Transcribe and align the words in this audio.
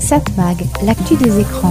Satmag, 0.00 0.66
l'actu 0.82 1.16
des 1.16 1.40
écrans. 1.40 1.70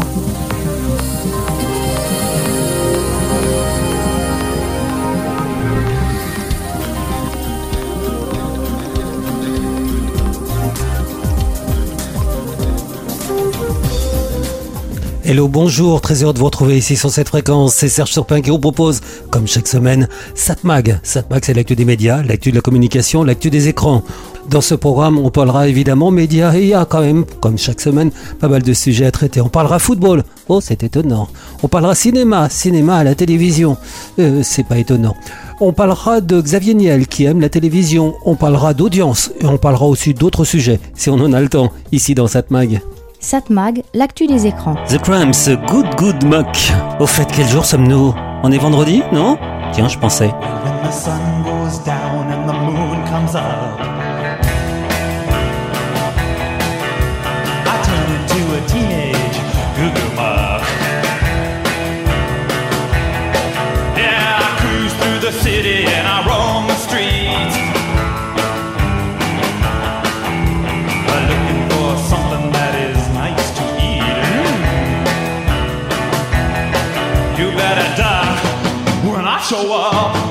Hello, 15.30 15.50
bonjour, 15.50 16.00
très 16.00 16.24
heureux 16.24 16.32
de 16.32 16.40
vous 16.40 16.46
retrouver 16.46 16.78
ici 16.78 16.96
sur 16.96 17.10
cette 17.10 17.28
fréquence. 17.28 17.76
C'est 17.76 17.90
Serge 17.90 18.12
Surpin 18.12 18.40
qui 18.40 18.50
vous 18.50 18.60
propose, 18.60 19.02
comme 19.30 19.46
chaque 19.46 19.68
semaine, 19.68 20.08
Satmag. 20.36 21.02
Satmag, 21.04 21.44
c'est 21.44 21.54
l'actu 21.54 21.76
des 21.76 21.84
médias, 21.84 22.24
l'actu 22.24 22.52
de 22.52 22.56
la 22.56 22.62
communication, 22.62 23.26
l'actu 23.26 23.50
des 23.50 23.68
écrans. 23.68 24.04
Dans 24.50 24.62
ce 24.62 24.76
programme, 24.76 25.18
on 25.18 25.30
parlera 25.30 25.68
évidemment 25.68 26.10
médias 26.10 26.54
et 26.56 26.62
il 26.62 26.68
y 26.70 26.74
a 26.74 26.86
quand 26.86 27.02
même, 27.02 27.26
comme 27.42 27.58
chaque 27.58 27.82
semaine, 27.82 28.12
pas 28.40 28.48
mal 28.48 28.62
de 28.62 28.72
sujets 28.74 29.06
à 29.06 29.12
traiter. 29.12 29.42
On 29.42 29.50
parlera 29.50 29.78
football. 29.78 30.24
Oh, 30.48 30.62
c'est 30.62 30.84
étonnant. 30.84 31.28
On 31.64 31.68
parlera 31.68 31.96
cinéma, 31.96 32.48
cinéma 32.50 32.96
à 32.96 33.04
la 33.04 33.14
télévision. 33.14 33.76
Euh, 34.20 34.42
c'est 34.44 34.64
pas 34.66 34.78
étonnant. 34.78 35.16
On 35.60 35.74
parlera 35.74 36.22
de 36.22 36.40
Xavier 36.40 36.76
Niel 36.76 37.08
qui 37.08 37.26
aime 37.26 37.42
la 37.42 37.50
télévision. 37.50 38.14
On 38.26 38.36
parlera 38.36 38.74
d'audience 38.74 39.32
et 39.42 39.46
on 39.46 39.58
parlera 39.58 39.86
aussi 39.86 40.14
d'autres 40.14 40.46
sujets, 40.46 40.80
si 40.94 41.10
on 41.10 41.16
en 41.16 41.34
a 41.34 41.42
le 41.42 41.50
temps, 41.50 41.72
ici 41.92 42.16
dans 42.16 42.28
Satmag. 42.28 42.82
Satmag, 43.20 43.84
l'actu 43.94 44.28
des 44.28 44.46
écrans. 44.46 44.76
The 44.88 45.00
Cramps, 45.00 45.50
Good 45.68 45.88
Good 45.98 46.24
Muck. 46.24 46.72
Au 47.02 47.08
fait, 47.08 47.28
quel 47.36 47.48
jour 47.48 47.66
sommes-nous? 47.66 48.14
On 48.44 48.52
est 48.52 48.60
vendredi, 48.60 49.02
non? 49.12 49.38
Tiens, 49.74 49.90
je 49.90 49.98
pensais. 49.98 50.30
When 50.30 50.90
the 50.90 50.94
sun 50.94 51.20
goes 51.44 51.84
down 51.84 52.32
and 52.32 52.48
the 52.48 52.54
moon 52.54 53.04
comes 53.10 53.36
up, 53.36 54.07
city 65.58 65.86
and 65.86 66.08
I 66.08 66.18
roam 66.30 66.68
the 66.68 66.78
streets. 66.86 67.56
Looking 71.10 71.62
for 71.72 71.90
something 72.12 72.46
that 72.58 72.74
is 72.88 73.00
nice 73.22 73.46
to 73.58 73.64
eat. 73.90 74.18
You 77.40 77.48
better 77.58 77.90
duck 78.02 78.38
when 79.12 79.26
I 79.26 79.40
show 79.42 79.74
up. 79.74 80.27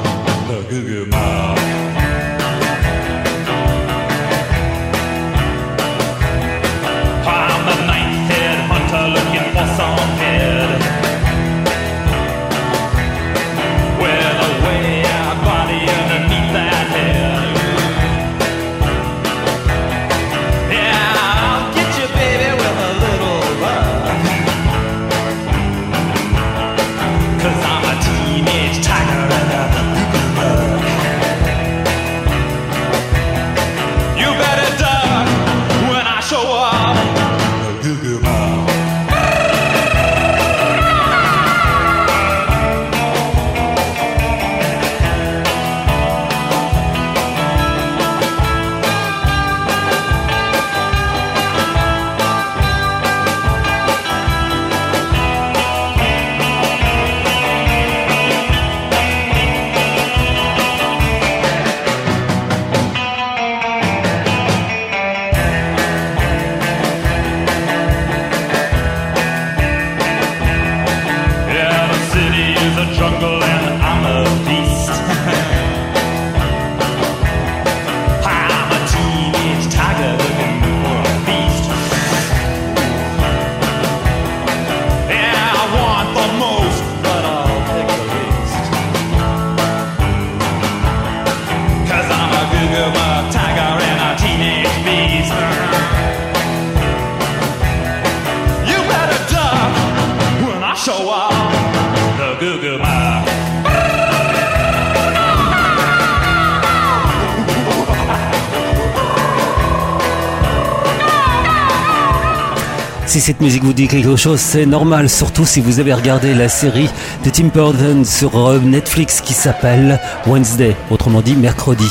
Quelque 113.88 114.16
chose, 114.16 114.40
c'est 114.40 114.66
normal, 114.66 115.08
surtout 115.08 115.44
si 115.44 115.60
vous 115.60 115.80
avez 115.80 115.92
regardé 115.92 116.34
la 116.34 116.48
série 116.48 116.88
de 117.24 117.30
Tim 117.30 117.50
Burton 117.54 118.04
sur 118.04 118.48
euh, 118.48 118.58
Netflix 118.58 119.20
qui 119.20 119.32
s'appelle 119.32 120.00
Wednesday, 120.26 120.74
autrement 120.90 121.20
dit 121.20 121.36
mercredi. 121.36 121.90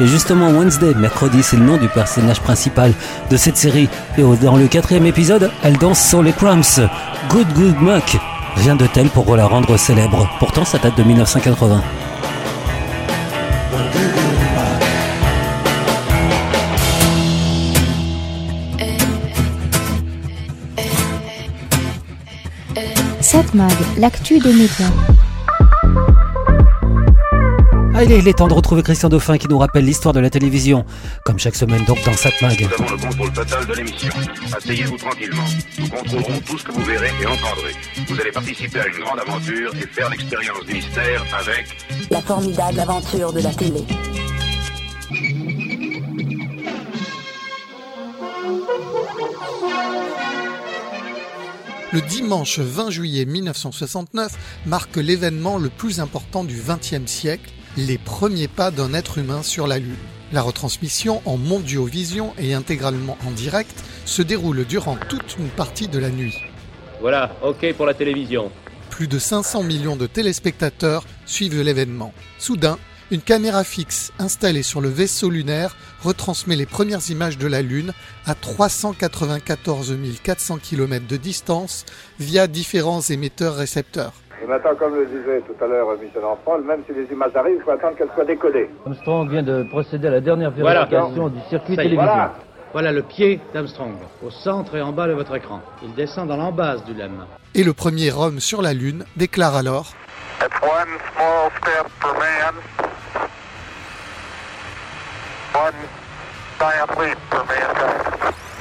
Et 0.00 0.06
justement, 0.06 0.48
Wednesday, 0.48 0.94
mercredi, 0.94 1.42
c'est 1.42 1.56
le 1.56 1.64
nom 1.64 1.76
du 1.76 1.88
personnage 1.88 2.40
principal 2.40 2.92
de 3.30 3.36
cette 3.36 3.56
série. 3.56 3.88
Et 4.18 4.22
dans 4.42 4.56
le 4.56 4.66
quatrième 4.66 5.06
épisode, 5.06 5.50
elle 5.62 5.76
danse 5.76 6.02
sur 6.02 6.22
les 6.22 6.32
crumbs. 6.32 6.88
Good 7.30 7.52
Good 7.54 7.80
Muck. 7.80 8.16
Rien 8.56 8.74
de 8.74 8.86
tel 8.86 9.08
pour 9.08 9.36
la 9.36 9.46
rendre 9.46 9.76
célèbre. 9.76 10.28
Pourtant, 10.38 10.64
ça 10.64 10.78
date 10.78 10.96
de 10.98 11.02
1980. 11.02 11.82
Satmag, 23.32 23.72
l'actu 23.96 24.38
des 24.40 24.52
médias. 24.52 24.90
Allez, 27.94 28.18
il 28.18 28.28
est 28.28 28.34
temps 28.34 28.46
de 28.46 28.52
retrouver 28.52 28.82
Christian 28.82 29.08
Dauphin 29.08 29.38
qui 29.38 29.48
nous 29.48 29.56
rappelle 29.56 29.86
l'histoire 29.86 30.12
de 30.12 30.20
la 30.20 30.28
télévision. 30.28 30.84
Comme 31.24 31.38
chaque 31.38 31.54
semaine, 31.54 31.82
donc, 31.86 31.96
dans 32.04 32.12
Satmag. 32.12 32.60
Nous 32.60 32.84
avons 32.84 32.94
le 32.94 32.98
contrôle 32.98 33.32
total 33.32 33.64
de 33.64 33.72
l'émission. 33.72 34.12
Asseyez-vous 34.54 34.98
tranquillement. 34.98 35.44
Nous 35.78 35.88
contrôlerons 35.88 36.40
tout 36.44 36.58
ce 36.58 36.64
que 36.64 36.72
vous 36.72 36.84
verrez 36.84 37.08
et 37.22 37.26
entendrez. 37.26 37.72
Vous 38.06 38.20
allez 38.20 38.32
participer 38.32 38.80
à 38.80 38.86
une 38.88 39.02
grande 39.02 39.20
aventure 39.20 39.72
et 39.76 39.86
faire 39.86 40.10
l'expérience 40.10 40.66
du 40.66 40.74
mystère 40.74 41.24
avec 41.40 41.64
La 42.10 42.20
formidable 42.20 42.80
aventure 42.80 43.32
de 43.32 43.40
la 43.40 43.54
télé. 43.54 43.82
Le 51.92 52.00
dimanche 52.00 52.58
20 52.58 52.88
juillet 52.88 53.26
1969 53.26 54.62
marque 54.64 54.96
l'événement 54.96 55.58
le 55.58 55.68
plus 55.68 56.00
important 56.00 56.42
du 56.42 56.56
XXe 56.56 57.04
siècle, 57.04 57.52
les 57.76 57.98
premiers 57.98 58.48
pas 58.48 58.70
d'un 58.70 58.94
être 58.94 59.18
humain 59.18 59.42
sur 59.42 59.66
la 59.66 59.78
Lune. 59.78 59.94
La 60.32 60.40
retransmission 60.40 61.20
en 61.26 61.36
mondiovision 61.36 62.32
et 62.38 62.54
intégralement 62.54 63.18
en 63.26 63.30
direct 63.30 63.84
se 64.06 64.22
déroule 64.22 64.64
durant 64.64 64.96
toute 65.10 65.36
une 65.38 65.50
partie 65.50 65.88
de 65.88 65.98
la 65.98 66.08
nuit. 66.08 66.34
Voilà, 67.02 67.36
ok 67.42 67.74
pour 67.74 67.84
la 67.84 67.92
télévision. 67.92 68.50
Plus 68.88 69.06
de 69.06 69.18
500 69.18 69.62
millions 69.62 69.96
de 69.96 70.06
téléspectateurs 70.06 71.04
suivent 71.26 71.60
l'événement. 71.60 72.14
Soudain, 72.38 72.78
une 73.12 73.20
caméra 73.20 73.62
fixe 73.62 74.10
installée 74.18 74.62
sur 74.62 74.80
le 74.80 74.88
vaisseau 74.88 75.28
lunaire 75.28 75.76
retransmet 76.02 76.56
les 76.56 76.64
premières 76.64 77.10
images 77.10 77.36
de 77.36 77.46
la 77.46 77.60
Lune 77.60 77.92
à 78.26 78.34
394 78.34 79.94
400 80.24 80.56
km 80.56 81.06
de 81.06 81.16
distance 81.18 81.84
via 82.18 82.46
différents 82.46 83.02
émetteurs-récepteurs. 83.02 84.14
Et 84.42 84.46
maintenant, 84.46 84.74
comme 84.78 84.94
le 84.94 85.04
disait 85.04 85.42
tout 85.46 85.62
à 85.62 85.68
l'heure 85.68 85.88
Michel 86.02 86.24
Enfant, 86.24 86.58
même 86.58 86.80
si 86.88 86.94
les 86.94 87.04
images 87.12 87.36
arrivent, 87.36 87.58
il 87.58 87.62
faut 87.62 87.70
attendre 87.70 87.96
qu'elles 87.98 88.10
soient 88.14 88.24
décodées. 88.24 88.70
Armstrong 88.86 89.30
vient 89.30 89.42
de 89.42 89.62
procéder 89.64 90.08
à 90.08 90.12
la 90.12 90.20
dernière 90.22 90.50
Voilà. 90.50 90.86
vérification 90.86 91.28
du 91.28 91.38
circuit 91.50 91.76
télévisé. 91.76 91.96
Voilà. 91.96 92.34
Voilà 92.72 92.92
le 92.92 93.02
pied 93.02 93.38
d'Armstrong, 93.52 93.92
au 94.24 94.30
centre 94.30 94.74
et 94.74 94.80
en 94.80 94.92
bas 94.92 95.06
de 95.06 95.12
votre 95.12 95.36
écran. 95.36 95.60
Il 95.84 95.92
descend 95.94 96.28
dans 96.28 96.38
l'embase 96.38 96.82
du 96.84 96.94
lemme. 96.94 97.26
Et 97.54 97.62
le 97.62 97.74
premier 97.74 98.10
homme 98.10 98.40
sur 98.40 98.62
la 98.62 98.72
Lune 98.72 99.04
déclare 99.18 99.54
alors 99.54 99.92
That's 100.40 100.60
one 100.62 100.88
small 101.14 101.50
step 101.60 101.86
for 102.00 102.14
man, 102.18 102.54
one 102.72 102.80
giant 102.80 102.80
leap 102.80 102.80
for 102.80 103.28
mankind. 103.28 103.32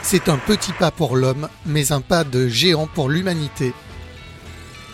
C'est 0.04 0.30
un 0.30 0.38
petit 0.38 0.74
pas 0.74 0.92
pour 0.92 1.16
l'homme, 1.16 1.48
mais 1.66 1.92
un 1.92 2.02
pas 2.02 2.24
de 2.24 2.48
géant 2.48 2.88
pour 2.88 3.10
l'humanité. 3.10 3.74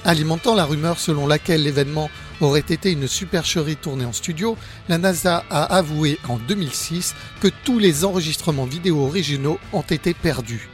Alimentant 0.06 0.56
la 0.56 0.66
rumeur 0.66 1.00
selon 1.00 1.28
laquelle 1.28 1.64
l'événement 1.64 2.10
aurait 2.40 2.60
été 2.60 2.92
une 2.92 3.08
supercherie 3.08 3.76
tournée 3.76 4.06
en 4.06 4.14
studio, 4.14 4.58
la 4.90 4.98
NASA 4.98 5.44
a 5.50 5.64
avoué 5.64 6.20
en 6.30 6.38
2006 6.38 7.16
que 7.42 7.48
tous 7.64 7.80
les 7.80 8.06
enregistrements 8.06 8.66
vidéo 8.66 9.06
originaux 9.06 9.60
ont 9.74 9.82
été 9.82 10.14
perdus. 10.14 10.70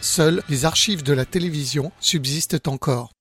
Seules 0.00 0.42
les 0.48 0.64
archives 0.64 1.02
de 1.02 1.12
la 1.12 1.24
télévision 1.24 1.92
subsistent 2.00 2.68
encore. 2.68 3.13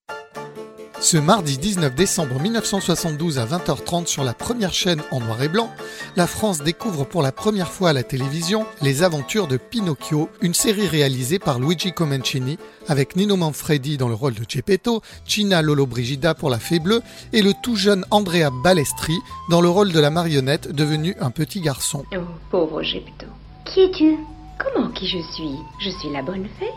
Ce 1.04 1.18
mardi 1.18 1.58
19 1.58 1.96
décembre 1.96 2.40
1972 2.40 3.38
à 3.38 3.46
20h30 3.46 4.08
sur 4.08 4.24
la 4.24 4.34
première 4.34 4.74
chaîne 4.74 5.02
en 5.12 5.20
noir 5.20 5.44
et 5.44 5.50
blanc, 5.50 5.70
la 6.16 6.28
France 6.28 6.60
découvre 6.60 7.04
pour 7.04 7.22
la 7.22 7.34
première 7.34 7.68
fois 7.68 7.90
à 7.90 7.94
la 7.94 8.04
télévision 8.04 8.66
les 8.82 9.04
aventures 9.04 9.48
de 9.48 9.58
Pinocchio, 9.58 10.30
une 10.40 10.54
série 10.54 10.88
réalisée 10.88 11.40
par 11.40 11.60
Luigi 11.60 11.92
Comencini 11.92 12.58
avec 12.88 13.18
Nino 13.18 13.36
Manfredi 13.36 13.98
dans 13.98 14.08
le 14.08 14.14
rôle 14.14 14.34
de 14.34 14.46
Geppetto, 14.48 15.02
Gina 15.28 15.62
Lollobrigida 15.62 16.36
pour 16.36 16.50
la 16.50 16.58
fée 16.58 16.80
bleue 16.80 17.02
et 17.34 17.42
le 17.42 17.52
tout 17.62 17.76
jeune 17.76 18.06
Andrea 18.10 18.50
Balestri 18.64 19.18
dans 19.50 19.60
le 19.60 19.68
rôle 19.68 19.92
de 19.92 20.00
la 20.00 20.10
marionnette 20.10 20.72
devenu 20.72 21.18
un 21.20 21.32
petit 21.32 21.60
garçon. 21.60 22.06
Oh, 22.16 22.20
pauvre 22.50 22.82
Geppetto. 22.82 23.26
Qui 23.66 23.82
es-tu? 23.82 24.20
Comment 24.58 24.90
qui 24.92 25.08
je 25.08 25.20
suis? 25.34 25.58
Je 25.82 25.90
suis 25.90 26.14
la 26.14 26.22
bonne 26.22 26.48
fée 26.58 26.72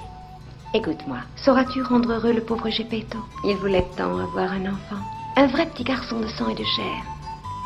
Écoute-moi, 0.76 1.17
sauras-tu 1.43 1.81
rendre 1.82 2.12
heureux 2.12 2.34
le 2.34 2.43
pauvre 2.43 2.69
Geppetto 2.69 3.17
Il 3.44 3.56
voulait 3.56 3.87
tant 3.96 4.19
avoir 4.19 4.52
un 4.52 4.67
enfant. 4.67 5.02
Un 5.34 5.46
vrai 5.46 5.64
petit 5.70 5.84
garçon 5.84 6.20
de 6.20 6.26
sang 6.26 6.50
et 6.50 6.55
de 6.55 6.64
chair. 6.76 7.02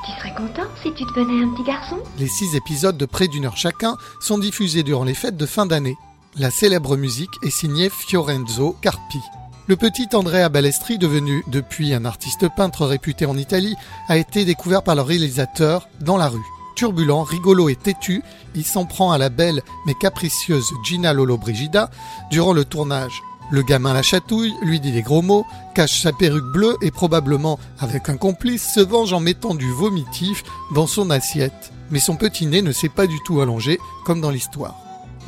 Tu 0.07 0.13
serais 0.13 0.33
content 0.33 0.69
si 0.81 0.93
tu 0.93 1.03
devenais 1.03 1.43
un 1.43 1.53
petit 1.53 1.65
garçon? 1.65 1.99
Les 2.21 2.29
six 2.29 2.55
épisodes 2.55 2.97
de 2.97 3.07
près 3.07 3.27
d'une 3.27 3.47
heure 3.47 3.57
chacun 3.57 3.97
sont 4.21 4.39
diffusés 4.39 4.85
durant 4.85 5.03
les 5.03 5.15
fêtes 5.15 5.37
de 5.37 5.45
fin 5.45 5.67
d'année. 5.67 5.97
La 6.37 6.53
célèbre 6.53 6.97
musique 6.97 7.35
est 7.43 7.51
signée 7.51 7.91
Fiorenzo 7.91 8.77
Carpi. 8.81 9.19
Le 9.67 9.75
petit 9.75 10.07
Andrea 10.13 10.49
Balestri, 10.49 10.97
devenu 10.97 11.43
depuis 11.49 11.93
un 11.93 12.05
artiste 12.05 12.47
peintre 12.55 12.87
réputé 12.87 13.27
en 13.27 13.37
Italie, 13.37 13.75
a 14.07 14.19
été 14.19 14.45
découvert 14.45 14.85
par 14.85 14.95
le 14.95 15.03
réalisateur 15.03 15.89
dans 16.01 16.17
la 16.17 16.29
rue. 16.29 16.39
Turbulent, 16.81 17.25
rigolo 17.25 17.69
et 17.69 17.77
têtu, 17.77 18.23
il 18.55 18.65
s'en 18.65 18.87
prend 18.87 19.13
à 19.13 19.19
la 19.19 19.29
belle 19.29 19.61
mais 19.85 19.93
capricieuse 19.93 20.73
Gina 20.83 21.13
Lollobrigida 21.13 21.91
durant 22.31 22.55
le 22.55 22.65
tournage. 22.65 23.23
Le 23.51 23.61
gamin 23.61 23.93
la 23.93 24.01
chatouille, 24.01 24.55
lui 24.63 24.81
dit 24.81 24.91
des 24.91 25.03
gros 25.03 25.21
mots, 25.21 25.45
cache 25.75 26.01
sa 26.01 26.11
perruque 26.15 26.51
bleue 26.55 26.79
et 26.81 26.91
probablement, 26.91 27.59
avec 27.81 28.09
un 28.09 28.17
complice, 28.17 28.67
se 28.73 28.81
venge 28.81 29.13
en 29.13 29.21
mettant 29.21 29.55
du 29.55 29.71
vomitif 29.71 30.43
dans 30.75 30.87
son 30.87 31.11
assiette. 31.11 31.71
Mais 31.91 32.01
son 32.01 32.17
petit 32.17 32.47
nez 32.47 32.63
ne 32.63 32.73
s'est 32.73 32.89
pas 32.89 33.07
du 33.07 33.21
tout 33.27 33.43
allongé, 33.43 33.79
comme 34.07 34.23
dans 34.23 34.31
l'histoire. 34.31 34.77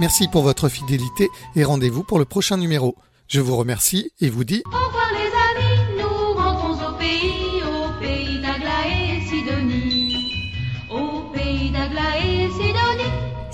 Merci 0.01 0.29
pour 0.29 0.45
votre 0.45 0.71
fidélité 0.71 1.29
et 1.55 1.65
rendez-vous 1.65 2.03
pour 2.03 2.19
le 2.19 2.25
prochain 2.25 2.57
numéro. 2.57 2.97
Je 3.29 3.43
vous 3.43 3.57
remercie 3.57 4.11
et 4.23 4.31
vous 4.31 4.45
dis 4.45 4.63
Au 4.65 4.87
revoir 4.87 5.12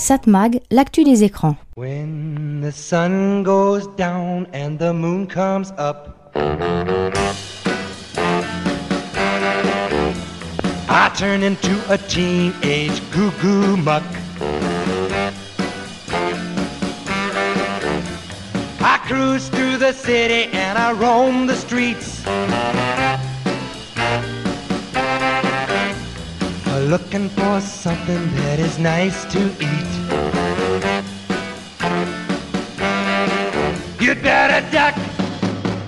Satmag, 0.08 0.62
l'actu 0.70 1.04
des 1.04 1.22
écrans. 1.22 1.56
When 1.76 2.62
the 2.62 2.72
sun 2.72 3.42
goes 3.42 3.86
down 3.98 4.46
and 4.54 4.78
the 4.78 4.94
moon 4.94 5.26
comes 5.26 5.70
up, 5.76 6.32
I 10.88 11.10
turn 11.14 11.42
into 11.42 11.74
a 11.90 11.98
teenage 11.98 13.02
goo 13.12 13.30
goo 13.42 13.76
muck. 13.76 14.02
I 18.80 18.98
cruise 19.06 19.50
through 19.50 19.76
the 19.76 19.92
city 19.92 20.48
and 20.54 20.78
I 20.78 20.92
roam 20.92 21.46
the 21.46 21.54
streets. 21.54 22.24
Looking 26.88 27.28
for 27.28 27.60
something 27.60 28.34
that 28.36 28.58
is 28.58 28.78
nice 28.78 29.26
to 29.32 29.40
eat. 29.60 29.97
Better 34.22 34.70
duck 34.70 34.94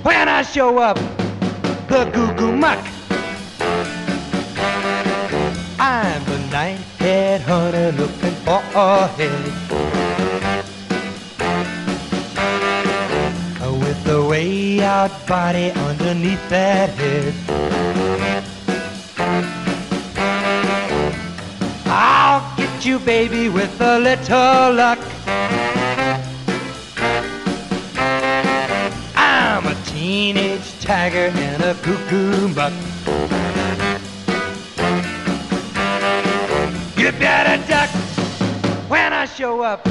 when 0.02 0.28
I 0.28 0.42
show 0.42 0.78
up, 0.78 0.96
the 1.88 2.10
Goo 2.12 2.32
Goo 2.34 2.56
Muck. 2.56 2.78
I'm 5.78 6.24
the 6.24 6.38
night 6.50 6.80
head 6.98 7.40
hunter 7.42 7.92
looking 7.92 8.34
for 8.44 8.62
a 8.74 9.06
head. 9.18 9.80
With 13.80 14.04
the 14.04 14.22
way 14.24 14.80
out 14.82 15.10
body 15.26 15.70
underneath 15.72 16.48
that 16.48 16.90
head. 16.90 17.34
I'll 21.86 22.56
get 22.56 22.86
you, 22.86 22.98
baby, 23.00 23.48
with 23.48 23.80
a 23.80 23.98
little 23.98 24.74
luck. 24.74 25.09
Teenage 30.20 30.78
tiger 30.80 31.32
and 31.34 31.62
a 31.62 31.72
cuckoo 31.76 32.52
buck. 32.54 32.74
You 36.98 37.10
better 37.12 37.56
duck 37.66 37.88
when 38.90 39.14
I 39.14 39.24
show 39.24 39.62
up, 39.62 39.82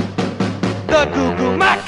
the 0.86 1.10
cuckoo 1.16 1.58
muck. 1.58 1.84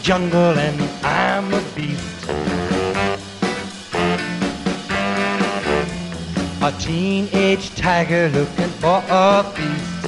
Jungle 0.00 0.58
and 0.58 0.80
I'm 1.04 1.52
a 1.52 1.60
beast. 1.74 2.28
A 6.62 6.72
teenage 6.78 7.74
tiger 7.74 8.28
looking 8.30 8.72
for 8.80 9.02
a 9.08 9.42
feast. 9.52 10.06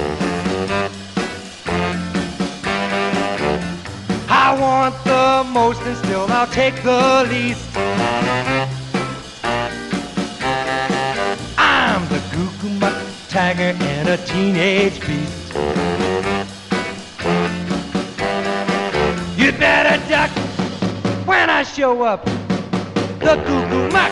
I 4.29 4.57
want 4.59 4.95
the 5.03 5.45
most 5.51 5.81
and 5.81 5.97
still 5.97 6.25
I'll 6.31 6.47
take 6.47 6.81
the 6.83 7.27
least. 7.29 7.65
I'm 11.57 12.07
the 12.07 12.21
Goo 12.33 12.49
Goo 12.61 12.79
Muck 12.79 12.95
tiger 13.27 13.75
and 13.79 14.09
a 14.09 14.17
teenage 14.25 14.99
beast. 15.05 15.44
You 19.65 19.71
better 19.71 19.97
duck 20.07 20.29
when 21.25 21.49
I 21.49 21.63
show 21.63 22.03
up, 22.03 22.23
the 23.19 23.35
Goo 23.47 23.61
Goo 23.69 23.89
Muck. 23.91 24.11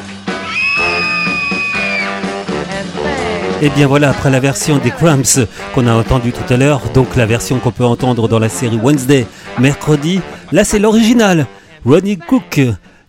And 2.69 2.89
thanks. 2.95 3.61
Et 3.61 3.69
bien 3.69 3.85
voilà, 3.85 4.09
après 4.09 4.31
la 4.31 4.39
version 4.39 4.77
des 4.79 4.89
Cramps 4.89 5.45
qu'on 5.75 5.85
a 5.85 5.93
entendu 5.93 6.31
tout 6.31 6.51
à 6.51 6.57
l'heure, 6.57 6.81
donc 6.95 7.15
la 7.15 7.27
version 7.27 7.59
qu'on 7.59 7.71
peut 7.71 7.85
entendre 7.85 8.27
dans 8.27 8.39
la 8.39 8.49
série 8.49 8.79
Wednesday, 8.81 9.27
mercredi, 9.59 10.21
là 10.51 10.63
c'est 10.63 10.79
l'original, 10.79 11.45
Ronnie 11.85 12.17
Cook, 12.17 12.59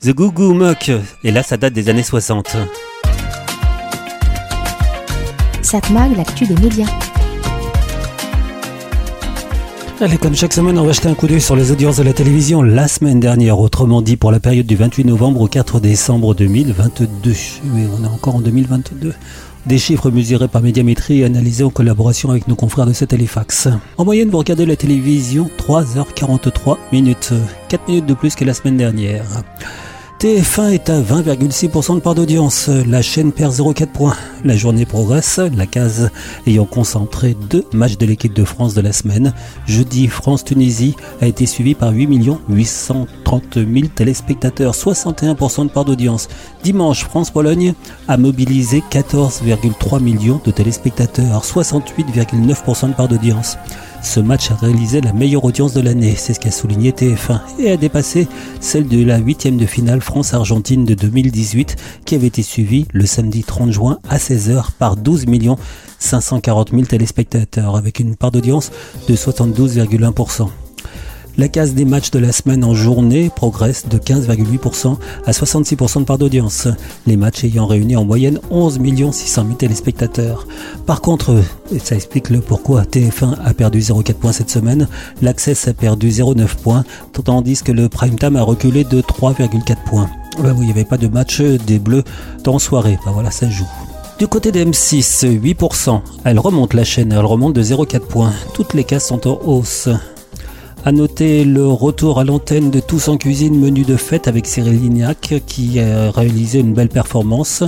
The 0.02 0.10
Goo 0.10 0.30
Goo 0.30 0.52
Muck, 0.52 0.90
et 1.22 1.30
là 1.30 1.42
ça 1.42 1.56
date 1.56 1.72
des 1.72 1.88
années 1.88 2.02
60. 2.02 2.58
Satmag, 5.62 6.14
l'actu 6.14 6.44
des 6.44 6.56
médias. 6.56 7.03
Allez, 10.00 10.18
comme 10.18 10.34
chaque 10.34 10.52
semaine, 10.52 10.76
on 10.76 10.84
va 10.84 10.90
jeter 10.92 11.08
un 11.08 11.14
coup 11.14 11.28
d'œil 11.28 11.40
sur 11.40 11.54
les 11.54 11.70
audiences 11.70 11.98
de 11.98 12.02
la 12.02 12.12
télévision 12.12 12.62
la 12.62 12.88
semaine 12.88 13.20
dernière, 13.20 13.60
autrement 13.60 14.02
dit 14.02 14.16
pour 14.16 14.32
la 14.32 14.40
période 14.40 14.66
du 14.66 14.74
28 14.74 15.04
novembre 15.04 15.40
au 15.40 15.46
4 15.46 15.78
décembre 15.78 16.34
2022. 16.34 17.30
Oui, 17.30 17.82
on 17.96 18.02
est 18.02 18.08
encore 18.08 18.34
en 18.34 18.40
2022. 18.40 19.14
Des 19.66 19.78
chiffres 19.78 20.10
mesurés 20.10 20.48
par 20.48 20.62
médiamétrie 20.62 21.20
et 21.20 21.24
analysés 21.24 21.62
en 21.62 21.70
collaboration 21.70 22.30
avec 22.30 22.48
nos 22.48 22.56
confrères 22.56 22.86
de 22.86 22.92
cet 22.92 23.12
Halifax. 23.12 23.68
En 23.96 24.04
moyenne, 24.04 24.30
vous 24.30 24.38
regardez 24.38 24.66
la 24.66 24.74
télévision 24.74 25.48
3h43 25.58 26.76
minutes, 26.90 27.32
4 27.68 27.88
minutes 27.88 28.06
de 28.06 28.14
plus 28.14 28.34
que 28.34 28.44
la 28.44 28.52
semaine 28.52 28.76
dernière. 28.76 29.24
TF1 30.24 30.70
est 30.70 30.88
à 30.88 31.02
20,6% 31.02 31.96
de 31.96 32.00
part 32.00 32.14
d'audience. 32.14 32.70
La 32.88 33.02
chaîne 33.02 33.30
perd 33.30 33.52
0,4 33.52 33.88
points. 33.88 34.16
La 34.42 34.56
journée 34.56 34.86
progresse, 34.86 35.38
la 35.54 35.66
case 35.66 36.10
ayant 36.46 36.64
concentré 36.64 37.36
deux 37.50 37.66
matchs 37.74 37.98
de 37.98 38.06
l'équipe 38.06 38.32
de 38.32 38.44
France 38.44 38.72
de 38.72 38.80
la 38.80 38.94
semaine. 38.94 39.34
Jeudi, 39.66 40.08
France-Tunisie 40.08 40.96
a 41.20 41.26
été 41.26 41.44
suivi 41.44 41.74
par 41.74 41.92
8 41.92 42.08
830 42.48 43.56
000 43.56 43.88
téléspectateurs, 43.94 44.72
61% 44.72 45.66
de 45.66 45.70
part 45.70 45.84
d'audience. 45.84 46.28
Dimanche, 46.62 47.04
France-Pologne 47.04 47.74
a 48.08 48.16
mobilisé 48.16 48.82
14,3 48.90 50.00
millions 50.00 50.40
de 50.42 50.50
téléspectateurs, 50.50 51.44
68,9% 51.44 52.88
de 52.88 52.94
part 52.94 53.08
d'audience. 53.08 53.58
Ce 54.04 54.20
match 54.20 54.50
a 54.50 54.54
réalisé 54.54 55.00
la 55.00 55.14
meilleure 55.14 55.44
audience 55.44 55.72
de 55.72 55.80
l'année, 55.80 56.14
c'est 56.14 56.34
ce 56.34 56.40
qu'a 56.40 56.50
souligné 56.50 56.92
TF1, 56.92 57.40
et 57.58 57.70
a 57.70 57.78
dépassé 57.78 58.28
celle 58.60 58.86
de 58.86 59.02
la 59.02 59.16
huitième 59.16 59.56
de 59.56 59.64
finale 59.64 60.02
France-Argentine 60.14 60.84
de 60.84 60.94
2018, 60.94 61.74
qui 62.04 62.14
avait 62.14 62.28
été 62.28 62.44
suivie 62.44 62.86
le 62.92 63.04
samedi 63.04 63.42
30 63.42 63.72
juin 63.72 63.98
à 64.08 64.18
16h 64.18 64.66
par 64.78 64.96
12 64.96 65.26
540 65.98 66.70
000 66.70 66.82
téléspectateurs, 66.84 67.74
avec 67.74 67.98
une 67.98 68.14
part 68.14 68.30
d'audience 68.30 68.70
de 69.08 69.16
72,1%. 69.16 70.50
La 71.36 71.48
case 71.48 71.74
des 71.74 71.84
matchs 71.84 72.12
de 72.12 72.20
la 72.20 72.30
semaine 72.30 72.62
en 72.62 72.74
journée 72.74 73.28
progresse 73.28 73.88
de 73.88 73.98
15,8% 73.98 74.96
à 75.26 75.32
66% 75.32 76.00
de 76.00 76.04
part 76.04 76.16
d'audience, 76.16 76.68
les 77.08 77.16
matchs 77.16 77.42
ayant 77.42 77.66
réuni 77.66 77.96
en 77.96 78.04
moyenne 78.04 78.38
11 78.50 78.78
600 79.10 79.42
000 79.42 79.54
téléspectateurs. 79.56 80.46
Par 80.86 81.00
contre, 81.00 81.42
et 81.72 81.80
ça 81.80 81.96
explique 81.96 82.30
le 82.30 82.40
pourquoi 82.40 82.82
TF1 82.82 83.34
a 83.44 83.52
perdu 83.52 83.80
0,4 83.80 84.14
points 84.14 84.30
cette 84.30 84.50
semaine, 84.50 84.86
l'Access 85.22 85.66
a 85.66 85.72
perdu 85.72 86.08
0,9 86.08 86.54
points, 86.62 86.84
tandis 87.24 87.62
que 87.64 87.72
le 87.72 87.88
Prime 87.88 88.16
Time 88.16 88.36
a 88.36 88.42
reculé 88.42 88.84
de 88.84 89.00
3,4 89.00 89.76
points. 89.86 90.08
Oui, 90.38 90.50
il 90.58 90.66
n'y 90.66 90.70
avait 90.70 90.84
pas 90.84 90.98
de 90.98 91.08
match 91.08 91.40
des 91.40 91.80
Bleus 91.80 92.04
dans 92.44 92.60
soirée, 92.60 92.96
bah 93.04 93.10
voilà, 93.12 93.32
ça 93.32 93.50
joue. 93.50 93.68
Du 94.20 94.28
côté 94.28 94.52
de 94.52 94.64
M6, 94.64 95.26
8%. 95.40 96.00
Elle 96.24 96.38
remonte 96.38 96.74
la 96.74 96.84
chaîne, 96.84 97.10
elle 97.10 97.24
remonte 97.24 97.54
de 97.54 97.62
0,4 97.64 97.98
points. 98.06 98.32
Toutes 98.52 98.72
les 98.72 98.84
cases 98.84 99.08
sont 99.08 99.26
en 99.26 99.40
hausse. 99.44 99.88
À 100.86 100.92
noter 100.92 101.46
le 101.46 101.66
retour 101.66 102.20
à 102.20 102.24
l'antenne 102.24 102.70
de 102.70 102.78
Tous 102.78 103.08
en 103.08 103.16
cuisine 103.16 103.58
menu 103.58 103.84
de 103.84 103.96
fête 103.96 104.28
avec 104.28 104.44
Cyril 104.44 104.82
Lignac 104.82 105.34
qui 105.46 105.80
a 105.80 106.10
réalisé 106.10 106.58
une 106.58 106.74
belle 106.74 106.90
performance. 106.90 107.64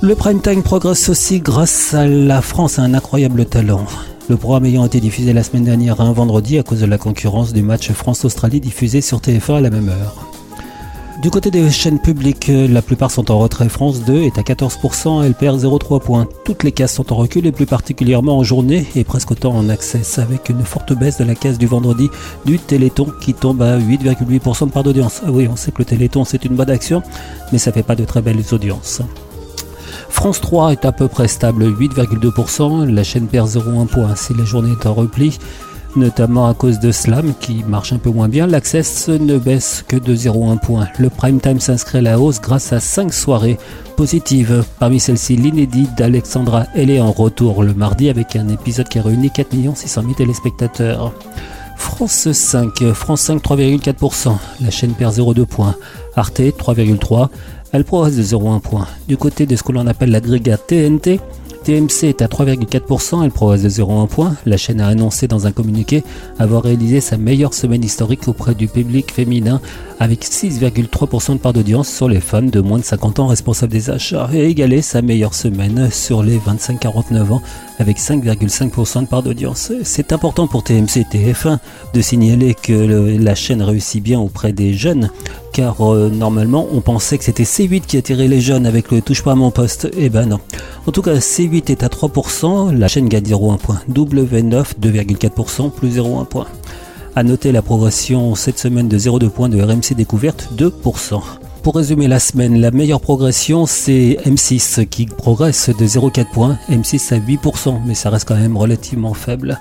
Le 0.00 0.14
prime 0.14 0.40
time 0.40 0.62
progresse 0.62 1.10
aussi 1.10 1.40
grâce 1.40 1.92
à 1.92 2.06
la 2.06 2.40
France 2.40 2.78
a 2.78 2.82
un 2.82 2.94
incroyable 2.94 3.44
talent. 3.44 3.84
Le 4.30 4.38
programme 4.38 4.64
ayant 4.64 4.86
été 4.86 4.98
diffusé 4.98 5.34
la 5.34 5.42
semaine 5.42 5.64
dernière 5.64 6.00
un 6.00 6.14
vendredi 6.14 6.56
à 6.56 6.62
cause 6.62 6.80
de 6.80 6.86
la 6.86 6.96
concurrence 6.96 7.52
du 7.52 7.60
match 7.60 7.92
France-Australie 7.92 8.60
diffusé 8.60 9.02
sur 9.02 9.18
TF1 9.18 9.56
à 9.56 9.60
la 9.60 9.68
même 9.68 9.90
heure. 9.90 10.33
Du 11.24 11.30
côté 11.30 11.50
des 11.50 11.70
chaînes 11.70 12.00
publiques, 12.00 12.52
la 12.52 12.82
plupart 12.82 13.10
sont 13.10 13.30
en 13.30 13.38
retrait. 13.38 13.70
France 13.70 14.04
2 14.04 14.24
est 14.24 14.36
à 14.36 14.42
14%, 14.42 15.24
elle 15.24 15.32
perd 15.32 15.58
0,3 15.58 15.98
points. 15.98 16.28
Toutes 16.44 16.62
les 16.64 16.70
cases 16.70 16.92
sont 16.92 17.14
en 17.14 17.16
recul 17.16 17.46
et 17.46 17.50
plus 17.50 17.64
particulièrement 17.64 18.36
en 18.36 18.44
journée 18.44 18.86
et 18.94 19.04
presque 19.04 19.30
autant 19.30 19.56
en 19.56 19.70
access 19.70 20.18
avec 20.18 20.50
une 20.50 20.62
forte 20.66 20.92
baisse 20.92 21.16
de 21.16 21.24
la 21.24 21.34
case 21.34 21.56
du 21.56 21.64
vendredi 21.64 22.10
du 22.44 22.58
Téléthon 22.58 23.06
qui 23.22 23.32
tombe 23.32 23.62
à 23.62 23.78
8,8% 23.78 24.66
de 24.66 24.70
part 24.70 24.82
d'audience. 24.82 25.22
Ah 25.24 25.32
oui, 25.32 25.48
on 25.50 25.56
sait 25.56 25.72
que 25.72 25.78
le 25.78 25.86
Téléthon 25.86 26.26
c'est 26.26 26.44
une 26.44 26.56
bonne 26.56 26.68
action, 26.68 27.02
mais 27.52 27.58
ça 27.58 27.72
fait 27.72 27.82
pas 27.82 27.96
de 27.96 28.04
très 28.04 28.20
belles 28.20 28.44
audiences. 28.52 29.00
France 30.10 30.42
3 30.42 30.72
est 30.72 30.84
à 30.84 30.92
peu 30.92 31.08
près 31.08 31.26
stable, 31.26 31.64
8,2%. 31.70 32.84
La 32.84 33.02
chaîne 33.02 33.28
perd 33.28 33.48
0,1 33.48 33.86
point 33.86 34.14
si 34.14 34.34
la 34.34 34.44
journée 34.44 34.72
est 34.78 34.86
en 34.86 34.92
repli 34.92 35.38
notamment 35.96 36.48
à 36.48 36.54
cause 36.54 36.78
de 36.80 36.92
Slam 36.92 37.34
qui 37.40 37.64
marche 37.66 37.92
un 37.92 37.98
peu 37.98 38.10
moins 38.10 38.28
bien. 38.28 38.46
L'access 38.46 39.08
ne 39.08 39.38
baisse 39.38 39.84
que 39.86 39.96
de 39.96 40.14
0,1 40.14 40.58
point. 40.58 40.88
Le 40.98 41.10
prime 41.10 41.40
time 41.40 41.60
s'inscrit 41.60 41.98
à 41.98 42.02
la 42.02 42.18
hausse 42.18 42.40
grâce 42.40 42.72
à 42.72 42.80
5 42.80 43.12
soirées 43.12 43.58
positives. 43.96 44.64
Parmi 44.78 45.00
celles-ci, 45.00 45.36
l'inédit 45.36 45.88
d'Alexandra, 45.96 46.66
elle 46.74 46.90
est 46.90 47.00
en 47.00 47.12
retour 47.12 47.62
le 47.62 47.74
mardi 47.74 48.08
avec 48.08 48.36
un 48.36 48.48
épisode 48.48 48.88
qui 48.88 48.98
a 48.98 49.02
réuni 49.02 49.30
4 49.30 49.50
600 49.74 50.02
000 50.02 50.14
téléspectateurs. 50.14 51.12
France 51.76 52.32
5, 52.32 52.92
France 52.92 53.20
5 53.22 53.42
3,4%, 53.42 54.36
la 54.60 54.70
chaîne 54.70 54.92
perd 54.92 55.14
0,2 55.14 55.44
points. 55.44 55.74
Arte 56.16 56.40
3,3, 56.40 57.28
elle 57.72 57.84
progresse 57.84 58.16
de 58.16 58.22
0,1 58.22 58.60
point. 58.60 58.86
Du 59.08 59.16
côté 59.16 59.46
de 59.46 59.56
ce 59.56 59.62
que 59.62 59.72
l'on 59.72 59.86
appelle 59.86 60.10
l'agrégat 60.10 60.56
TNT, 60.56 61.20
TMC 61.64 62.04
est 62.04 62.20
à 62.20 62.26
3,4%, 62.26 63.24
elle 63.24 63.30
progresse 63.30 63.62
de 63.62 63.70
0,1 63.70 64.06
point. 64.06 64.36
La 64.44 64.58
chaîne 64.58 64.82
a 64.82 64.86
annoncé 64.86 65.28
dans 65.28 65.46
un 65.46 65.52
communiqué 65.52 66.04
avoir 66.38 66.62
réalisé 66.62 67.00
sa 67.00 67.16
meilleure 67.16 67.54
semaine 67.54 67.82
historique 67.82 68.28
auprès 68.28 68.54
du 68.54 68.68
public 68.68 69.10
féminin 69.10 69.62
avec 69.98 70.24
6,3% 70.24 71.32
de 71.32 71.38
part 71.38 71.54
d'audience 71.54 71.88
sur 71.88 72.06
les 72.06 72.20
femmes 72.20 72.50
de 72.50 72.60
moins 72.60 72.78
de 72.78 72.84
50 72.84 73.18
ans 73.20 73.28
responsables 73.28 73.72
des 73.72 73.88
achats 73.88 74.28
et 74.34 74.44
égalé 74.44 74.82
sa 74.82 75.00
meilleure 75.00 75.32
semaine 75.32 75.88
sur 75.90 76.22
les 76.22 76.36
25-49 76.36 77.32
ans 77.32 77.42
avec 77.78 77.98
5,5% 77.98 79.02
de 79.02 79.06
part 79.06 79.22
d'audience. 79.22 79.72
C'est 79.82 80.12
important 80.12 80.46
pour 80.46 80.62
TMC 80.62 80.98
et 80.98 81.04
TF1 81.04 81.58
de 81.92 82.00
signaler 82.00 82.54
que 82.54 83.16
la 83.18 83.34
chaîne 83.34 83.62
réussit 83.62 84.02
bien 84.02 84.20
auprès 84.20 84.52
des 84.52 84.74
jeunes 84.74 85.10
car 85.52 85.80
euh, 85.80 86.10
normalement 86.10 86.66
on 86.72 86.80
pensait 86.80 87.16
que 87.16 87.24
c'était 87.24 87.44
C8 87.44 87.82
qui 87.82 87.96
attirait 87.96 88.28
les 88.28 88.40
jeunes 88.40 88.66
avec 88.66 88.90
le 88.90 89.00
touche 89.00 89.22
pas 89.22 89.32
à 89.32 89.36
mon 89.36 89.50
poste. 89.50 89.88
Eh 89.96 90.08
ben 90.08 90.26
non. 90.26 90.40
En 90.86 90.92
tout 90.92 91.02
cas, 91.02 91.14
C8 91.14 91.70
est 91.70 91.82
à 91.82 91.88
3%, 91.88 92.76
la 92.76 92.88
chaîne 92.88 93.08
gagne 93.08 93.24
0,1 93.24 93.58
point. 93.58 93.80
W9 93.90 94.64
2,4% 94.80 95.70
plus 95.70 95.98
0,1 95.98 96.26
point. 96.26 96.46
A 97.16 97.22
noter 97.22 97.52
la 97.52 97.62
progression 97.62 98.34
cette 98.34 98.58
semaine 98.58 98.88
de 98.88 98.98
0,2 98.98 99.28
points 99.30 99.48
de 99.48 99.62
RMC 99.62 99.94
découverte 99.96 100.48
2%. 100.56 101.22
Pour 101.64 101.76
résumer 101.76 102.08
la 102.08 102.20
semaine, 102.20 102.60
la 102.60 102.70
meilleure 102.70 103.00
progression 103.00 103.64
c'est 103.64 104.18
M6 104.26 104.86
qui 104.86 105.06
progresse 105.06 105.70
de 105.70 105.86
0,4 105.86 106.26
points, 106.30 106.58
M6 106.70 107.14
à 107.14 107.18
8%, 107.18 107.80
mais 107.86 107.94
ça 107.94 108.10
reste 108.10 108.28
quand 108.28 108.34
même 108.34 108.58
relativement 108.58 109.14
faible. 109.14 109.58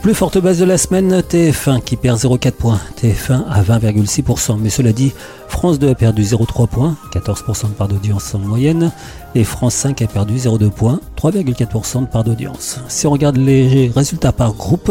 Plus 0.00 0.14
forte 0.14 0.38
base 0.38 0.58
de 0.60 0.64
la 0.64 0.78
semaine, 0.78 1.20
TF1 1.20 1.82
qui 1.82 1.96
perd 1.96 2.18
0,4 2.18 2.52
points, 2.52 2.80
TF1 3.02 3.44
à 3.50 3.62
20,6%. 3.62 4.56
Mais 4.58 4.70
cela 4.70 4.94
dit, 4.94 5.12
France 5.46 5.78
2 5.78 5.90
a 5.90 5.94
perdu 5.94 6.22
0,3 6.22 6.66
points, 6.66 6.96
14% 7.12 7.68
de 7.68 7.74
part 7.74 7.88
d'audience 7.88 8.34
en 8.34 8.38
moyenne, 8.38 8.90
et 9.34 9.44
France 9.44 9.74
5 9.74 10.00
a 10.00 10.06
perdu 10.06 10.38
0,2 10.38 10.70
points, 10.70 11.00
3,4% 11.18 12.00
de 12.00 12.06
part 12.06 12.24
d'audience. 12.24 12.80
Si 12.88 13.06
on 13.06 13.10
regarde 13.10 13.36
les 13.36 13.92
résultats 13.94 14.32
par 14.32 14.54
groupe, 14.54 14.90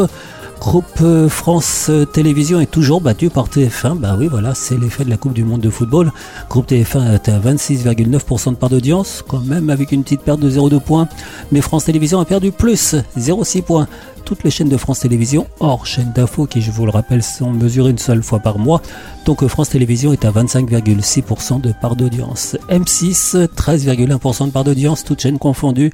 Groupe 0.60 0.86
euh, 1.02 1.30
France 1.30 1.88
euh, 1.90 2.06
Télévisions 2.06 2.60
est 2.60 2.70
toujours 2.70 3.00
battu 3.00 3.30
par 3.30 3.48
TF1. 3.48 3.98
Bah 3.98 4.16
oui, 4.20 4.28
voilà, 4.28 4.54
c'est 4.54 4.78
l'effet 4.78 5.06
de 5.06 5.10
la 5.10 5.16
Coupe 5.16 5.34
du 5.34 5.46
Monde 5.46 5.62
de 5.62 5.70
football. 5.70 6.12
Groupe 6.50 6.70
TF1 6.70 7.14
est 7.14 7.30
à 7.30 7.40
26,9% 7.40 8.52
de 8.52 8.56
part 8.56 8.70
d'audience, 8.70 9.24
quand 9.26 9.40
même 9.40 9.70
avec 9.70 9.94
une 9.94 10.04
petite 10.04 10.22
perte 10.22 10.42
de 10.42 10.50
0,2 10.50 10.82
points. 10.82 11.08
Mais 11.52 11.62
France 11.62 11.86
Télévisions 11.86 12.20
a 12.20 12.26
perdu 12.26 12.52
plus, 12.52 12.96
0,6 13.18 13.62
points. 13.62 13.88
Toutes 14.26 14.44
les 14.44 14.52
chaînes 14.52 14.70
de 14.70 14.78
France 14.78 15.00
Télévisions, 15.00 15.48
hors 15.62 15.86
chaîne 15.86 16.12
d'info 16.14 16.46
qui, 16.46 16.62
je 16.62 16.72
vous 16.72 16.86
le 16.86 16.92
rappelle, 16.92 17.24
sont 17.24 17.52
mesurées 17.52 17.92
une 17.92 17.98
seule 17.98 18.22
fois 18.22 18.40
par 18.40 18.60
mois. 18.60 18.82
Donc 19.26 19.44
euh, 19.44 19.48
France 19.48 19.70
Télévisions 19.70 20.12
est 20.12 20.26
à 20.26 20.32
25,6% 20.32 21.62
de 21.62 21.72
part 21.72 21.96
d'audience. 21.96 22.58
M6, 22.70 23.48
13,1% 23.48 24.48
de 24.48 24.52
part 24.52 24.66
d'audience, 24.66 25.06
toutes 25.06 25.22
chaînes 25.22 25.40
confondues. 25.40 25.92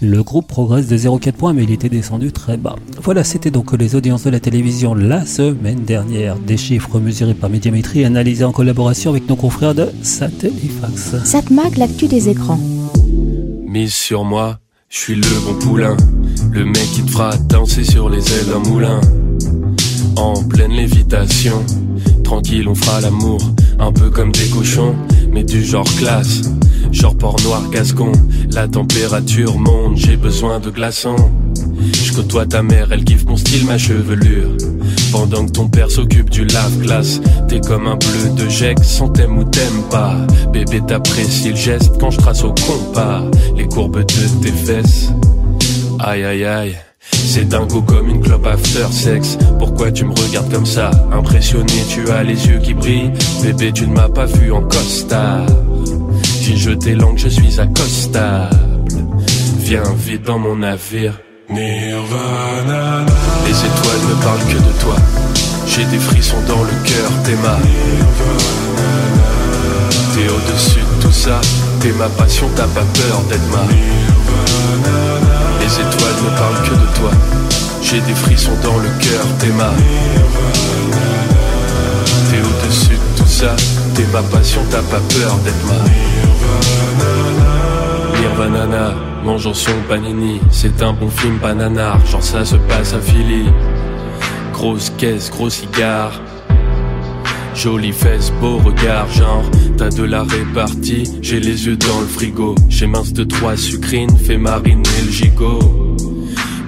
Le 0.00 0.22
groupe 0.22 0.46
progresse 0.46 0.86
de 0.86 0.96
0,4 0.96 1.32
points, 1.32 1.52
mais 1.52 1.64
il 1.64 1.72
était 1.72 1.88
descendu 1.88 2.30
très 2.30 2.56
bas. 2.56 2.76
Voilà, 3.02 3.24
c'était 3.24 3.50
donc 3.50 3.72
les 3.72 3.96
audiences 3.96 4.22
de 4.22 4.30
la 4.30 4.38
télévision 4.38 4.94
la 4.94 5.26
semaine 5.26 5.82
dernière. 5.84 6.36
Des 6.36 6.56
chiffres 6.56 7.00
mesurés 7.00 7.34
par 7.34 7.50
médiamétrie, 7.50 8.04
analysés 8.04 8.44
en 8.44 8.52
collaboration 8.52 9.10
avec 9.10 9.28
nos 9.28 9.34
confrères 9.34 9.74
de 9.74 9.88
Satellifax. 10.02 11.24
Satmag, 11.24 11.78
l'actu 11.78 12.06
des 12.06 12.28
écrans. 12.28 12.60
Mise 13.66 13.92
sur 13.92 14.22
moi, 14.22 14.60
je 14.88 14.98
suis 14.98 15.14
le 15.16 15.44
bon 15.44 15.58
poulain. 15.58 15.96
Le 16.52 16.64
mec 16.64 16.86
qui 16.94 17.02
te 17.02 17.10
fera 17.10 17.36
danser 17.36 17.82
sur 17.82 18.08
les 18.08 18.20
ailes 18.32 18.46
d'un 18.46 18.70
moulin. 18.70 19.00
En 20.14 20.44
pleine 20.44 20.72
lévitation, 20.72 21.64
tranquille, 22.22 22.68
on 22.68 22.76
fera 22.76 23.00
l'amour. 23.00 23.40
Un 23.80 23.92
peu 23.92 24.10
comme 24.10 24.30
des 24.30 24.46
cochons, 24.46 24.94
mais 25.32 25.42
du 25.42 25.64
genre 25.64 25.88
classe. 25.98 26.42
Genre 26.90 27.16
port 27.16 27.36
noir 27.44 27.62
gascon, 27.70 28.12
la 28.52 28.66
température 28.66 29.58
monte, 29.58 29.96
j'ai 29.96 30.16
besoin 30.16 30.58
de 30.58 30.70
glaçons. 30.70 31.30
Je 32.04 32.12
côtoie 32.12 32.46
ta 32.46 32.62
mère, 32.62 32.88
elle 32.90 33.04
kiffe 33.04 33.24
mon 33.26 33.36
style, 33.36 33.66
ma 33.66 33.78
chevelure. 33.78 34.56
Pendant 35.12 35.46
que 35.46 35.52
ton 35.52 35.68
père 35.68 35.90
s'occupe 35.90 36.30
du 36.30 36.44
lave-glace, 36.44 37.20
t'es 37.48 37.60
comme 37.60 37.86
un 37.86 37.96
bleu 37.96 38.30
de 38.36 38.48
Gex, 38.48 38.86
sans 38.86 39.08
t'aime 39.08 39.38
ou 39.38 39.44
t'aimes 39.44 39.82
pas. 39.90 40.16
Bébé 40.52 40.80
t'apprécie 40.86 41.50
le 41.50 41.56
geste 41.56 41.92
quand 41.98 42.10
je 42.10 42.18
trace 42.18 42.42
au 42.42 42.52
compas 42.52 43.22
les 43.56 43.66
courbes 43.66 44.00
de 44.00 44.42
tes 44.42 44.52
fesses. 44.52 45.10
Aïe 46.00 46.24
aïe 46.24 46.44
aïe. 46.44 46.76
C'est 47.10 47.48
dingo 47.48 47.82
comme 47.82 48.08
une 48.08 48.20
clope 48.20 48.46
after 48.46 48.86
sex. 48.90 49.38
Pourquoi 49.58 49.90
tu 49.90 50.04
me 50.04 50.12
regardes 50.12 50.52
comme 50.52 50.66
ça? 50.66 50.90
Impressionné, 51.12 51.72
tu 51.88 52.08
as 52.10 52.22
les 52.22 52.46
yeux 52.48 52.58
qui 52.58 52.74
brillent. 52.74 53.12
Bébé, 53.42 53.72
tu 53.72 53.86
ne 53.86 53.94
m'as 53.94 54.08
pas 54.08 54.26
vu 54.26 54.52
en 54.52 54.62
costard. 54.62 55.46
Si 56.48 56.56
je 56.56 56.70
langue, 56.94 57.18
je 57.18 57.28
suis 57.28 57.60
accostable. 57.60 58.56
Viens 59.58 59.82
vite 59.98 60.22
dans 60.22 60.38
mon 60.38 60.56
navire. 60.56 61.12
Nirvana. 61.50 63.04
Les 63.44 63.52
étoiles 63.52 64.04
ne 64.08 64.14
parlent 64.24 64.46
que 64.48 64.56
de 64.56 64.72
toi. 64.80 64.96
J'ai 65.66 65.84
des 65.84 65.98
frissons 65.98 66.40
dans 66.48 66.62
le 66.62 66.72
cœur, 66.88 67.10
t'es 67.22 67.36
ma. 67.44 67.58
T'es 70.14 70.26
au-dessus 70.26 70.80
de 70.80 71.02
tout 71.02 71.12
ça. 71.12 71.38
T'es 71.80 71.92
ma 71.92 72.08
passion, 72.08 72.48
t'as 72.56 72.66
pas 72.68 72.86
peur 72.94 73.20
d'être 73.28 73.50
ma. 73.52 73.66
Les 75.60 75.74
étoiles 75.74 76.18
ne 76.24 76.38
parlent 76.38 76.62
que 76.62 76.74
de 76.76 76.98
toi. 76.98 77.10
J'ai 77.82 78.00
des 78.00 78.14
frissons 78.14 78.56
dans 78.62 78.78
le 78.78 78.88
cœur, 79.02 79.26
t'es 79.38 79.48
ma. 79.48 79.74
T'es 82.30 82.40
au-dessus 82.40 82.96
de 82.96 83.18
tout 83.18 83.28
ça. 83.28 83.54
T'es 83.94 84.06
ma 84.14 84.22
passion, 84.22 84.62
t'as 84.70 84.78
pas 84.78 85.02
peur 85.14 85.36
d'être 85.44 85.66
ma. 85.66 86.07
Nirvana, 88.20 88.94
mangeons 89.24 89.54
son 89.54 89.72
panini. 89.88 90.40
C'est 90.50 90.82
un 90.82 90.92
bon 90.92 91.08
film 91.08 91.38
bananar, 91.38 92.04
genre 92.06 92.22
ça 92.22 92.44
se 92.44 92.56
passe 92.56 92.94
à 92.94 93.00
Philly. 93.00 93.44
Grosse 94.52 94.90
caisse, 94.96 95.30
gros 95.30 95.50
cigare. 95.50 96.20
Jolie 97.54 97.92
fesse, 97.92 98.32
beau 98.40 98.58
regard, 98.58 99.10
genre 99.10 99.42
T'as 99.76 99.88
de 99.90 100.04
la 100.04 100.22
répartie, 100.22 101.10
j'ai 101.20 101.40
les 101.40 101.66
yeux 101.66 101.76
dans 101.76 102.00
le 102.00 102.06
frigo 102.06 102.54
J'ai 102.68 102.86
mince 102.86 103.12
de 103.12 103.24
trois 103.24 103.56
sucrines, 103.56 104.16
fais 104.16 104.38
mariner 104.38 104.82
le 105.04 105.10
gigot 105.10 105.96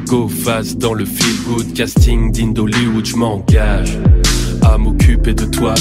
Go 0.07 0.29
face 0.29 0.77
dans 0.77 0.95
le 0.95 1.05
feel 1.05 1.37
good 1.47 1.73
casting 1.75 2.33
d'Indollywood, 2.33 3.07
je 3.07 3.15
m'engage 3.15 3.99
À 4.63 4.79
m'occuper 4.79 5.33
de 5.33 5.45
toi, 5.45 5.75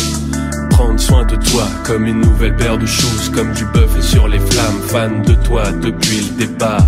prendre 0.80 1.00
soin 1.00 1.26
de 1.26 1.36
toi 1.36 1.64
Comme 1.84 2.06
une 2.06 2.22
nouvelle 2.22 2.56
paire 2.56 2.78
de 2.78 2.86
choses, 2.86 3.30
comme 3.34 3.52
du 3.52 3.66
bœuf 3.66 4.02
sur 4.02 4.28
les 4.30 4.40
flammes 4.40 4.82
Fan 4.88 5.22
de 5.24 5.34
toi 5.34 5.64
depuis 5.72 6.22
le 6.22 6.46
départ 6.46 6.86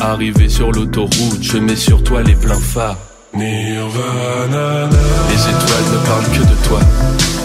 Arrivé 0.00 0.48
sur 0.50 0.70
l'autoroute, 0.70 1.40
je 1.40 1.56
mets 1.56 1.76
sur 1.76 2.02
toi 2.02 2.22
les 2.22 2.34
pleins 2.34 2.60
phares 2.60 2.98
Nirvana. 3.34 4.88
Les 5.30 5.40
étoiles 5.40 5.88
ne 5.92 6.06
parlent 6.06 6.30
que 6.32 6.44
de 6.52 6.68
toi. 6.68 6.78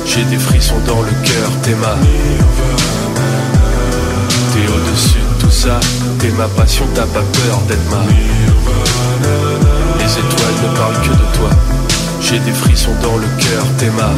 J'ai 0.05 0.23
des 0.25 0.37
frissons 0.37 0.79
dans 0.85 1.01
le 1.01 1.09
cœur, 1.23 1.49
t'es 1.63 1.73
ma. 1.73 1.95
T'es 4.53 4.67
au-dessus 4.67 5.17
de 5.17 5.41
tout 5.41 5.49
ça. 5.49 5.79
T'es 6.19 6.29
ma 6.37 6.47
passion, 6.49 6.85
t'as 6.93 7.07
pas 7.07 7.23
peur 7.23 7.59
d'être 7.67 7.89
ma. 7.89 8.03
Les 9.97 10.11
étoiles 10.11 10.59
ne 10.63 10.77
parlent 10.77 11.01
que 11.01 11.09
de 11.09 11.37
toi. 11.37 11.49
J'ai 12.29 12.37
des 12.41 12.51
frissons 12.51 12.93
dans 13.01 13.17
le 13.17 13.25
cœur, 13.39 13.65
t'es 13.79 13.89
ma. 13.89 14.11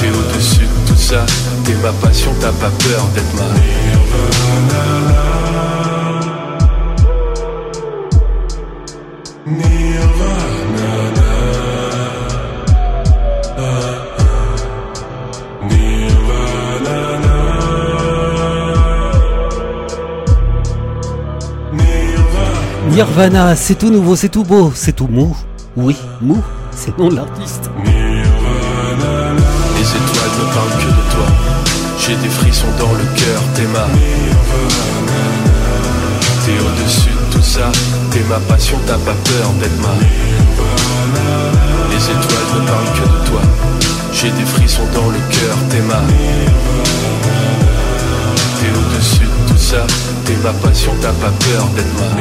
T'es 0.00 0.08
au-dessus 0.08 0.60
de 0.60 0.88
tout 0.88 0.96
ça. 0.96 1.26
T'es 1.64 1.74
ma 1.82 1.92
passion, 1.92 2.30
t'as 2.40 2.52
pas 2.52 2.70
peur 2.70 3.04
d'être 3.14 3.34
ma. 3.34 3.44
Nirvana, 22.88 23.56
c'est 23.56 23.74
tout 23.74 23.90
nouveau, 23.90 24.16
c'est 24.16 24.30
tout 24.30 24.44
beau, 24.44 24.72
c'est 24.74 24.94
tout 24.94 25.06
mou. 25.06 25.36
Oui, 25.82 25.96
mou, 26.20 26.42
c'est 26.72 26.94
le 26.98 27.04
nom 27.04 27.08
de. 27.08 27.14
Les 27.16 27.22
étoiles 29.88 30.34
ne 30.38 30.44
parlent 30.52 30.76
que 30.78 30.88
de 30.88 31.04
toi. 31.10 31.26
J'ai 31.98 32.16
des 32.16 32.28
frissons 32.28 32.66
dans 32.78 32.92
le 32.92 33.04
cœur, 33.16 33.40
t'es 33.54 33.66
ma. 33.72 33.86
T'es 36.44 36.52
au-dessus 36.60 37.08
de 37.08 37.32
tout 37.32 37.42
ça. 37.42 37.72
T'es 38.10 38.20
ma 38.28 38.38
passion, 38.40 38.78
t'as 38.86 38.98
pas 38.98 39.14
peur 39.24 39.52
d'être 39.58 39.80
ma. 39.80 39.94
Les 41.90 42.04
étoiles 42.04 42.50
ne 42.54 42.66
parlent 42.66 42.92
que 42.94 43.00
de 43.00 43.30
toi. 43.30 43.40
J'ai 44.12 44.30
des 44.32 44.44
frissons 44.44 44.86
dans 44.94 45.08
le 45.08 45.18
cœur, 45.30 45.56
t'es 45.70 45.80
ma. 45.80 46.02
T'es 48.58 48.68
au-dessus 48.68 49.24
de 49.24 49.48
tout 49.48 49.58
ça. 49.58 49.86
T'es 50.26 50.36
ma 50.44 50.52
passion, 50.52 50.92
t'as 51.00 51.12
pas 51.12 51.30
peur 51.30 51.64
d'être 51.74 51.94
ma. 51.98 52.20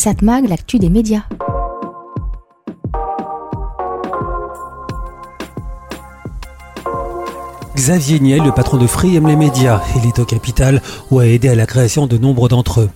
Satmag, 0.00 0.48
l'actu 0.48 0.78
des 0.78 0.88
médias. 0.88 1.24
Xavier 7.76 8.18
Niel, 8.20 8.42
le 8.42 8.52
patron 8.52 8.78
de 8.78 8.86
Free, 8.86 9.16
aime 9.16 9.26
les 9.26 9.36
médias. 9.36 9.82
Il 9.96 10.08
est 10.08 10.18
au 10.18 10.24
capital 10.24 10.80
ou 11.10 11.18
a 11.18 11.26
aidé 11.26 11.50
à 11.50 11.54
la 11.54 11.66
création 11.66 12.06
de 12.06 12.16
nombre 12.16 12.48
d'entre 12.48 12.80
eux. 12.80 12.90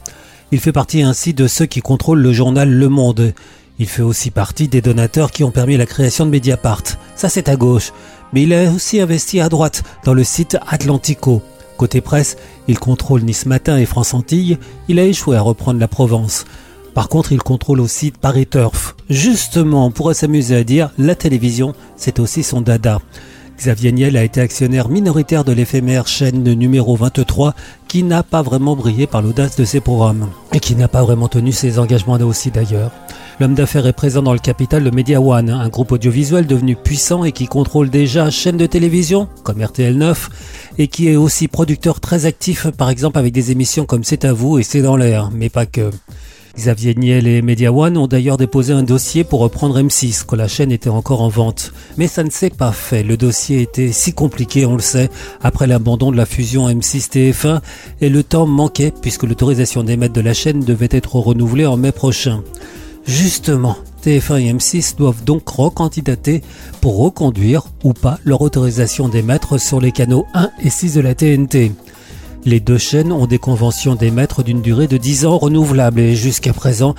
Il 0.51 0.61
fait 0.61 0.73
partie 0.73 1.03
ainsi 1.03 1.35
de 1.35 1.47
ceux 1.47 1.67
qui 1.67 1.83
contrôlent 1.83 2.23
le 2.23 2.33
journal 2.33 2.71
Le 2.71 2.89
Monde. 2.89 3.35
Il 3.79 3.87
fait 3.87 4.01
aussi 4.01 4.31
partie 4.31 4.69
des 4.69 4.81
donateurs 4.81 5.31
qui 5.31 5.45
ont 5.45 5.51
permis 5.51 5.77
la 5.77 5.85
création 5.85 6.25
de 6.25 6.31
Mediapart. 6.31 6.85
Ça 7.17 7.29
c'est 7.29 7.51
à 7.51 7.57
gauche. 7.57 7.93
Mais 8.33 8.45
il 8.45 8.55
a 8.55 8.71
aussi 8.71 8.99
investi 8.99 9.43
à 9.43 9.51
droite 9.51 9.83
dans 10.07 10.15
le 10.15 10.25
site 10.25 10.57
Atlantico. 10.67 11.43
Côté 11.77 12.01
presse, 12.01 12.39
il 12.67 12.79
contrôle 12.79 13.25
Nice 13.25 13.45
Matin 13.45 13.77
et 13.77 13.85
France 13.85 14.15
Antilles. 14.15 14.57
Il 14.89 14.99
a 14.99 15.05
échoué 15.05 15.37
à 15.37 15.43
reprendre 15.43 15.79
la 15.79 15.89
Provence. 15.89 16.47
Par 16.95 17.09
contre, 17.09 17.33
il 17.33 17.43
contrôle 17.43 17.81
aussi 17.81 18.13
Paris 18.13 18.47
Turf. 18.47 18.95
Justement, 19.11 19.87
on 19.87 19.91
pourrait 19.91 20.15
s'amuser 20.15 20.57
à 20.57 20.65
dire, 20.65 20.91
la 20.97 21.17
télévision, 21.17 21.75
c'est 21.97 22.21
aussi 22.21 22.43
son 22.43 22.61
dada. 22.61 23.01
Xavier 23.59 23.93
Niel 23.93 24.17
a 24.17 24.25
été 24.25 24.41
actionnaire 24.41 24.89
minoritaire 24.89 25.45
de 25.45 25.53
l'éphémère 25.53 26.09
chaîne 26.09 26.43
numéro 26.43 26.97
23 26.97 27.55
qui 27.87 28.03
n'a 28.03 28.25
pas 28.25 28.43
vraiment 28.43 28.75
brillé 28.75 29.07
par 29.07 29.23
l'audace 29.23 29.57
de 29.57 29.65
ses 29.65 29.81
programmes 29.81 30.29
et 30.53 30.59
qui 30.59 30.75
n'a 30.75 30.89
pas 30.89 31.03
vraiment 31.03 31.29
tenu 31.29 31.53
ses 31.53 31.79
engagements 31.79 32.19
là 32.19 32.27
aussi 32.27 32.51
d'ailleurs. 32.51 32.91
L'homme 33.39 33.55
d'affaires 33.55 33.87
est 33.87 33.93
présent 33.93 34.23
dans 34.23 34.33
le 34.33 34.39
capital 34.41 34.83
de 34.83 34.91
Media 34.91 35.21
One, 35.21 35.51
un 35.51 35.69
groupe 35.69 35.93
audiovisuel 35.93 36.47
devenu 36.47 36.75
puissant 36.75 37.25
et 37.25 37.33
qui 37.33 37.47
contrôle 37.47 37.91
déjà 37.91 38.29
chaînes 38.31 38.57
de 38.57 38.67
télévision 38.67 39.29
comme 39.45 39.61
RTL9 39.61 40.17
et 40.79 40.89
qui 40.89 41.09
est 41.09 41.17
aussi 41.17 41.47
producteur 41.47 42.01
très 42.01 42.27
actif 42.27 42.69
par 42.71 42.91
exemple 42.91 43.19
avec 43.19 43.33
des 43.33 43.53
émissions 43.53 43.87
comme 43.87 44.05
C'est 44.05 44.25
à 44.25 44.33
vous 44.33 44.59
et 44.59 44.65
C'est 44.65 44.83
dans 44.83 44.97
l'air, 44.97 45.31
mais 45.33 45.49
pas 45.49 45.67
que. 45.67 45.91
Xavier 46.57 46.95
Niel 46.95 47.27
et 47.27 47.43
Media 47.43 47.73
One 47.73 47.97
ont 47.97 48.07
d'ailleurs 48.07 48.37
déposé 48.37 48.73
un 48.73 48.85
dossier 48.85 49.25
pour 49.25 49.41
reprendre 49.41 49.81
M6 49.81 50.25
quand 50.25 50.37
la 50.37 50.47
chaîne 50.47 50.71
était 50.71 50.89
encore 50.89 51.21
en 51.21 51.29
vente. 51.29 51.73
Mais 51.97 52.07
ça 52.07 52.23
ne 52.23 52.31
s'est 52.31 52.51
pas 52.51 52.71
fait. 52.71 53.03
Le 53.03 53.17
dossier 53.17 53.61
était 53.61 53.91
si 53.91 54.13
compliqué, 54.13 54.65
on 54.65 54.75
le 54.75 54.81
sait, 54.81 55.11
après 55.43 55.67
l'abandon 55.67 56.13
de 56.13 56.17
la 56.17 56.27
fusion 56.27 56.69
M6-TF1 56.69 57.61
et 58.01 58.09
le 58.09 58.23
temps 58.23 58.47
manquait 58.47 58.93
puisque 59.03 59.25
l'autorisation 59.25 59.83
d'émettre 59.83 60.15
de 60.15 60.21
la 60.21 60.33
chaîne 60.33 60.61
devait 60.61 60.89
être 60.91 61.17
renouvelée 61.17 61.67
en 61.67 61.77
mai 61.77 61.93
prochain. 61.93 62.43
Justement, 63.07 63.77
TF1 64.05 64.41
et 64.41 64.53
M6 64.53 64.97
doivent 64.97 65.25
donc 65.25 65.49
recandidater 65.49 66.43
pour 66.81 66.99
reconduire 66.99 67.65
ou 67.83 67.93
pas 67.93 68.19
leur 68.25 68.43
autorisation 68.43 69.09
d'émettre 69.09 69.59
sur 69.59 69.81
les 69.81 69.93
canaux 69.93 70.27
1 70.35 70.51
et 70.63 70.71
6 70.71 70.95
de 70.95 71.01
la 71.01 71.15
TNT. 71.15 71.73
Les 72.47 72.61
deux 72.61 72.77
chaînes 72.77 73.11
ont 73.11 73.27
des 73.27 73.39
conventions 73.39 73.95
d'émettre 73.95 74.43
d'une 74.43 74.61
durée 74.61 74.87
de 74.87 74.99
10 74.99 75.25
ans 75.25 75.39
renouvelable 75.39 76.01
et 76.01 76.15
jusqu'à 76.15 76.53
présent, 76.53 76.95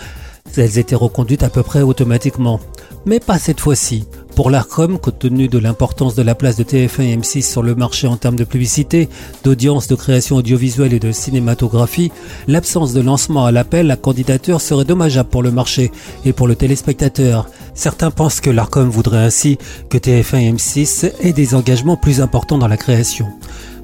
elles 0.57 0.79
étaient 0.79 0.95
reconduites 0.95 1.43
à 1.43 1.49
peu 1.49 1.61
près 1.61 1.83
automatiquement. 1.83 2.59
Mais 3.05 3.19
pas 3.19 3.37
cette 3.37 3.59
fois-ci. 3.59 4.05
Pour 4.35 4.49
l'ARCOM, 4.49 4.97
compte 4.97 5.19
tenu 5.19 5.47
de 5.47 5.59
l'importance 5.59 6.15
de 6.15 6.23
la 6.23 6.33
place 6.33 6.57
de 6.57 6.63
TF1 6.63 7.03
et 7.03 7.15
M6 7.15 7.43
sur 7.43 7.61
le 7.61 7.75
marché 7.75 8.07
en 8.07 8.17
termes 8.17 8.35
de 8.35 8.43
publicité, 8.43 9.07
d'audience, 9.43 9.87
de 9.87 9.95
création 9.95 10.37
audiovisuelle 10.37 10.93
et 10.93 10.99
de 10.99 11.11
cinématographie, 11.11 12.11
l'absence 12.47 12.91
de 12.93 13.01
lancement 13.01 13.45
à 13.45 13.51
l'appel 13.51 13.91
à 13.91 13.97
candidature 13.97 14.61
serait 14.61 14.83
dommageable 14.83 15.29
pour 15.29 15.43
le 15.43 15.51
marché 15.51 15.91
et 16.25 16.33
pour 16.33 16.47
le 16.47 16.55
téléspectateur. 16.55 17.47
Certains 17.75 18.11
pensent 18.11 18.41
que 18.41 18.49
l'ARCOM 18.49 18.89
voudrait 18.89 19.23
ainsi 19.23 19.57
que 19.89 19.97
TF1 19.97 20.37
et 20.37 20.51
M6 20.51 21.11
aient 21.21 21.33
des 21.33 21.53
engagements 21.53 21.97
plus 21.97 22.19
importants 22.19 22.57
dans 22.57 22.67
la 22.67 22.77
création. 22.77 23.27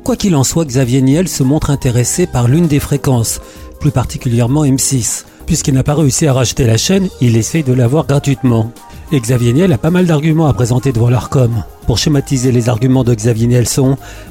Quoi 0.03 0.15
qu'il 0.15 0.35
en 0.35 0.43
soit, 0.43 0.65
Xavier 0.65 1.01
Niel 1.01 1.27
se 1.27 1.43
montre 1.43 1.69
intéressé 1.69 2.25
par 2.25 2.47
l'une 2.47 2.67
des 2.67 2.79
fréquences, 2.79 3.39
plus 3.79 3.91
particulièrement 3.91 4.65
M6. 4.65 5.25
Puisqu'il 5.45 5.75
n'a 5.75 5.83
pas 5.83 5.93
réussi 5.93 6.25
à 6.25 6.33
racheter 6.33 6.65
la 6.65 6.77
chaîne, 6.77 7.07
il 7.21 7.37
essaye 7.37 7.63
de 7.63 7.73
l'avoir 7.73 8.07
gratuitement. 8.07 8.71
Et 9.11 9.19
Xavier 9.19 9.53
Niel 9.53 9.73
a 9.73 9.77
pas 9.77 9.91
mal 9.91 10.07
d'arguments 10.07 10.47
à 10.47 10.53
présenter 10.53 10.91
devant 10.91 11.09
l'ARCOM. 11.09 11.63
Pour 11.85 11.99
schématiser 11.99 12.51
les 12.51 12.67
arguments 12.67 13.03
de 13.03 13.13
Xavier 13.13 13.45
Niel 13.45 13.65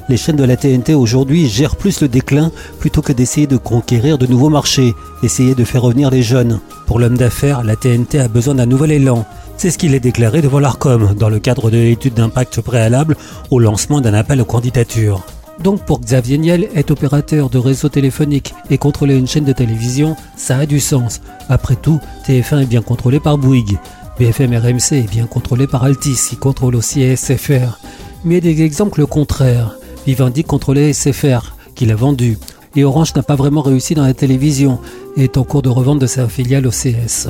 les 0.09 0.17
chaînes 0.17 0.35
de 0.35 0.43
la 0.43 0.57
TNT 0.57 0.93
aujourd'hui 0.93 1.47
gèrent 1.47 1.75
plus 1.77 2.01
le 2.01 2.09
déclin 2.09 2.51
plutôt 2.79 3.01
que 3.01 3.13
d'essayer 3.13 3.47
de 3.47 3.57
conquérir 3.57 4.17
de 4.17 4.27
nouveaux 4.27 4.49
marchés, 4.49 4.93
essayer 5.23 5.55
de 5.55 5.63
faire 5.63 5.83
revenir 5.83 6.09
les 6.09 6.23
jeunes. 6.23 6.59
Pour 6.85 6.99
l'homme 6.99 7.17
d'affaires, 7.17 7.63
la 7.63 7.77
TNT 7.77 8.19
a 8.19 8.27
besoin 8.27 8.55
d'un 8.55 8.65
nouvel 8.65 8.91
élan. 8.91 9.25
C'est 9.55 9.71
ce 9.71 9.77
qu'il 9.77 9.95
a 9.95 9.99
déclaré 9.99 10.41
devant 10.41 10.59
l'ARCOM 10.59 11.13
dans 11.13 11.29
le 11.29 11.39
cadre 11.39 11.69
de 11.69 11.77
l'étude 11.77 12.15
d'impact 12.15 12.59
préalable 12.59 13.15
au 13.51 13.59
lancement 13.59 14.01
d'un 14.01 14.15
appel 14.15 14.41
aux 14.41 14.45
candidatures. 14.45 15.23
Donc 15.63 15.85
pour 15.85 16.01
Xavier 16.01 16.39
Niel, 16.39 16.69
être 16.75 16.91
opérateur 16.91 17.49
de 17.49 17.59
réseau 17.59 17.87
téléphonique 17.87 18.55
et 18.71 18.79
contrôler 18.79 19.15
une 19.15 19.27
chaîne 19.27 19.43
de 19.43 19.53
télévision, 19.53 20.15
ça 20.35 20.57
a 20.57 20.65
du 20.65 20.79
sens. 20.79 21.21
Après 21.49 21.75
tout, 21.75 21.99
TF1 22.25 22.63
est 22.63 22.65
bien 22.65 22.81
contrôlé 22.81 23.19
par 23.19 23.37
Bouygues. 23.37 23.77
BFM 24.17 24.55
RMC 24.55 24.93
est 24.93 25.09
bien 25.09 25.27
contrôlé 25.27 25.67
par 25.67 25.83
Altis, 25.83 26.17
qui 26.29 26.35
contrôle 26.35 26.75
aussi 26.75 27.15
SFR. 27.15 27.79
Mais 28.23 28.37
il 28.37 28.45
y 28.45 28.49
a 28.49 28.53
des 28.53 28.63
exemples 28.63 29.05
contraires. 29.05 29.75
Vivendi 30.07 30.43
contrôlait 30.43 30.93
SFR, 30.93 31.55
qu'il 31.75 31.91
a 31.91 31.95
vendu. 31.95 32.39
Et 32.75 32.83
Orange 32.83 33.13
n'a 33.15 33.23
pas 33.23 33.35
vraiment 33.35 33.61
réussi 33.61 33.93
dans 33.93 34.05
la 34.05 34.13
télévision 34.15 34.79
et 35.15 35.25
est 35.25 35.37
en 35.37 35.43
cours 35.43 35.61
de 35.61 35.69
revente 35.69 35.99
de 35.99 36.07
sa 36.07 36.27
filiale 36.27 36.65
OCS. 36.65 37.29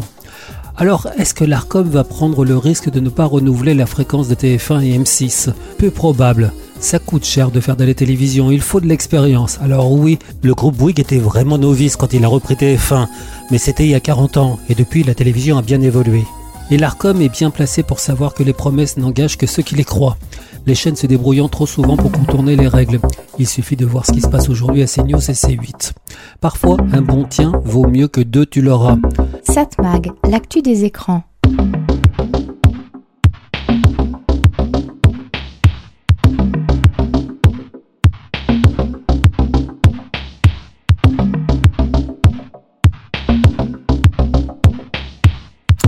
Alors, 0.77 1.07
est-ce 1.17 1.33
que 1.33 1.43
l'ARCOM 1.43 1.89
va 1.89 2.05
prendre 2.05 2.45
le 2.45 2.57
risque 2.57 2.89
de 2.89 3.01
ne 3.01 3.09
pas 3.09 3.25
renouveler 3.25 3.73
la 3.73 3.85
fréquence 3.85 4.29
de 4.29 4.35
TF1 4.35 4.83
et 4.83 4.97
M6 4.97 5.49
Peu 5.77 5.91
probable. 5.91 6.53
Ça 6.81 6.97
coûte 6.97 7.25
cher 7.25 7.51
de 7.51 7.59
faire 7.59 7.75
de 7.75 7.85
la 7.85 7.93
télévision, 7.93 8.49
il 8.49 8.59
faut 8.59 8.81
de 8.81 8.87
l'expérience. 8.87 9.59
Alors 9.61 9.91
oui, 9.91 10.17
le 10.41 10.55
groupe 10.55 10.75
Bouygues 10.75 10.99
était 10.99 11.19
vraiment 11.19 11.59
novice 11.59 11.95
quand 11.95 12.11
il 12.11 12.25
a 12.25 12.27
repris 12.27 12.55
TF1, 12.55 13.07
mais 13.51 13.59
c'était 13.59 13.85
il 13.85 13.91
y 13.91 13.95
a 13.95 13.99
40 13.99 14.37
ans, 14.37 14.59
et 14.67 14.73
depuis 14.73 15.03
la 15.03 15.13
télévision 15.13 15.59
a 15.59 15.61
bien 15.61 15.79
évolué. 15.79 16.23
Et 16.71 16.77
l'ARCOM 16.77 17.21
est 17.21 17.29
bien 17.29 17.51
placé 17.51 17.83
pour 17.83 17.99
savoir 17.99 18.33
que 18.33 18.41
les 18.41 18.51
promesses 18.51 18.97
n'engagent 18.97 19.37
que 19.37 19.45
ceux 19.45 19.61
qui 19.61 19.75
les 19.75 19.83
croient. 19.83 20.17
Les 20.65 20.73
chaînes 20.73 20.95
se 20.95 21.05
débrouillant 21.05 21.49
trop 21.49 21.67
souvent 21.67 21.97
pour 21.97 22.11
contourner 22.11 22.55
les 22.55 22.67
règles. 22.67 22.99
Il 23.37 23.47
suffit 23.47 23.75
de 23.75 23.85
voir 23.85 24.05
ce 24.05 24.13
qui 24.13 24.21
se 24.21 24.27
passe 24.27 24.49
aujourd'hui 24.49 24.81
à 24.81 24.87
CNews 24.87 25.29
et 25.29 25.33
C8. 25.33 25.91
Parfois, 26.39 26.77
un 26.93 27.01
bon 27.01 27.25
tien 27.25 27.51
vaut 27.63 27.87
mieux 27.87 28.07
que 28.07 28.21
deux 28.21 28.45
tu 28.45 28.61
l'auras. 28.61 28.97
Satmag, 29.43 30.11
l'actu 30.27 30.61
des 30.61 30.83
écrans. 30.83 31.23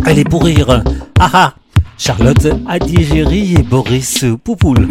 Allez 0.05 0.23
pour 0.23 0.43
rire. 0.43 0.83
Ah 1.19 1.29
ah 1.33 1.53
Charlotte 1.97 2.47
Adigéry 2.67 3.55
et 3.55 3.63
Boris 3.63 4.25
Poupoule. 4.43 4.87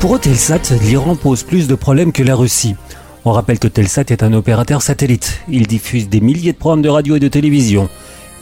Pour 0.00 0.20
Telsat, 0.20 0.60
l'Iran 0.82 1.16
pose 1.16 1.42
plus 1.42 1.66
de 1.66 1.74
problèmes 1.74 2.12
que 2.12 2.22
la 2.22 2.34
Russie. 2.34 2.76
On 3.24 3.32
rappelle 3.32 3.58
que 3.58 3.68
Telsat 3.68 4.04
est 4.08 4.22
un 4.22 4.34
opérateur 4.34 4.82
satellite. 4.82 5.40
Il 5.48 5.66
diffuse 5.66 6.08
des 6.08 6.20
milliers 6.20 6.52
de 6.52 6.58
programmes 6.58 6.82
de 6.82 6.90
radio 6.90 7.16
et 7.16 7.20
de 7.20 7.28
télévision. 7.28 7.88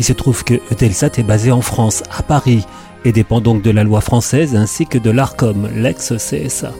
Il 0.00 0.04
se 0.04 0.12
trouve 0.12 0.42
que 0.42 0.54
Telsat 0.74 1.10
est 1.18 1.22
basé 1.22 1.52
en 1.52 1.60
France, 1.60 2.02
à 2.10 2.22
Paris, 2.22 2.66
et 3.04 3.12
dépend 3.12 3.40
donc 3.40 3.62
de 3.62 3.70
la 3.70 3.84
loi 3.84 4.00
française 4.00 4.56
ainsi 4.56 4.86
que 4.86 4.98
de 4.98 5.10
l'ARCOM, 5.10 5.68
l'ex-CSA. 5.76 6.72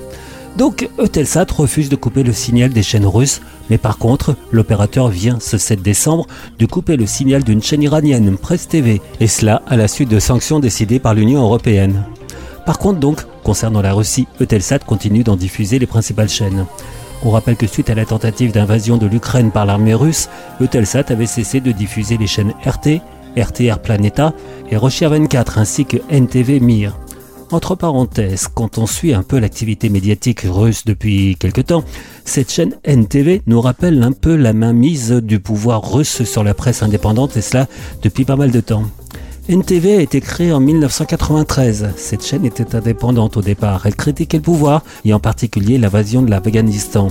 Donc 0.56 0.88
Eutelsat 0.98 1.46
refuse 1.56 1.88
de 1.88 1.96
couper 1.96 2.22
le 2.22 2.32
signal 2.32 2.70
des 2.70 2.82
chaînes 2.82 3.06
russes, 3.06 3.40
mais 3.70 3.78
par 3.78 3.98
contre, 3.98 4.36
l'opérateur 4.50 5.08
vient 5.08 5.38
ce 5.40 5.58
7 5.58 5.82
décembre 5.82 6.26
de 6.58 6.66
couper 6.66 6.96
le 6.96 7.06
signal 7.06 7.44
d'une 7.44 7.62
chaîne 7.62 7.82
iranienne, 7.82 8.36
Presse 8.36 8.68
TV, 8.68 9.00
et 9.20 9.26
cela 9.26 9.62
à 9.66 9.76
la 9.76 9.88
suite 9.88 10.08
de 10.08 10.18
sanctions 10.18 10.60
décidées 10.60 10.98
par 10.98 11.14
l'Union 11.14 11.42
européenne. 11.42 12.04
Par 12.66 12.78
contre 12.78 13.00
donc, 13.00 13.22
concernant 13.42 13.82
la 13.82 13.92
Russie, 13.92 14.28
Eutelsat 14.40 14.80
continue 14.80 15.24
d'en 15.24 15.36
diffuser 15.36 15.78
les 15.78 15.86
principales 15.86 16.28
chaînes. 16.28 16.66
On 17.24 17.30
rappelle 17.30 17.56
que 17.56 17.66
suite 17.66 17.90
à 17.90 17.94
la 17.94 18.04
tentative 18.04 18.52
d'invasion 18.52 18.96
de 18.96 19.06
l'Ukraine 19.06 19.52
par 19.52 19.66
l'armée 19.66 19.94
russe, 19.94 20.28
Eutelsat 20.60 21.04
avait 21.08 21.26
cessé 21.26 21.60
de 21.60 21.72
diffuser 21.72 22.16
les 22.16 22.26
chaînes 22.26 22.54
RT, 22.64 23.00
RTR 23.36 23.78
Planeta 23.78 24.32
et 24.70 24.76
Russia 24.76 25.08
24 25.08 25.58
ainsi 25.58 25.84
que 25.84 25.98
NTV 26.10 26.60
Mir. 26.60 26.96
Entre 27.52 27.74
parenthèses, 27.74 28.48
quand 28.48 28.78
on 28.78 28.86
suit 28.86 29.12
un 29.12 29.22
peu 29.22 29.38
l'activité 29.38 29.90
médiatique 29.90 30.46
russe 30.48 30.86
depuis 30.86 31.36
quelque 31.38 31.60
temps, 31.60 31.84
cette 32.24 32.50
chaîne 32.50 32.76
NTV 32.82 33.42
nous 33.46 33.60
rappelle 33.60 34.02
un 34.02 34.12
peu 34.12 34.36
la 34.36 34.54
mainmise 34.54 35.10
du 35.10 35.38
pouvoir 35.38 35.92
russe 35.92 36.24
sur 36.24 36.44
la 36.44 36.54
presse 36.54 36.82
indépendante 36.82 37.36
et 37.36 37.42
cela 37.42 37.68
depuis 38.02 38.24
pas 38.24 38.36
mal 38.36 38.52
de 38.52 38.60
temps. 38.60 38.84
NTV 39.50 39.98
a 39.98 40.00
été 40.00 40.22
créée 40.22 40.50
en 40.50 40.60
1993. 40.60 41.90
Cette 41.96 42.24
chaîne 42.24 42.46
était 42.46 42.74
indépendante 42.74 43.36
au 43.36 43.42
départ. 43.42 43.84
Elle 43.84 43.96
critiquait 43.96 44.38
le 44.38 44.42
pouvoir 44.42 44.82
et 45.04 45.12
en 45.12 45.20
particulier 45.20 45.76
l'invasion 45.76 46.22
de 46.22 46.30
l'Afghanistan. 46.30 47.08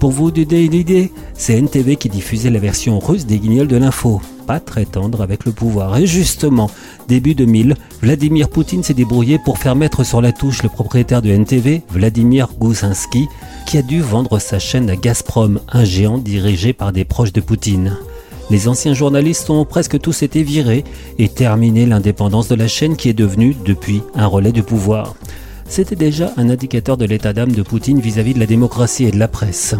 Pour 0.00 0.10
vous 0.10 0.30
donner 0.30 0.64
une 0.64 1.08
c'est 1.34 1.54
NTV 1.54 1.96
qui 1.96 2.10
diffusait 2.10 2.50
la 2.50 2.58
version 2.58 2.98
russe 2.98 3.24
des 3.24 3.38
guignols 3.38 3.66
de 3.66 3.76
l'info. 3.76 4.20
Pas 4.46 4.60
très 4.60 4.84
tendre 4.84 5.22
avec 5.22 5.46
le 5.46 5.52
pouvoir. 5.52 5.96
Et 5.96 6.06
justement, 6.06 6.70
début 7.08 7.34
2000, 7.34 7.74
Vladimir 8.02 8.50
Poutine 8.50 8.82
s'est 8.82 8.94
débrouillé 8.94 9.38
pour 9.38 9.58
faire 9.58 9.74
mettre 9.74 10.04
sur 10.04 10.20
la 10.20 10.32
touche 10.32 10.62
le 10.62 10.68
propriétaire 10.68 11.22
de 11.22 11.30
NTV, 11.30 11.82
Vladimir 11.90 12.48
Gousinski, 12.58 13.26
qui 13.66 13.78
a 13.78 13.82
dû 13.82 14.00
vendre 14.00 14.38
sa 14.38 14.58
chaîne 14.58 14.90
à 14.90 14.96
Gazprom, 14.96 15.60
un 15.72 15.84
géant 15.84 16.18
dirigé 16.18 16.74
par 16.74 16.92
des 16.92 17.04
proches 17.04 17.32
de 17.32 17.40
Poutine. 17.40 17.96
Les 18.50 18.68
anciens 18.68 18.94
journalistes 18.94 19.50
ont 19.50 19.64
presque 19.64 19.98
tous 19.98 20.22
été 20.22 20.42
virés 20.42 20.84
et 21.18 21.28
terminé 21.28 21.86
l'indépendance 21.86 22.48
de 22.48 22.54
la 22.54 22.68
chaîne 22.68 22.96
qui 22.96 23.08
est 23.08 23.14
devenue, 23.14 23.56
depuis, 23.64 24.02
un 24.14 24.26
relais 24.26 24.52
du 24.52 24.62
pouvoir 24.62 25.14
c'était 25.68 25.96
déjà 25.96 26.32
un 26.36 26.48
indicateur 26.50 26.96
de 26.96 27.04
l'état 27.04 27.32
d'âme 27.32 27.52
de 27.52 27.62
Poutine 27.62 28.00
vis-à-vis 28.00 28.34
de 28.34 28.40
la 28.40 28.46
démocratie 28.46 29.04
et 29.04 29.10
de 29.10 29.18
la 29.18 29.28
presse. 29.28 29.74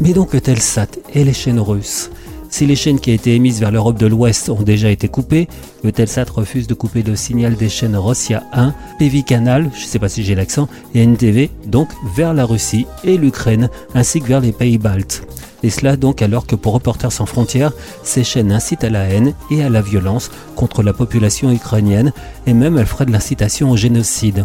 Mais 0.00 0.12
donc 0.12 0.40
Telsat 0.40 0.88
et 1.14 1.24
les 1.24 1.32
chaînes 1.32 1.60
russes 1.60 2.10
si 2.52 2.66
les 2.66 2.76
chaînes 2.76 3.00
qui 3.00 3.10
ont 3.10 3.14
été 3.14 3.34
émises 3.34 3.60
vers 3.60 3.70
l'Europe 3.70 3.98
de 3.98 4.06
l'Ouest 4.06 4.50
ont 4.50 4.60
déjà 4.60 4.90
été 4.90 5.08
coupées, 5.08 5.48
Eutelsat 5.86 6.26
refuse 6.34 6.66
de 6.66 6.74
couper 6.74 7.02
le 7.02 7.16
signal 7.16 7.56
des 7.56 7.70
chaînes 7.70 7.96
Rossia 7.96 8.42
1, 8.52 8.74
PV 8.98 9.22
Canal, 9.22 9.70
je 9.74 9.82
ne 9.82 9.86
sais 9.86 9.98
pas 9.98 10.10
si 10.10 10.22
j'ai 10.22 10.34
l'accent, 10.34 10.68
et 10.94 11.02
NTV, 11.02 11.50
donc 11.64 11.88
vers 12.14 12.34
la 12.34 12.44
Russie 12.44 12.86
et 13.04 13.16
l'Ukraine, 13.16 13.70
ainsi 13.94 14.20
que 14.20 14.26
vers 14.26 14.42
les 14.42 14.52
pays 14.52 14.76
baltes. 14.76 15.26
Et 15.62 15.70
cela 15.70 15.96
donc 15.96 16.20
alors 16.20 16.46
que 16.46 16.54
pour 16.54 16.74
Reporters 16.74 17.10
sans 17.10 17.24
frontières, 17.24 17.72
ces 18.02 18.22
chaînes 18.22 18.52
incitent 18.52 18.84
à 18.84 18.90
la 18.90 19.04
haine 19.04 19.32
et 19.50 19.64
à 19.64 19.70
la 19.70 19.80
violence 19.80 20.30
contre 20.54 20.82
la 20.82 20.92
population 20.92 21.50
ukrainienne, 21.50 22.12
et 22.46 22.52
même 22.52 22.76
elles 22.76 22.84
feraient 22.84 23.06
de 23.06 23.12
l'incitation 23.12 23.70
au 23.70 23.78
génocide. 23.78 24.44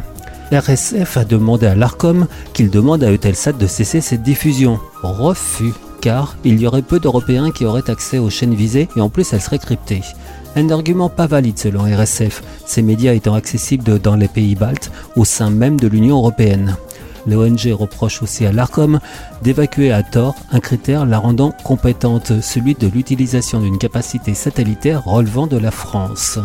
RSF 0.52 1.18
a 1.18 1.26
demandé 1.26 1.68
à 1.68 1.76
l'ARCOM 1.76 2.28
qu'il 2.54 2.70
demande 2.70 3.04
à 3.04 3.12
Eutelsat 3.12 3.52
de 3.54 3.68
cesser 3.68 4.00
cette 4.00 4.24
diffusion. 4.24 4.80
Refus, 5.04 5.74
car 6.00 6.38
il 6.46 6.62
y 6.62 6.68
aurait 6.68 6.82
peu 6.82 7.00
d'Européens 7.00 7.52
qui 7.52 7.66
auraient 7.66 7.90
accès 7.90 8.18
aux 8.18 8.30
chaînes 8.30 8.56
visées 8.56 8.88
et 8.96 9.02
en 9.02 9.10
plus 9.10 9.34
elles 9.34 9.42
seraient 9.42 9.60
cryptées. 9.60 10.04
Un 10.56 10.70
argument 10.70 11.10
pas 11.10 11.28
valide 11.28 11.60
selon 11.60 11.84
RSF, 11.84 12.42
ces 12.66 12.82
médias 12.82 13.14
étant 13.14 13.34
accessibles 13.34 14.00
dans 14.00 14.16
les 14.16 14.30
pays 14.30 14.56
baltes 14.56 14.92
au 15.16 15.26
sein 15.26 15.50
même 15.50 15.80
de 15.80 15.88
l'Union 15.88 16.18
européenne. 16.18 16.78
L'ONG 17.28 17.74
reproche 17.74 18.24
aussi 18.24 18.46
à 18.46 18.54
l'ARCOM 18.54 19.00
d'évacuer 19.44 19.92
à 19.92 20.02
tort 20.02 20.36
un 20.52 20.62
critère 20.62 21.06
la 21.06 21.20
rendant 21.20 21.52
compétente, 21.52 22.42
celui 22.42 22.74
de 22.74 22.88
l'utilisation 22.88 23.60
d'une 23.60 23.78
capacité 23.78 24.34
satellitaire 24.34 25.04
relevant 25.04 25.46
de 25.46 25.58
la 25.58 25.72
France. 25.72 26.40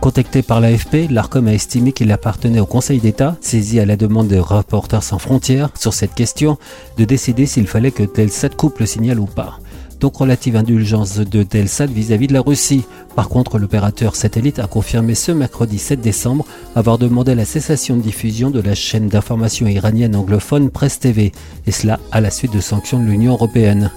Contacté 0.00 0.40
par 0.40 0.62
l'AFP, 0.62 1.10
l'ARCOM 1.10 1.46
a 1.46 1.52
estimé 1.52 1.92
qu'il 1.92 2.10
appartenait 2.10 2.60
au 2.60 2.64
Conseil 2.64 3.00
d'État, 3.00 3.36
saisi 3.42 3.78
à 3.80 3.84
la 3.84 3.96
demande 3.96 4.28
de 4.28 4.38
Reporters 4.38 5.02
sans 5.02 5.18
frontières 5.18 5.68
sur 5.78 5.92
cette 5.92 6.14
question, 6.14 6.56
de 6.96 7.04
décider 7.04 7.44
s'il 7.44 7.66
fallait 7.66 7.90
que 7.90 8.04
Telsat 8.04 8.48
coupe 8.48 8.78
le 8.78 8.86
signal 8.86 9.20
ou 9.20 9.26
pas. 9.26 9.58
Donc 10.00 10.16
relative 10.16 10.56
indulgence 10.56 11.18
de 11.18 11.42
Telsat 11.42 11.84
vis-à-vis 11.84 12.28
de 12.28 12.32
la 12.32 12.40
Russie. 12.40 12.86
Par 13.14 13.28
contre, 13.28 13.58
l'opérateur 13.58 14.16
satellite 14.16 14.58
a 14.58 14.66
confirmé 14.66 15.14
ce 15.14 15.32
mercredi 15.32 15.78
7 15.78 16.00
décembre 16.00 16.46
avoir 16.74 16.96
demandé 16.96 17.34
la 17.34 17.44
cessation 17.44 17.98
de 17.98 18.02
diffusion 18.02 18.50
de 18.50 18.60
la 18.60 18.74
chaîne 18.74 19.08
d'information 19.08 19.66
iranienne 19.66 20.16
anglophone 20.16 20.70
Presse 20.70 20.98
TV, 20.98 21.32
et 21.66 21.72
cela 21.72 22.00
à 22.10 22.22
la 22.22 22.30
suite 22.30 22.54
de 22.54 22.60
sanctions 22.60 23.00
de 23.00 23.04
l'Union 23.04 23.32
européenne. 23.32 23.90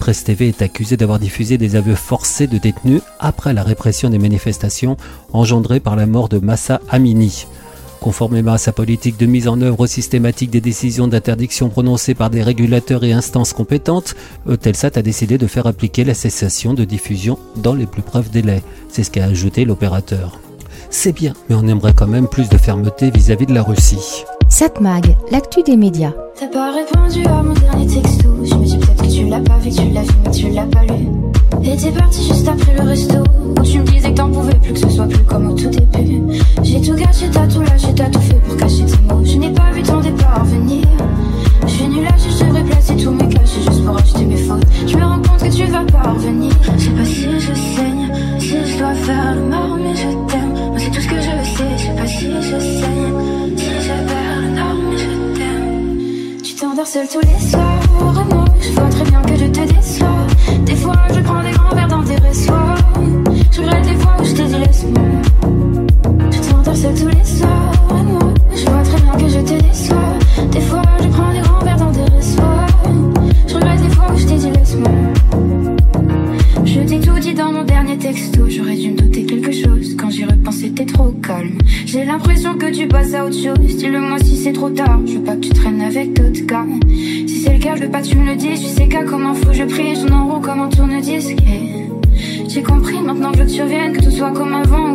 Presse 0.00 0.24
TV 0.24 0.48
est 0.48 0.62
accusé 0.62 0.96
d'avoir 0.96 1.18
diffusé 1.18 1.58
des 1.58 1.76
aveux 1.76 1.94
forcés 1.94 2.46
de 2.46 2.56
détenus 2.56 3.02
après 3.20 3.52
la 3.52 3.62
répression 3.62 4.08
des 4.08 4.18
manifestations 4.18 4.96
engendrées 5.34 5.78
par 5.78 5.94
la 5.94 6.06
mort 6.06 6.30
de 6.30 6.38
Massa 6.38 6.80
Amini. 6.88 7.46
Conformément 8.00 8.52
à 8.52 8.58
sa 8.58 8.72
politique 8.72 9.18
de 9.18 9.26
mise 9.26 9.46
en 9.46 9.60
œuvre 9.60 9.86
systématique 9.86 10.50
des 10.50 10.62
décisions 10.62 11.06
d'interdiction 11.06 11.68
prononcées 11.68 12.14
par 12.14 12.30
des 12.30 12.42
régulateurs 12.42 13.04
et 13.04 13.12
instances 13.12 13.52
compétentes, 13.52 14.16
Eutelsat 14.48 14.92
a 14.94 15.02
décidé 15.02 15.36
de 15.36 15.46
faire 15.46 15.66
appliquer 15.66 16.02
la 16.04 16.14
cessation 16.14 16.72
de 16.72 16.84
diffusion 16.84 17.38
dans 17.56 17.74
les 17.74 17.86
plus 17.86 18.02
brefs 18.02 18.30
délais. 18.30 18.62
C'est 18.88 19.04
ce 19.04 19.10
qu'a 19.10 19.26
ajouté 19.26 19.66
l'opérateur. 19.66 20.40
C'est 20.88 21.12
bien, 21.12 21.34
mais 21.48 21.56
on 21.56 21.68
aimerait 21.68 21.92
quand 21.92 22.08
même 22.08 22.26
plus 22.26 22.48
de 22.48 22.56
fermeté 22.56 23.10
vis-à-vis 23.10 23.46
de 23.46 23.54
la 23.54 23.62
Russie. 23.62 24.24
Satmag, 24.48 25.14
l'actu 25.30 25.62
des 25.62 25.76
médias. 25.76 26.12
T'as 26.38 26.48
pas 26.48 26.72
répondu 26.72 27.24
à 27.26 27.42
mon 27.42 27.52
dernier 27.52 27.86
texto. 27.86 28.30
Tu 29.20 29.26
l'as 29.26 29.40
pas 29.40 29.58
vu, 29.58 29.70
tu 29.70 29.90
l'as 29.90 30.02
vu, 30.02 30.14
mais 30.24 30.30
tu 30.30 30.48
l'as 30.48 30.66
pas 30.66 30.82
lu. 30.84 31.06
Et 31.62 31.76
t'es 31.76 31.90
parti 31.90 32.26
juste 32.26 32.48
après 32.48 32.74
le 32.74 32.88
resto. 32.88 33.18
Où 33.58 33.62
tu 33.62 33.78
me 33.78 33.84
disais 33.84 34.10
que 34.10 34.16
t'en 34.16 34.30
pouvais 34.30 34.54
plus, 34.54 34.72
que 34.72 34.78
ce 34.78 34.88
soit 34.88 35.06
plus 35.06 35.22
comme 35.24 35.50
au 35.50 35.52
tout 35.52 35.68
début. 35.68 36.22
J'ai 36.62 36.80
tout 36.80 36.94
gâché, 36.94 37.26
t'as 37.30 37.46
tout 37.46 37.60
lâché, 37.60 37.88
t'as 37.94 38.08
tout 38.08 38.20
fait 38.20 38.40
pour 38.40 38.56
cacher 38.56 38.84
tes 38.86 38.96
mots. 39.12 39.22
Je 39.22 39.36
n'ai 39.36 39.50
pas 39.50 39.70
vu 39.72 39.82
ton 39.82 40.00
départ 40.00 40.44
venir. 40.46 40.86
Je 41.66 41.68
suis 41.68 41.88
nul 41.88 42.06
à 42.06 42.16
je 42.16 42.44
devrais 42.44 42.64
placer 42.64 42.96
tous 42.96 43.10
mes 43.10 43.28
cachets 43.28 43.60
juste 43.66 43.84
pour 43.84 43.98
acheter 43.98 44.24
mes 44.24 44.36
fautes. 44.36 44.66
Je 44.86 44.96
me 44.96 45.04
rends 45.04 45.16
compte 45.16 45.38
que 45.38 45.54
tu 45.54 45.64
vas 45.64 45.84
pas 45.84 46.12
revenir. 46.12 46.52
Je 46.78 46.84
sais 46.84 46.90
pas 46.90 47.04
si 47.04 47.40
je 47.40 47.54
saigne, 47.54 48.12
si 48.38 48.72
je 48.72 48.78
dois 48.78 48.94
faire 48.94 49.34
le 49.34 49.42
mort, 49.42 49.76
mais 49.76 49.96
je 49.96 50.32
t'aime. 50.32 50.54
Moi 50.70 50.78
c'est 50.78 50.90
tout 50.90 51.00
ce 51.00 51.08
que 51.08 51.16
je 51.16 51.56
sais. 51.56 51.76
Je 51.76 51.82
sais 51.82 51.94
pas 51.94 52.06
si 52.06 52.24
je 52.24 52.58
saigne, 52.58 53.56
si 53.56 53.64
je 53.66 53.92
perds 54.08 54.40
le 54.40 54.50
nord, 54.56 54.76
mais 54.90 54.98
je 54.98 55.38
t'aime. 55.38 56.42
Tu 56.42 56.54
t'endors 56.54 56.86
seul 56.86 57.06
tous 57.06 57.20
les 57.20 57.50
soirs. 57.50 57.80
Moi, 58.00 58.44
je 58.60 58.72
vois 58.72 58.88
très 58.88 59.04
bien 59.04 59.22
que 59.22 59.36
je 59.36 59.46
te 59.46 59.72
déçois. 59.72 60.26
Des 60.64 60.76
fois, 60.76 60.96
je 61.14 61.20
prends 61.20 61.42
des 61.42 61.52
grands 61.52 61.74
verres 61.74 61.88
dans 61.88 62.02
tes 62.02 62.16
ressoirs. 62.16 62.76
Je 63.50 63.60
regrette 63.60 63.86
les 63.86 63.96
fois 63.96 64.16
où 64.20 64.24
je 64.24 64.34
t'ai 64.34 64.44
dit 64.44 64.58
laisse-moi. 64.58 65.39
Je 87.80 87.86
veux 87.86 87.90
pas 87.90 88.02
que 88.02 88.08
tu 88.08 88.16
me 88.16 88.26
le 88.26 88.36
dises. 88.36 88.60
Tu 88.60 88.66
sais 88.66 88.88
qu'à 88.88 89.04
comment 89.04 89.32
faut 89.32 89.52
je 89.52 89.64
prie. 89.64 89.94
Je 89.94 90.12
en 90.12 90.26
roue 90.26 90.40
comme 90.40 90.60
un 90.60 90.68
tourne-disque. 90.68 91.38
J'ai 92.48 92.62
compris 92.62 93.00
maintenant 93.00 93.32
je 93.32 93.38
veux 93.38 93.46
que 93.46 93.50
tu. 93.50 93.92
Que 93.92 94.04
tout 94.04 94.10
soit 94.10 94.32
comme 94.32 94.52
avant. 94.52 94.89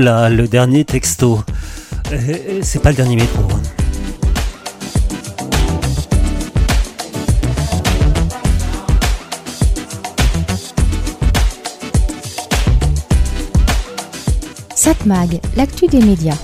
Le 0.00 0.46
dernier 0.46 0.84
texto. 0.84 1.40
Euh, 2.12 2.60
c'est 2.62 2.80
pas 2.80 2.90
le 2.90 2.96
dernier 2.96 3.16
métro. 3.16 3.42
hein. 3.50 3.60
Satmag, 14.76 15.40
l'actu 15.56 15.88
des 15.88 16.00
médias. 16.00 16.36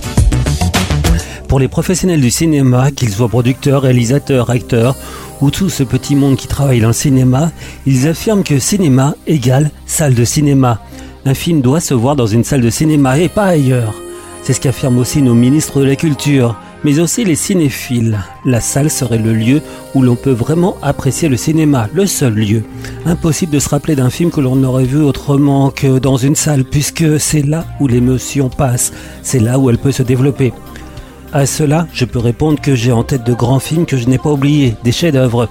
Pour 1.47 1.59
les 1.59 1.69
professionnels 1.69 2.19
du 2.19 2.31
cinéma, 2.31 2.91
qu'ils 2.91 3.13
soient 3.13 3.29
producteurs, 3.29 3.83
réalisateurs, 3.83 4.49
acteurs, 4.49 4.97
ou 5.39 5.49
tout 5.49 5.69
ce 5.69 5.83
petit 5.83 6.15
monde 6.15 6.35
qui 6.35 6.47
travaille 6.47 6.81
dans 6.81 6.87
le 6.87 6.93
cinéma, 6.93 7.51
ils 7.85 8.07
affirment 8.09 8.43
que 8.43 8.59
cinéma 8.59 9.15
égale 9.27 9.71
salle 9.85 10.13
de 10.13 10.25
cinéma. 10.25 10.81
Un 11.27 11.33
film 11.33 11.61
doit 11.61 11.79
se 11.79 11.95
voir 11.95 12.15
dans 12.15 12.27
une 12.27 12.43
salle 12.43 12.61
de 12.61 12.69
cinéma 12.69 13.17
et 13.17 13.29
pas 13.29 13.45
ailleurs. 13.45 13.95
C'est 14.43 14.53
ce 14.53 14.61
qu'affirment 14.61 14.99
aussi 14.99 15.23
nos 15.23 15.33
ministres 15.33 15.79
de 15.79 15.85
la 15.85 15.95
Culture, 15.95 16.55
mais 16.83 16.99
aussi 16.99 17.25
les 17.25 17.33
cinéphiles. 17.33 18.19
La 18.45 18.61
salle 18.61 18.91
serait 18.91 19.17
le 19.17 19.33
lieu 19.33 19.63
où 19.95 20.03
l'on 20.03 20.15
peut 20.15 20.29
vraiment 20.29 20.77
apprécier 20.83 21.27
le 21.27 21.35
cinéma, 21.35 21.89
le 21.95 22.05
seul 22.05 22.35
lieu. 22.35 22.63
Impossible 23.07 23.53
de 23.53 23.57
se 23.57 23.69
rappeler 23.69 23.95
d'un 23.95 24.11
film 24.11 24.29
que 24.29 24.39
l'on 24.39 24.63
aurait 24.63 24.83
vu 24.83 25.01
autrement 25.01 25.71
que 25.71 25.97
dans 25.97 26.15
une 26.15 26.35
salle, 26.35 26.63
puisque 26.63 27.19
c'est 27.19 27.41
là 27.41 27.65
où 27.79 27.87
l'émotion 27.87 28.49
passe, 28.49 28.93
c'est 29.23 29.39
là 29.39 29.57
où 29.57 29.71
elle 29.71 29.79
peut 29.79 29.91
se 29.91 30.03
développer. 30.03 30.53
À 31.33 31.47
cela, 31.47 31.87
je 31.91 32.05
peux 32.05 32.19
répondre 32.19 32.61
que 32.61 32.75
j'ai 32.75 32.91
en 32.91 33.03
tête 33.03 33.25
de 33.25 33.33
grands 33.33 33.57
films 33.57 33.87
que 33.87 33.97
je 33.97 34.07
n'ai 34.07 34.19
pas 34.19 34.31
oubliés, 34.31 34.75
des 34.83 34.91
chefs-d'œuvre. 34.91 35.49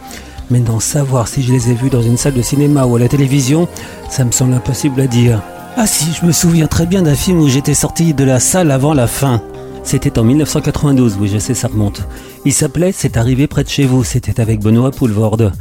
Mais 0.53 0.61
d'en 0.61 0.79
savoir 0.79 1.27
si 1.27 1.43
je 1.43 1.53
les 1.53 1.71
ai 1.71 1.75
vus 1.75 1.91
dans 1.91 2.03
une 2.03 2.17
salle 2.17 2.35
de 2.35 2.43
cinéma 2.43 2.85
ou 2.85 2.95
à 2.95 3.01
la 3.01 3.09
télévision, 3.09 3.67
ça 4.09 4.25
me 4.25 4.31
semble 4.31 4.55
impossible 4.55 5.01
à 5.01 5.09
dire. 5.09 5.43
Ah 5.77 5.89
si, 5.89 6.13
je 6.13 6.25
me 6.25 6.31
souviens 6.31 6.69
très 6.69 6.87
bien 6.87 7.03
d'un 7.03 7.17
film 7.17 7.41
où 7.41 7.49
j'étais 7.49 7.75
sorti 7.75 8.15
de 8.15 8.23
la 8.23 8.39
salle 8.39 8.71
avant 8.71 8.95
la 8.95 9.09
fin. 9.09 9.43
C'était 9.83 10.21
en 10.21 10.23
1992, 10.23 11.17
oui 11.21 11.29
je 11.29 11.39
sais 11.39 11.55
ça 11.55 11.67
remonte. 11.67 12.03
Il 12.45 12.53
s'appelait 12.53 12.93
C'est 12.93 13.17
arrivé 13.17 13.49
près 13.49 13.65
de 13.65 13.69
chez 13.69 13.85
vous, 13.85 14.05
c'était 14.05 14.41
avec 14.41 14.61
Benoît 14.61 14.93
Poulvorde. 14.93 15.53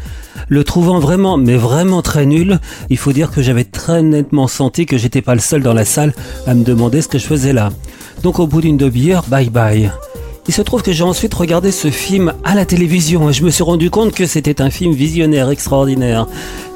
Le 0.49 0.63
trouvant 0.63 0.99
vraiment, 0.99 1.37
mais 1.37 1.55
vraiment 1.55 2.03
très 2.03 2.27
nul, 2.27 2.59
il 2.91 2.97
faut 2.97 3.11
dire 3.11 3.31
que 3.31 3.41
j'avais 3.41 3.63
très 3.63 4.03
nettement 4.03 4.47
senti 4.47 4.85
que 4.85 4.99
j'étais 4.99 5.23
pas 5.23 5.33
le 5.33 5.41
seul 5.41 5.63
dans 5.63 5.73
la 5.73 5.83
salle 5.83 6.13
à 6.45 6.53
me 6.53 6.63
demander 6.63 7.01
ce 7.01 7.07
que 7.07 7.17
je 7.17 7.25
faisais 7.25 7.51
là. 7.51 7.71
Donc 8.21 8.37
au 8.37 8.45
bout 8.45 8.61
d'une 8.61 8.77
demi-heure, 8.77 9.25
bye 9.27 9.49
bye. 9.49 9.91
Il 10.47 10.53
se 10.53 10.61
trouve 10.61 10.83
que 10.83 10.91
j'ai 10.91 11.03
ensuite 11.03 11.33
regardé 11.33 11.71
ce 11.71 11.89
film 11.89 12.33
à 12.43 12.53
la 12.53 12.65
télévision 12.65 13.31
et 13.31 13.33
je 13.33 13.43
me 13.43 13.49
suis 13.49 13.63
rendu 13.63 13.89
compte 13.89 14.13
que 14.13 14.27
c'était 14.27 14.61
un 14.61 14.69
film 14.69 14.93
visionnaire 14.93 15.49
extraordinaire. 15.49 16.27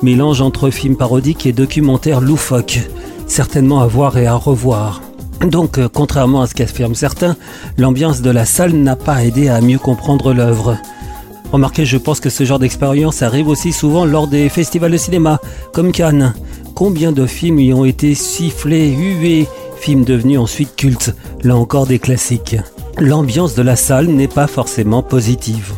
Mélange 0.02 0.42
entre 0.42 0.72
film 0.72 0.96
parodique 0.96 1.46
et 1.46 1.54
documentaire 1.54 2.20
loufoque. 2.20 2.80
Certainement 3.28 3.82
à 3.82 3.88
voir 3.88 4.18
et 4.18 4.26
à 4.26 4.36
revoir. 4.36 5.02
Donc, 5.42 5.78
euh, 5.78 5.88
contrairement 5.94 6.42
à 6.42 6.48
ce 6.48 6.56
qu'affirment 6.56 6.96
certains, 6.96 7.36
l'ambiance 7.78 8.22
de 8.22 8.32
la 8.32 8.46
salle 8.46 8.74
n'a 8.74 8.96
pas 8.96 9.24
aidé 9.24 9.50
à 9.50 9.62
mieux 9.62 9.78
comprendre 9.78 10.34
l'œuvre. 10.34 10.78
Remarquez, 11.52 11.86
je 11.86 11.98
pense 11.98 12.20
que 12.20 12.30
ce 12.30 12.44
genre 12.44 12.60
d'expérience 12.60 13.22
arrive 13.22 13.48
aussi 13.48 13.72
souvent 13.72 14.06
lors 14.06 14.28
des 14.28 14.50
festivals 14.50 14.92
de 14.92 14.98
cinéma, 14.98 15.40
comme 15.74 15.92
Cannes. 15.92 16.34
Combien 16.74 17.12
de 17.12 17.26
films 17.26 17.60
y 17.60 17.74
ont 17.74 17.86
été 17.86 18.16
sifflés, 18.16 18.92
hués, 18.92 19.48
films 19.80 20.04
devenus 20.04 20.40
ensuite 20.40 20.76
cultes, 20.76 21.16
là 21.44 21.56
encore 21.56 21.88
des 21.88 22.00
classiques. 22.00 22.58
L'ambiance 22.98 23.56
de 23.56 23.62
la 23.62 23.76
salle 23.76 24.08
n'est 24.08 24.28
pas 24.28 24.48
forcément 24.48 25.04
positive. 25.04 25.74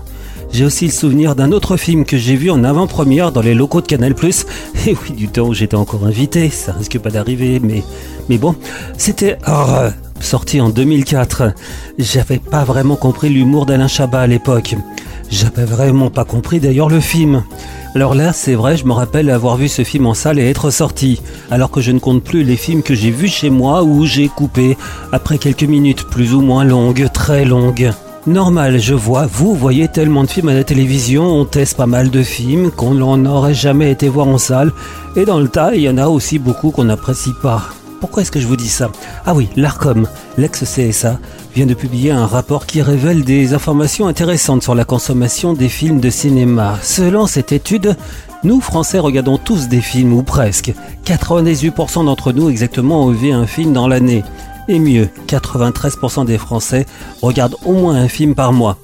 J'ai 0.51 0.65
aussi 0.65 0.85
le 0.85 0.91
souvenir 0.91 1.35
d'un 1.35 1.51
autre 1.51 1.77
film 1.77 2.05
que 2.05 2.17
j'ai 2.17 2.35
vu 2.35 2.49
en 2.49 2.63
avant-première 2.63 3.31
dans 3.31 3.41
les 3.41 3.53
locaux 3.53 3.81
de 3.81 3.87
Canal+. 3.87 4.13
Et 4.87 4.95
oui, 5.03 5.11
du 5.15 5.27
temps 5.27 5.47
où 5.47 5.53
j'étais 5.53 5.75
encore 5.75 6.05
invité, 6.05 6.49
ça 6.49 6.73
risque 6.73 6.97
pas 6.99 7.11
d'arriver, 7.11 7.59
mais, 7.59 7.83
mais 8.29 8.37
bon, 8.37 8.55
c'était 8.97 9.37
oh, 9.47 9.87
sorti 10.19 10.59
en 10.59 10.69
2004. 10.69 11.53
J'avais 11.99 12.39
pas 12.39 12.63
vraiment 12.63 12.95
compris 12.95 13.29
l'humour 13.29 13.65
d'Alain 13.65 13.87
Chabat 13.87 14.21
à 14.21 14.27
l'époque. 14.27 14.75
J'avais 15.29 15.65
vraiment 15.65 16.09
pas 16.09 16.25
compris 16.25 16.59
d'ailleurs 16.59 16.89
le 16.89 16.99
film. 16.99 17.43
Alors 17.95 18.15
là, 18.15 18.33
c'est 18.33 18.55
vrai, 18.55 18.77
je 18.77 18.85
me 18.85 18.93
rappelle 18.93 19.29
avoir 19.29 19.55
vu 19.55 19.67
ce 19.67 19.83
film 19.83 20.07
en 20.07 20.13
salle 20.13 20.39
et 20.39 20.49
être 20.49 20.71
sorti, 20.71 21.21
alors 21.51 21.71
que 21.71 21.81
je 21.81 21.91
ne 21.91 21.99
compte 21.99 22.23
plus 22.23 22.43
les 22.43 22.55
films 22.55 22.83
que 22.83 22.95
j'ai 22.95 23.11
vus 23.11 23.27
chez 23.27 23.49
moi 23.49 23.83
ou 23.83 24.05
j'ai 24.05 24.27
coupé 24.27 24.77
après 25.11 25.37
quelques 25.37 25.63
minutes 25.63 26.05
plus 26.05 26.33
ou 26.33 26.41
moins 26.41 26.63
longues, 26.63 27.07
très 27.13 27.45
longues. 27.45 27.91
Normal, 28.29 28.77
je 28.79 28.93
vois, 28.93 29.25
vous 29.25 29.55
voyez 29.55 29.87
tellement 29.87 30.23
de 30.23 30.29
films 30.29 30.49
à 30.49 30.53
la 30.53 30.63
télévision, 30.63 31.23
on 31.23 31.45
teste 31.45 31.75
pas 31.75 31.87
mal 31.87 32.11
de 32.11 32.21
films 32.21 32.69
qu'on 32.69 32.93
n'aurait 32.93 33.55
jamais 33.55 33.89
été 33.89 34.07
voir 34.07 34.27
en 34.27 34.37
salle, 34.37 34.71
et 35.15 35.25
dans 35.25 35.39
le 35.39 35.47
tas, 35.47 35.73
il 35.73 35.81
y 35.81 35.89
en 35.89 35.97
a 35.97 36.05
aussi 36.05 36.37
beaucoup 36.37 36.69
qu'on 36.69 36.83
n'apprécie 36.83 37.33
pas. 37.41 37.63
Pourquoi 37.99 38.21
est-ce 38.21 38.29
que 38.29 38.39
je 38.39 38.45
vous 38.45 38.55
dis 38.55 38.69
ça? 38.69 38.91
Ah 39.25 39.33
oui, 39.33 39.49
l'ARCOM, 39.55 40.07
l'ex-CSA, 40.37 41.17
vient 41.55 41.65
de 41.65 41.73
publier 41.73 42.11
un 42.11 42.27
rapport 42.27 42.67
qui 42.67 42.83
révèle 42.83 43.23
des 43.23 43.55
informations 43.55 44.05
intéressantes 44.05 44.61
sur 44.61 44.75
la 44.75 44.85
consommation 44.85 45.53
des 45.53 45.67
films 45.67 45.99
de 45.99 46.11
cinéma. 46.11 46.77
Selon 46.83 47.25
cette 47.25 47.51
étude, 47.51 47.95
nous, 48.43 48.61
Français, 48.61 48.99
regardons 48.99 49.39
tous 49.39 49.69
des 49.69 49.81
films, 49.81 50.13
ou 50.13 50.21
presque. 50.21 50.71
98% 51.03 52.05
d'entre 52.05 52.31
nous 52.31 52.51
exactement 52.51 53.05
ont 53.05 53.11
vu 53.11 53.31
un 53.31 53.47
film 53.47 53.73
dans 53.73 53.87
l'année. 53.87 54.23
Et 54.69 54.77
mieux, 54.77 55.09
93% 55.27 56.25
des 56.25 56.37
Français 56.37 56.85
regardent 57.23 57.57
au 57.65 57.73
moins 57.73 57.95
un 57.95 58.07
film 58.07 58.35
par 58.35 58.53
mois. 58.53 58.77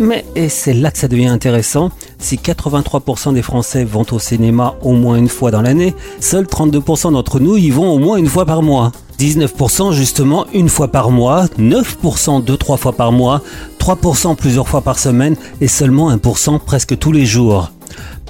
Mais, 0.00 0.24
et 0.34 0.48
c'est 0.48 0.72
là 0.72 0.90
que 0.90 0.98
ça 0.98 1.06
devient 1.06 1.28
intéressant, 1.28 1.90
si 2.18 2.36
83% 2.36 3.32
des 3.32 3.42
Français 3.42 3.84
vont 3.84 4.04
au 4.10 4.18
cinéma 4.18 4.74
au 4.82 4.92
moins 4.92 5.16
une 5.16 5.28
fois 5.28 5.52
dans 5.52 5.62
l'année, 5.62 5.94
seuls 6.18 6.46
32% 6.46 7.12
d'entre 7.12 7.38
nous 7.38 7.56
y 7.56 7.70
vont 7.70 7.92
au 7.92 7.98
moins 7.98 8.16
une 8.16 8.26
fois 8.26 8.44
par 8.44 8.62
mois. 8.62 8.90
19% 9.20 9.92
justement 9.92 10.46
une 10.52 10.68
fois 10.68 10.88
par 10.88 11.10
mois, 11.10 11.44
9% 11.58 12.42
deux 12.42 12.56
trois 12.56 12.78
fois 12.78 12.94
par 12.94 13.12
mois, 13.12 13.42
3% 13.78 14.34
plusieurs 14.34 14.66
fois 14.66 14.80
par 14.80 14.98
semaine 14.98 15.36
et 15.60 15.68
seulement 15.68 16.10
1% 16.10 16.58
presque 16.58 16.98
tous 16.98 17.12
les 17.12 17.26
jours. 17.26 17.70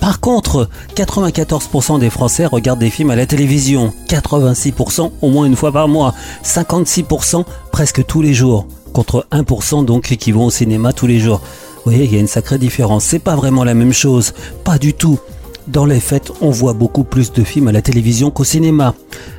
Par 0.01 0.21
contre, 0.21 0.69
94% 0.97 1.99
des 1.99 2.11
Français 2.11 2.47
regardent 2.47 2.81
des 2.81 2.91
films 2.91 3.11
à 3.11 3.17
la 3.17 3.27
télévision, 3.27 3.93
86% 4.09 5.11
au 5.21 5.29
moins 5.29 5.45
une 5.45 5.57
fois 5.57 5.73
par 5.73 5.89
mois, 5.89 6.15
56% 6.43 7.45
presque 7.71 8.05
tous 8.07 8.23
les 8.23 8.33
jours, 8.33 8.67
contre 8.95 9.27
1% 9.31 9.85
donc 9.85 10.05
qui 10.05 10.33
vont 10.33 10.47
au 10.47 10.51
cinéma 10.51 10.93
tous 10.95 11.07
les 11.07 11.21
jours. 11.21 11.41
Vous 11.85 11.93
voyez, 11.93 12.05
il 12.05 12.15
y 12.15 12.17
a 12.17 12.21
une 12.21 12.27
sacrée 12.27 12.59
différence. 12.59 13.05
C'est 13.05 13.19
pas 13.19 13.37
vraiment 13.37 13.65
la 13.65 13.75
même 13.75 13.93
chose, 13.93 14.33
pas 14.65 14.79
du 14.79 14.95
tout. 14.95 15.19
Dans 15.69 15.85
les 15.85 16.01
faits, 16.01 16.33
on 16.41 16.51
voit 16.51 16.73
beaucoup 16.73 17.05
plus 17.05 17.33
de 17.33 17.45
films 17.45 17.69
à 17.69 17.73
la 17.73 17.83
télévision 17.83 18.31
qu'au 18.31 18.45
cinéma. 18.45 18.95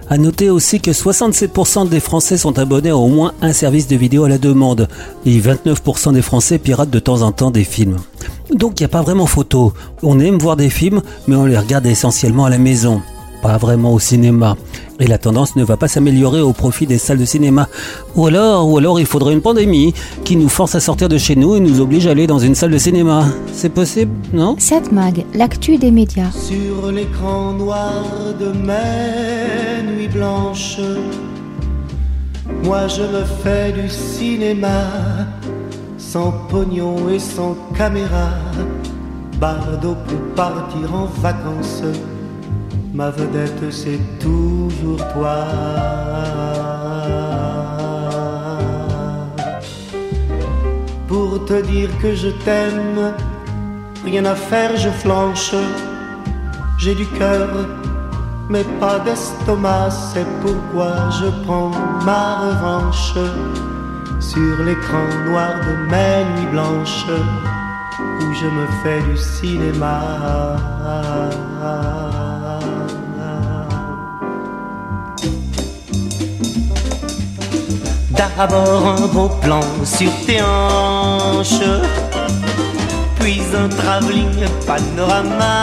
À 0.09 0.17
noter 0.17 0.49
aussi 0.49 0.79
que 0.79 0.91
67% 0.91 1.89
des 1.89 1.99
Français 1.99 2.37
sont 2.37 2.59
abonnés 2.59 2.89
à 2.89 2.97
au 2.97 3.07
moins 3.07 3.33
un 3.41 3.53
service 3.53 3.87
de 3.87 3.95
vidéo 3.95 4.25
à 4.25 4.29
la 4.29 4.37
demande 4.37 4.87
et 5.25 5.39
29% 5.39 6.13
des 6.13 6.21
Français 6.21 6.57
piratent 6.57 6.89
de 6.89 6.99
temps 6.99 7.21
en 7.21 7.31
temps 7.31 7.51
des 7.51 7.63
films. 7.63 7.97
Donc 8.53 8.79
il 8.79 8.83
n'y 8.83 8.85
a 8.85 8.89
pas 8.89 9.01
vraiment 9.01 9.25
photo. 9.25 9.73
On 10.03 10.19
aime 10.19 10.37
voir 10.37 10.57
des 10.57 10.69
films, 10.69 11.01
mais 11.27 11.35
on 11.35 11.45
les 11.45 11.57
regarde 11.57 11.85
essentiellement 11.85 12.45
à 12.45 12.49
la 12.49 12.57
maison, 12.57 13.01
pas 13.41 13.57
vraiment 13.57 13.93
au 13.93 13.99
cinéma. 13.99 14.55
Et 14.99 15.07
la 15.07 15.17
tendance 15.17 15.55
ne 15.55 15.63
va 15.63 15.77
pas 15.77 15.87
s'améliorer 15.87 16.41
au 16.41 16.53
profit 16.53 16.85
des 16.85 16.97
salles 16.97 17.17
de 17.17 17.25
cinéma. 17.25 17.67
Ou 18.15 18.27
alors, 18.27 18.69
ou 18.69 18.77
alors 18.77 18.99
il 18.99 19.05
faudrait 19.05 19.33
une 19.33 19.41
pandémie 19.41 19.93
qui 20.23 20.35
nous 20.35 20.49
force 20.49 20.75
à 20.75 20.79
sortir 20.79 21.09
de 21.09 21.17
chez 21.17 21.35
nous 21.35 21.55
et 21.55 21.59
nous 21.59 21.81
oblige 21.81 22.07
à 22.07 22.11
aller 22.11 22.27
dans 22.27 22.39
une 22.39 22.55
salle 22.55 22.71
de 22.71 22.77
cinéma. 22.77 23.25
C'est 23.53 23.69
possible, 23.73 24.11
non 24.33 24.55
Satmag, 24.59 25.25
l'actu 25.33 25.77
des 25.77 25.91
médias. 25.91 26.31
Sur 26.31 26.91
l'écran 26.91 27.53
noir 27.53 28.03
de 28.39 28.51
mes 28.51 29.91
nuits 29.91 30.07
blanches, 30.07 30.79
moi 32.63 32.87
je 32.87 33.01
me 33.01 33.23
fais 33.43 33.71
du 33.71 33.89
cinéma, 33.89 34.83
sans 35.97 36.31
pognon 36.49 37.09
et 37.09 37.19
sans 37.19 37.55
caméra. 37.75 38.29
Bardo 39.39 39.95
peut 40.07 40.35
partir 40.35 40.93
en 40.93 41.05
vacances, 41.19 41.81
ma 42.93 43.09
vedette 43.09 43.71
c'est 43.71 43.99
toujours 44.19 45.03
toi. 45.13 45.45
Pour 51.07 51.45
te 51.45 51.61
dire 51.61 51.89
que 52.01 52.13
je 52.15 52.29
t'aime, 52.43 53.13
rien 54.03 54.25
à 54.25 54.35
faire, 54.35 54.75
je 54.77 54.89
flanche. 54.89 55.53
J'ai 56.77 56.95
du 56.95 57.05
cœur, 57.19 57.49
mais 58.49 58.63
pas 58.79 58.99
d'estomac, 58.99 59.91
c'est 59.91 60.25
pourquoi 60.41 61.09
je 61.19 61.27
prends 61.45 61.71
ma 62.05 62.39
revanche 62.45 63.13
sur 64.19 64.63
l'écran 64.63 65.05
noir 65.25 65.53
de 65.67 65.73
mes 65.91 66.23
nuits 66.33 66.51
blanches 66.51 67.05
où 68.19 68.33
je 68.33 68.47
me 68.47 68.65
fais 68.81 69.01
du 69.09 69.17
cinéma. 69.17 70.01
D'abord 78.21 78.85
un 78.85 79.07
beau 79.07 79.29
plan 79.41 79.61
sur 79.83 80.11
tes 80.27 80.41
hanches 80.43 81.63
puis 83.19 83.41
un 83.55 83.67
travelling 83.67 84.45
panorama. 84.67 85.55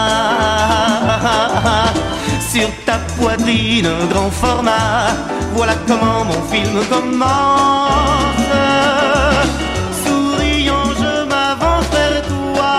Sur 2.50 2.68
ta 2.84 2.98
poitrine, 3.16 3.86
un 3.86 4.06
grand 4.06 4.30
format, 4.30 5.14
voilà 5.54 5.74
comment 5.86 6.24
mon 6.24 6.42
film 6.50 6.84
commence. 6.90 8.50
Souriant, 10.04 10.90
je 10.98 11.28
m'avance 11.30 11.88
vers 11.92 12.22
toi. 12.26 12.74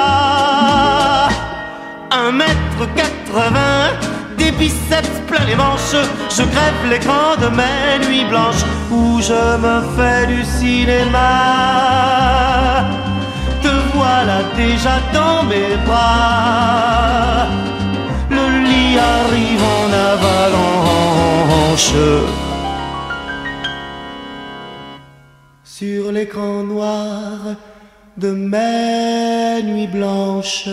Un 2.12 2.32
mètre 2.34 2.82
quatre-vingts, 2.98 3.94
des 4.38 4.52
biceps 4.52 5.19
je 6.30 6.44
crève 6.44 6.90
l'écran 6.90 7.36
de 7.42 7.48
mes 7.50 8.08
nuits 8.08 8.26
blanches 8.26 8.66
où 8.92 9.20
je 9.22 9.58
me 9.58 9.82
fais 9.96 10.28
du 10.28 10.44
cinéma. 10.44 11.30
Te 13.62 13.74
voilà 13.94 14.40
déjà 14.56 14.96
dans 15.14 15.44
mes 15.44 15.76
bras. 15.86 17.48
Le 18.30 18.46
lit 18.66 18.98
arrive 18.98 19.64
en 19.80 19.90
avalanche. 20.14 21.94
Sur 25.64 26.12
l'écran 26.12 26.64
noir 26.64 27.56
de 28.18 28.32
mes 28.32 29.64
nuits 29.64 29.88
blanches 29.88 30.70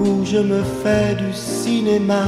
où 0.00 0.24
je 0.24 0.38
me 0.38 0.62
fais 0.82 1.14
du 1.14 1.32
cinéma. 1.32 2.24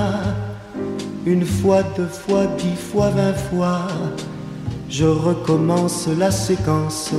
Une 1.26 1.46
fois, 1.46 1.82
deux 1.96 2.06
fois, 2.06 2.44
dix 2.58 2.76
fois, 2.76 3.08
vingt 3.08 3.32
fois, 3.32 3.78
je 4.90 5.06
recommence 5.06 6.06
la 6.18 6.30
séquence 6.30 7.12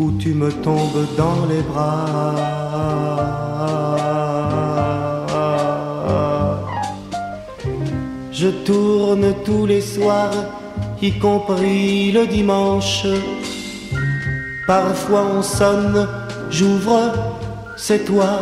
où 0.00 0.10
tu 0.18 0.34
me 0.34 0.50
tombes 0.50 1.06
dans 1.16 1.46
les 1.48 1.62
bras. 1.62 2.34
Je 8.32 8.48
tourne 8.48 9.32
tous 9.44 9.64
les 9.64 9.80
soirs, 9.80 10.34
y 11.00 11.16
compris 11.20 12.10
le 12.10 12.26
dimanche. 12.26 13.06
Parfois 14.66 15.24
on 15.38 15.42
sonne, 15.42 16.08
j'ouvre, 16.50 17.12
c'est 17.76 18.04
toi. 18.04 18.40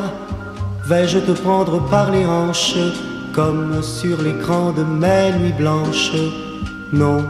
Vais-je 0.89 1.19
te 1.19 1.33
prendre 1.33 1.79
par 1.91 2.11
les 2.11 2.25
hanches? 2.25 3.12
Comme 3.33 3.83
sur 3.83 4.21
l'écran 4.21 4.73
de 4.73 4.83
mes 4.83 5.33
nuits 5.39 5.55
blanches 5.59 6.13
Non, 6.93 7.25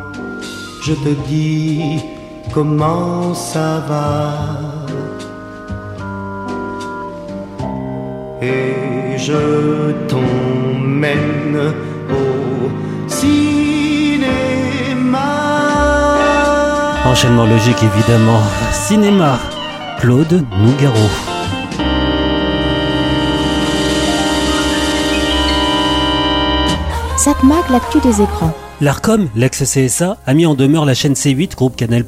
je 0.83 0.95
te 0.95 1.11
dis 1.29 2.01
comment 2.53 3.35
ça 3.35 3.83
va. 3.89 4.59
Et 8.43 9.17
je 9.17 9.93
t'emmène 10.09 11.73
au 12.11 12.69
cinéma. 13.09 14.09
Enchaînement 17.07 17.47
logique 17.47 17.83
évidemment. 17.83 18.43
Cinéma. 18.73 19.39
Claude 20.01 20.45
Nougaro. 20.59 21.22
L'ARCOM, 28.81 29.29
l'ex-CSA, 29.37 30.19
a 30.27 30.35
mis 30.35 30.45
en 30.45 30.57
demeure 30.57 30.85
la 30.85 30.95
chaîne 30.95 31.13
C8, 31.13 31.55
groupe 31.55 31.77
Canal+, 31.77 32.05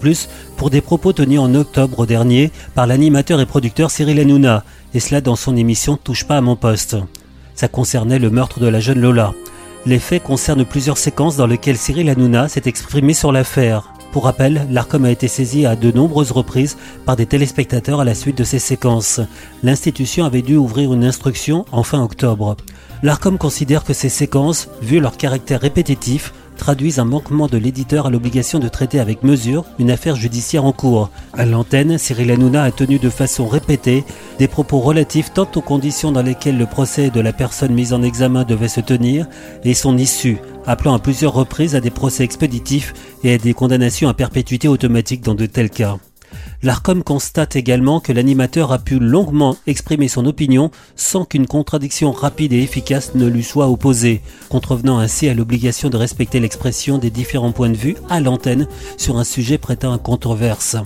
pour 0.56 0.70
des 0.70 0.80
propos 0.80 1.12
tenus 1.12 1.38
en 1.38 1.54
octobre 1.54 2.04
dernier 2.04 2.50
par 2.74 2.88
l'animateur 2.88 3.40
et 3.40 3.46
producteur 3.46 3.92
Cyril 3.92 4.18
Hanouna, 4.18 4.64
et 4.92 4.98
cela 4.98 5.20
dans 5.20 5.36
son 5.36 5.56
émission 5.56 5.96
Touche 5.96 6.24
pas 6.24 6.38
à 6.38 6.40
mon 6.40 6.56
poste. 6.56 6.96
Ça 7.54 7.68
concernait 7.68 8.18
le 8.18 8.28
meurtre 8.28 8.58
de 8.58 8.66
la 8.66 8.80
jeune 8.80 9.00
Lola. 9.00 9.34
Les 9.86 10.00
faits 10.00 10.24
concernent 10.24 10.64
plusieurs 10.64 10.98
séquences 10.98 11.36
dans 11.36 11.46
lesquelles 11.46 11.78
Cyril 11.78 12.10
Hanouna 12.10 12.48
s'est 12.48 12.62
exprimé 12.64 13.14
sur 13.14 13.30
l'affaire. 13.30 13.92
Pour 14.10 14.24
rappel, 14.24 14.66
l'ARCOM 14.68 15.04
a 15.04 15.12
été 15.12 15.28
saisi 15.28 15.64
à 15.64 15.76
de 15.76 15.92
nombreuses 15.92 16.32
reprises 16.32 16.76
par 17.06 17.14
des 17.14 17.26
téléspectateurs 17.26 18.00
à 18.00 18.04
la 18.04 18.16
suite 18.16 18.38
de 18.38 18.44
ces 18.44 18.58
séquences. 18.58 19.20
L'institution 19.62 20.24
avait 20.24 20.42
dû 20.42 20.56
ouvrir 20.56 20.92
une 20.92 21.04
instruction 21.04 21.66
en 21.70 21.84
fin 21.84 22.02
octobre. 22.02 22.56
L'ARCOM 23.02 23.38
considère 23.38 23.84
que 23.84 23.92
ces 23.92 24.08
séquences, 24.08 24.68
vu 24.80 25.00
leur 25.00 25.16
caractère 25.16 25.60
répétitif, 25.60 26.32
traduisent 26.56 26.98
un 26.98 27.04
manquement 27.04 27.46
de 27.46 27.58
l'éditeur 27.58 28.06
à 28.06 28.10
l'obligation 28.10 28.58
de 28.58 28.68
traiter 28.68 29.00
avec 29.00 29.22
mesure 29.22 29.64
une 29.78 29.90
affaire 29.90 30.16
judiciaire 30.16 30.64
en 30.64 30.72
cours. 30.72 31.10
À 31.32 31.44
l'antenne, 31.44 31.98
Cyril 31.98 32.30
Hanouna 32.30 32.62
a 32.62 32.70
tenu 32.70 32.98
de 32.98 33.10
façon 33.10 33.46
répétée 33.46 34.04
des 34.38 34.48
propos 34.48 34.78
relatifs 34.78 35.32
tant 35.32 35.48
aux 35.54 35.60
conditions 35.60 36.12
dans 36.12 36.22
lesquelles 36.22 36.58
le 36.58 36.66
procès 36.66 37.10
de 37.10 37.20
la 37.20 37.32
personne 37.32 37.74
mise 37.74 37.92
en 37.92 38.02
examen 38.02 38.44
devait 38.44 38.68
se 38.68 38.80
tenir 38.80 39.26
et 39.64 39.74
son 39.74 39.98
issue, 39.98 40.38
appelant 40.66 40.94
à 40.94 40.98
plusieurs 40.98 41.34
reprises 41.34 41.74
à 41.74 41.80
des 41.80 41.90
procès 41.90 42.24
expéditifs 42.24 42.94
et 43.22 43.34
à 43.34 43.38
des 43.38 43.54
condamnations 43.54 44.08
à 44.08 44.14
perpétuité 44.14 44.68
automatique 44.68 45.22
dans 45.22 45.34
de 45.34 45.46
tels 45.46 45.70
cas. 45.70 45.98
L'ARCOM 46.62 47.02
constate 47.02 47.56
également 47.56 48.00
que 48.00 48.12
l'animateur 48.12 48.72
a 48.72 48.78
pu 48.78 48.98
longuement 48.98 49.56
exprimer 49.66 50.08
son 50.08 50.26
opinion 50.26 50.70
sans 50.96 51.24
qu'une 51.24 51.46
contradiction 51.46 52.12
rapide 52.12 52.52
et 52.52 52.62
efficace 52.62 53.14
ne 53.14 53.26
lui 53.26 53.42
soit 53.42 53.68
opposée, 53.68 54.22
contrevenant 54.48 54.98
ainsi 54.98 55.28
à 55.28 55.34
l'obligation 55.34 55.90
de 55.90 55.96
respecter 55.96 56.40
l'expression 56.40 56.98
des 56.98 57.10
différents 57.10 57.52
points 57.52 57.70
de 57.70 57.76
vue 57.76 57.96
à 58.08 58.20
l'antenne 58.20 58.66
sur 58.96 59.18
un 59.18 59.24
sujet 59.24 59.58
prêtant 59.58 59.92
à 59.92 59.98
controverse. 59.98 60.76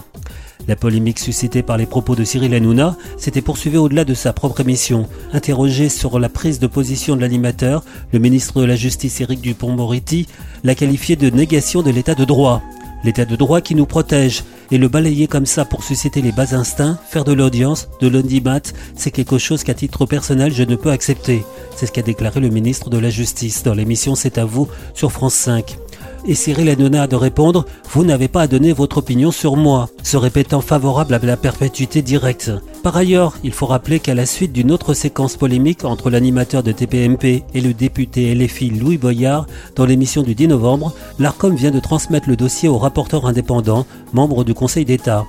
La 0.67 0.77
polémique 0.77 1.19
suscitée 1.19 1.63
par 1.63 1.79
les 1.79 1.87
propos 1.87 2.15
de 2.15 2.25
Cyril 2.25 2.53
Hanouna 2.53 2.97
s'était 3.17 3.41
poursuivie 3.41 3.79
au-delà 3.79 4.05
de 4.05 4.13
sa 4.13 4.35
propre 4.35 4.61
émission. 4.61 5.09
Interrogé 5.33 5.89
sur 5.89 6.19
la 6.19 6.29
prise 6.29 6.59
de 6.59 6.67
position 6.67 7.17
de 7.17 7.23
l'animateur, 7.23 7.85
le 8.13 8.19
ministre 8.19 8.61
de 8.61 8.67
la 8.67 8.77
Justice 8.77 9.21
Éric 9.21 9.41
Dupont-Moretti 9.41 10.27
l'a 10.65 10.75
qualifié 10.75 11.17
de 11.17 11.31
négation 11.31 11.83
de 11.83 11.91
l'état 11.91 12.15
de 12.15 12.25
droit. 12.25 12.63
L'état 13.05 13.25
de 13.25 13.37
droit 13.37 13.61
qui 13.61 13.75
nous 13.75 13.87
protège. 13.87 14.45
Et 14.71 14.79
le 14.79 14.89
balayer 14.89 15.29
comme 15.29 15.47
ça 15.47 15.65
pour 15.65 15.83
susciter 15.83 16.21
les 16.21 16.33
bas 16.33 16.55
instincts, 16.55 16.99
faire 17.09 17.25
de 17.25 17.33
l'audience, 17.33 17.89
de 18.01 18.09
l'audimat, 18.09 18.61
c'est 18.95 19.11
quelque 19.11 19.39
chose 19.39 19.65
qu'à 19.65 19.73
titre 19.73 20.05
personnel 20.05 20.53
je 20.53 20.63
ne 20.63 20.77
peux 20.77 20.91
accepter. 20.91 21.43
C'est 21.75 21.87
ce 21.87 21.93
qu'a 21.93 22.03
déclaré 22.03 22.41
le 22.41 22.51
ministre 22.51 22.91
de 22.91 22.99
la 22.99 23.09
Justice 23.09 23.63
dans 23.63 23.75
l'émission 23.75 24.15
C'est 24.15 24.37
à 24.37 24.45
vous 24.45 24.69
sur 24.95 25.11
France 25.13 25.35
5 25.35 25.79
et 26.27 26.35
Cyril 26.35 26.69
Hanouna 26.69 27.07
de 27.07 27.17
répondre 27.17 27.65
Vous 27.93 28.05
n'avez 28.05 28.29
pas 28.29 28.43
à 28.43 28.47
donner 28.47 28.73
votre 28.73 28.99
opinion 28.99 29.31
sur 29.31 29.57
moi, 29.57 29.89
se 30.03 30.17
répétant 30.17 30.61
favorable 30.61 31.15
à 31.15 31.19
la 31.19 31.37
perpétuité 31.37 32.03
directe. 32.03 32.51
Par 32.83 32.97
ailleurs, 32.97 33.37
il 33.45 33.53
faut 33.53 33.67
rappeler 33.67 34.01
qu'à 34.01 34.15
la 34.15 34.27
suite 34.27 34.53
d'une 34.53 34.71
autre 34.71 34.95
séquence 34.95 35.37
polémique 35.37 35.85
entre 35.85 36.11
l'animateur 36.11 36.63
de 36.63 36.73
TPMP 36.73 37.45
et 37.55 37.61
le 37.61 37.75
député 37.75 38.35
LFI 38.35 38.71
Louis 38.71 38.99
Boyard 38.99 39.47
dans 39.77 39.87
l'émission 39.87 40.23
du 40.23 40.35
10 40.35 40.49
novembre, 40.49 40.93
l'ARCOM 41.19 41.55
vient 41.55 41.71
de 41.71 41.81
transmettre 41.81 42.29
le 42.29 42.37
dossier 42.37 42.69
au 42.69 42.79
rapporteur 42.79 43.27
indépendant, 43.27 43.87
membre 44.13 44.45
du 44.45 44.55
Conseil 44.55 44.85
d'État. 44.85 45.25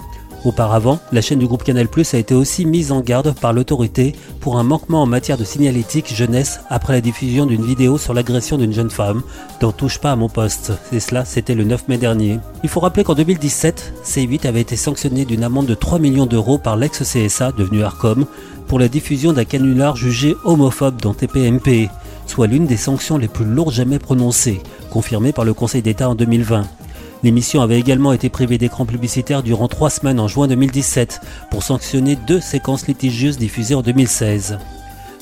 Auparavant, 0.45 0.99
la 1.11 1.21
chaîne 1.21 1.39
du 1.39 1.47
groupe 1.47 1.63
Canal 1.63 1.87
a 2.13 2.17
été 2.17 2.33
aussi 2.33 2.65
mise 2.65 2.93
en 2.93 3.01
garde 3.01 3.33
par 3.39 3.51
l'autorité 3.51 4.15
pour 4.39 4.57
un 4.57 4.63
manquement 4.63 5.01
en 5.01 5.05
matière 5.05 5.37
de 5.37 5.43
signalétique 5.43 6.15
jeunesse 6.15 6.61
après 6.69 6.93
la 6.93 7.01
diffusion 7.01 7.45
d'une 7.45 7.65
vidéo 7.65 7.97
sur 7.97 8.13
l'agression 8.13 8.57
d'une 8.57 8.71
jeune 8.71 8.89
femme 8.89 9.21
dont 9.59 9.73
touche 9.73 9.99
pas 9.99 10.13
à 10.13 10.15
mon 10.15 10.29
poste. 10.29 10.71
Et 10.93 11.01
cela, 11.01 11.25
c'était 11.25 11.55
le 11.55 11.65
9 11.65 11.89
mai 11.89 11.97
dernier. 11.97 12.39
Il 12.63 12.69
faut 12.69 12.79
rappeler 12.79 13.03
qu'en 13.03 13.15
2017, 13.15 13.93
C8 14.05 14.47
avait 14.47 14.61
été 14.61 14.77
sanctionné 14.77 15.25
d'une 15.25 15.43
amende 15.43 15.65
de 15.65 15.75
3 15.75 15.99
millions 15.99 16.25
d'euros 16.25 16.57
par 16.57 16.77
l'ex-CSA, 16.77 17.51
devenu 17.51 17.83
Arcom, 17.83 18.25
pour 18.67 18.79
la 18.79 18.87
diffusion 18.87 19.33
d'un 19.33 19.45
canular 19.45 19.97
jugé 19.97 20.35
homophobe 20.45 21.01
dans 21.01 21.13
TPMP, 21.13 21.89
soit 22.27 22.47
l'une 22.47 22.65
des 22.65 22.77
sanctions 22.77 23.17
les 23.17 23.27
plus 23.27 23.45
lourdes 23.45 23.73
jamais 23.73 23.99
prononcées, 23.99 24.61
confirmée 24.89 25.33
par 25.33 25.43
le 25.43 25.53
Conseil 25.53 25.81
d'État 25.81 26.07
en 26.07 26.15
2020. 26.15 26.63
L'émission 27.21 27.61
avait 27.61 27.79
également 27.79 28.13
été 28.13 28.29
privée 28.29 28.57
d'écran 28.57 28.85
publicitaire 28.85 29.43
durant 29.43 29.67
trois 29.67 29.89
semaines 29.89 30.19
en 30.19 30.29
juin 30.29 30.47
2017 30.47 31.19
pour 31.51 31.63
sanctionner 31.63 32.15
deux 32.15 32.39
séquences 32.39 32.87
litigieuses 32.87 33.37
diffusées 33.37 33.75
en 33.75 33.81
2016. 33.81 34.57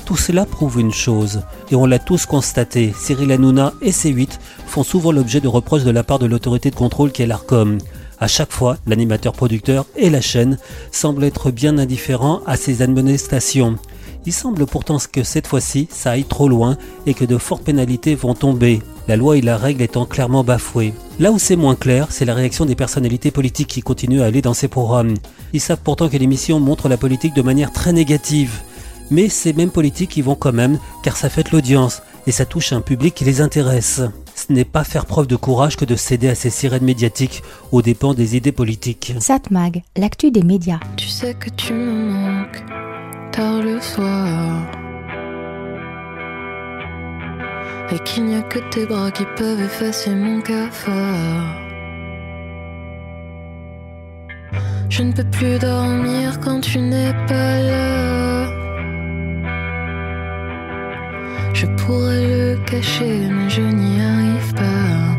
Tout 0.05 0.15
cela 0.15 0.45
prouve 0.45 0.79
une 0.79 0.93
chose, 0.93 1.41
et 1.71 1.75
on 1.75 1.85
l'a 1.85 1.99
tous 1.99 2.25
constaté, 2.25 2.93
Cyril 2.97 3.31
Hanouna 3.31 3.73
et 3.81 3.91
C8 3.91 4.39
font 4.65 4.83
souvent 4.83 5.11
l'objet 5.11 5.41
de 5.41 5.47
reproches 5.47 5.83
de 5.83 5.91
la 5.91 6.03
part 6.03 6.19
de 6.19 6.27
l'autorité 6.27 6.69
de 6.69 6.75
contrôle 6.75 7.11
qu'est 7.11 7.25
l'ARCOM. 7.25 7.79
À 8.19 8.27
chaque 8.27 8.51
fois, 8.51 8.77
l'animateur 8.85 9.33
producteur 9.33 9.85
et 9.95 10.09
la 10.09 10.21
chaîne 10.21 10.59
semblent 10.91 11.23
être 11.23 11.51
bien 11.51 11.77
indifférents 11.77 12.41
à 12.45 12.57
ces 12.57 12.81
admonestations. 12.81 13.77
Il 14.27 14.33
semble 14.33 14.65
pourtant 14.65 14.97
que 15.09 15.23
cette 15.23 15.47
fois-ci, 15.47 15.87
ça 15.89 16.11
aille 16.11 16.25
trop 16.25 16.49
loin 16.49 16.77
et 17.05 17.13
que 17.13 17.23
de 17.23 17.37
fortes 17.37 17.63
pénalités 17.63 18.13
vont 18.13 18.33
tomber, 18.33 18.81
la 19.07 19.15
loi 19.15 19.37
et 19.37 19.41
la 19.41 19.55
règle 19.55 19.81
étant 19.81 20.05
clairement 20.05 20.43
bafouées. 20.43 20.93
Là 21.17 21.31
où 21.31 21.39
c'est 21.39 21.55
moins 21.55 21.75
clair, 21.75 22.07
c'est 22.09 22.25
la 22.25 22.33
réaction 22.33 22.65
des 22.65 22.75
personnalités 22.75 23.31
politiques 23.31 23.69
qui 23.69 23.81
continuent 23.81 24.23
à 24.23 24.25
aller 24.25 24.41
dans 24.41 24.53
ces 24.53 24.67
programmes. 24.67 25.13
Ils 25.53 25.61
savent 25.61 25.79
pourtant 25.81 26.09
que 26.09 26.17
l'émission 26.17 26.59
montre 26.59 26.89
la 26.89 26.97
politique 26.97 27.35
de 27.35 27.41
manière 27.41 27.71
très 27.71 27.93
négative. 27.93 28.59
Mais 29.11 29.29
ces 29.29 29.53
mêmes 29.53 29.71
politiques 29.71 30.17
y 30.17 30.21
vont 30.21 30.35
quand 30.35 30.51
même, 30.51 30.77
car 31.03 31.15
ça 31.15 31.29
fait 31.29 31.49
l'audience, 31.53 32.01
et 32.27 32.33
ça 32.33 32.45
touche 32.45 32.73
un 32.73 32.81
public 32.81 33.15
qui 33.15 33.23
les 33.23 33.39
intéresse. 33.39 34.01
Ce 34.35 34.51
n'est 34.51 34.65
pas 34.65 34.83
faire 34.83 35.05
preuve 35.05 35.27
de 35.27 35.37
courage 35.37 35.77
que 35.77 35.85
de 35.85 35.95
céder 35.95 36.27
à 36.27 36.35
ces 36.35 36.49
sirènes 36.49 36.83
médiatiques 36.83 37.43
aux 37.71 37.81
dépens 37.81 38.13
des 38.13 38.35
idées 38.35 38.51
politiques. 38.51 39.13
Satmag, 39.21 39.83
l'actu 39.95 40.31
des 40.31 40.43
médias. 40.43 40.81
Tu 40.97 41.07
sais 41.07 41.33
que 41.33 41.49
tu 41.49 41.71
me 41.71 42.11
manques 42.11 42.65
le 43.39 43.79
soir. 43.79 44.65
Et 47.91 47.99
qu'il 47.99 48.25
n'y 48.25 48.35
a 48.35 48.41
que 48.41 48.59
tes 48.69 48.85
bras 48.85 49.11
qui 49.11 49.25
peuvent 49.35 49.61
effacer 49.61 50.15
mon 50.15 50.41
cafard. 50.41 51.55
Je 54.89 55.03
ne 55.03 55.11
peux 55.11 55.23
plus 55.23 55.59
dormir 55.59 56.39
quand 56.39 56.61
tu 56.61 56.79
n'es 56.79 57.13
pas 57.27 57.59
là. 57.59 58.47
Je 61.53 61.67
pourrais 61.77 62.21
le 62.27 62.57
cacher, 62.65 63.29
mais 63.29 63.49
je 63.49 63.61
n'y 63.61 64.01
arrive 64.01 64.53
pas. 64.55 65.16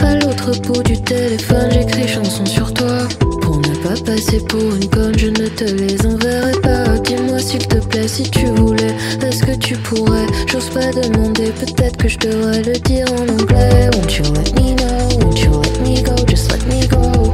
À 0.00 0.14
l'autre 0.16 0.52
bout 0.62 0.82
du 0.82 1.00
téléphone, 1.00 1.70
j'écris 1.70 2.08
chansons 2.08 2.46
sur 2.46 2.72
toi. 2.72 3.08
Pour 3.40 3.56
ne 3.58 3.74
pas 3.76 4.00
passer 4.04 4.40
pour 4.40 4.60
une 4.60 4.88
conne, 4.88 5.18
je 5.18 5.28
ne 5.28 5.48
te 5.48 5.64
les 5.64 6.06
enverrai 6.06 6.52
pas. 6.62 6.98
Dis-moi 6.98 7.38
s'il 7.38 7.66
te 7.66 7.76
plaît 7.76 8.08
si 8.08 8.22
tu 8.24 8.46
voulais. 8.46 8.94
Est-ce 9.22 9.44
que 9.44 9.56
tu 9.56 9.76
pourrais? 9.76 10.26
J'ose 10.50 10.70
pas 10.70 10.90
demander, 10.92 11.50
peut-être 11.52 11.96
que 11.96 12.08
je 12.08 12.18
devrais 12.18 12.62
le 12.62 12.78
dire 12.80 13.06
en 13.12 13.28
anglais. 13.28 13.90
Won't 13.94 14.16
you 14.16 14.24
let 14.32 14.52
me 14.60 14.74
know? 14.74 15.24
Won't 15.24 15.40
you 15.42 15.50
let 15.60 15.80
me 15.82 16.02
go? 16.02 16.14
Just 16.26 16.50
let 16.50 16.64
me 16.66 16.86
go. 16.86 17.32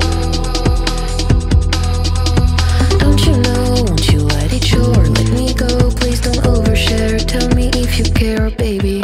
Don't 2.99 3.25
you 3.27 3.37
know? 3.37 3.85
Won't 3.85 4.13
you 4.13 4.21
let 4.21 4.53
it 4.53 4.65
show 4.65 4.93
or 4.93 5.05
let 5.05 5.31
me 5.33 5.55
go? 5.55 5.91
Please 5.97 6.21
don't 6.21 6.43
overshare. 6.45 7.25
Tell 7.27 7.49
me 7.55 7.71
if 7.75 7.99
you 7.99 8.05
care, 8.13 8.51
baby. 8.51 9.03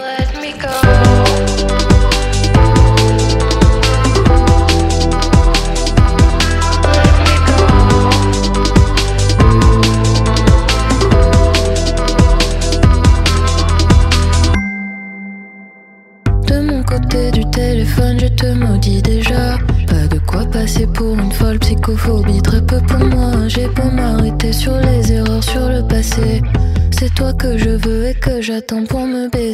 Que 27.44 27.58
je 27.58 27.70
veux 27.84 28.08
et 28.08 28.14
que 28.14 28.40
j'attends 28.40 28.84
pour 28.84 29.00
me 29.00 29.28
baiser. 29.28 29.52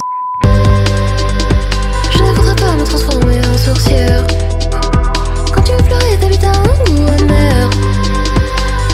Je 2.12 2.22
ne 2.22 2.32
voudrais 2.36 2.54
pas 2.54 2.72
me 2.76 2.84
transformer 2.84 3.38
en 3.52 3.58
sorcière. 3.58 4.24
Quand 5.52 5.62
tu 5.62 5.72
pleurer, 5.88 6.16
t'habites 6.20 6.44
un 6.44 6.62
goût 6.84 7.08
amer. 7.18 7.70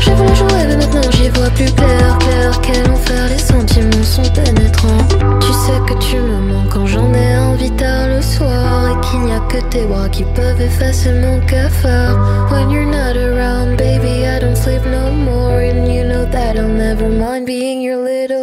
J'ai 0.01 0.14
voulu 0.14 0.34
jouer, 0.34 0.62
mais 0.68 0.76
maintenant 0.78 1.11
j'y 1.11 1.28
vois 1.28 1.51
plus 1.51 1.70
clair. 1.72 2.16
Clair, 2.20 2.61
quel 2.62 2.90
enfer, 2.90 3.28
les 3.28 3.42
sentiments 3.53 4.03
sont 4.16 4.28
pénétrants. 4.38 5.05
Tu 5.44 5.53
sais 5.64 5.78
que 5.88 5.99
tu 6.07 6.16
me 6.16 6.38
manques 6.51 6.72
quand 6.72 6.86
j'en 6.86 7.12
ai 7.12 7.36
envie 7.36 7.72
tard 7.72 8.09
le 8.09 8.22
soir. 8.22 8.92
Et 8.92 9.07
qu'il 9.07 9.20
n'y 9.26 9.32
a 9.32 9.40
que 9.40 9.61
tes 9.68 9.84
bras 9.84 10.09
qui 10.09 10.24
peuvent 10.34 10.62
effacer 10.62 11.12
mon 11.12 11.38
cafard. 11.40 12.16
When 12.51 12.70
you're 12.70 12.86
not 12.86 13.14
around, 13.14 13.76
baby, 13.76 14.24
I 14.24 14.40
don't 14.40 14.57
sleep 14.57 14.84
no 14.86 15.12
more. 15.12 15.61
And 15.61 15.86
you 15.86 16.05
know 16.05 16.24
that 16.24 16.57
I'll 16.57 16.66
never 16.66 17.11
mind 17.11 17.44
being 17.44 17.82
your 17.82 18.03
little 18.03 18.36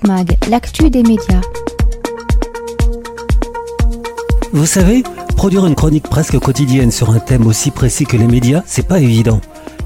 Satmag, 0.00 0.38
l'actu 0.48 0.88
des 0.88 1.02
médias. 1.02 1.40
Vous 4.52 4.66
savez, 4.66 5.02
produire 5.36 5.66
une 5.66 5.74
chronique 5.74 6.08
presque 6.08 6.38
quotidienne 6.38 6.90
sur 6.90 7.10
un 7.10 7.18
thème 7.18 7.46
aussi 7.46 7.70
précis 7.70 8.04
que 8.04 8.16
les 8.16 8.26
médias, 8.26 8.62
c'est 8.66 8.86
pas 8.86 9.00
évident. 9.00 9.40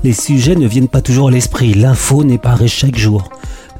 Les 0.05 0.13
sujets 0.13 0.57
ne 0.57 0.67
viennent 0.67 0.89
pas 0.89 1.01
toujours 1.01 1.29
à 1.29 1.31
l'esprit, 1.31 1.75
l'info 1.75 2.23
n'est 2.23 2.39
pas 2.39 2.57
chaque 2.67 2.97
jour. 2.97 3.29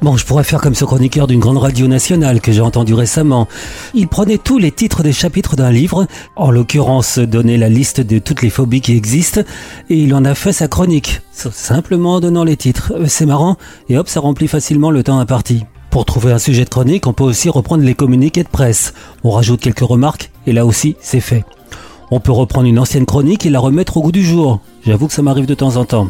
Bon, 0.01 0.17
je 0.17 0.25
pourrais 0.25 0.43
faire 0.43 0.61
comme 0.61 0.75
ce 0.75 0.83
chroniqueur 0.83 1.27
d'une 1.27 1.39
grande 1.39 1.57
radio 1.57 1.87
nationale 1.87 2.41
que 2.41 2.51
j'ai 2.51 2.61
entendu 2.61 2.93
récemment. 2.93 3.47
Il 3.93 4.07
prenait 4.07 4.37
tous 4.37 4.57
les 4.57 4.71
titres 4.71 5.03
des 5.03 5.13
chapitres 5.13 5.55
d'un 5.55 5.71
livre, 5.71 6.05
en 6.35 6.51
l'occurrence 6.51 7.17
donnait 7.17 7.57
la 7.57 7.69
liste 7.69 8.01
de 8.01 8.19
toutes 8.19 8.41
les 8.41 8.49
phobies 8.49 8.81
qui 8.81 8.95
existent, 8.95 9.41
et 9.89 9.97
il 9.97 10.13
en 10.13 10.25
a 10.25 10.35
fait 10.35 10.53
sa 10.53 10.67
chronique, 10.67 11.21
simplement 11.31 12.15
en 12.15 12.19
donnant 12.19 12.43
les 12.43 12.57
titres. 12.57 12.93
Euh, 12.95 13.05
C'est 13.07 13.25
marrant, 13.25 13.57
et 13.89 13.97
hop, 13.97 14.09
ça 14.09 14.19
remplit 14.19 14.47
facilement 14.47 14.91
le 14.91 15.03
temps 15.03 15.19
imparti. 15.19 15.63
Pour 15.95 16.03
trouver 16.03 16.33
un 16.33 16.39
sujet 16.39 16.65
de 16.65 16.69
chronique, 16.69 17.07
on 17.07 17.13
peut 17.13 17.23
aussi 17.23 17.47
reprendre 17.47 17.85
les 17.85 17.93
communiqués 17.93 18.43
de 18.43 18.49
presse. 18.49 18.93
On 19.23 19.31
rajoute 19.31 19.61
quelques 19.61 19.79
remarques, 19.79 20.29
et 20.45 20.51
là 20.51 20.65
aussi, 20.65 20.97
c'est 20.99 21.21
fait. 21.21 21.45
On 22.11 22.19
peut 22.19 22.33
reprendre 22.33 22.67
une 22.67 22.79
ancienne 22.79 23.05
chronique 23.05 23.45
et 23.45 23.49
la 23.49 23.61
remettre 23.61 23.95
au 23.95 24.01
goût 24.01 24.11
du 24.11 24.21
jour. 24.21 24.59
J'avoue 24.85 25.07
que 25.07 25.13
ça 25.13 25.21
m'arrive 25.21 25.45
de 25.45 25.53
temps 25.53 25.77
en 25.77 25.85
temps. 25.85 26.09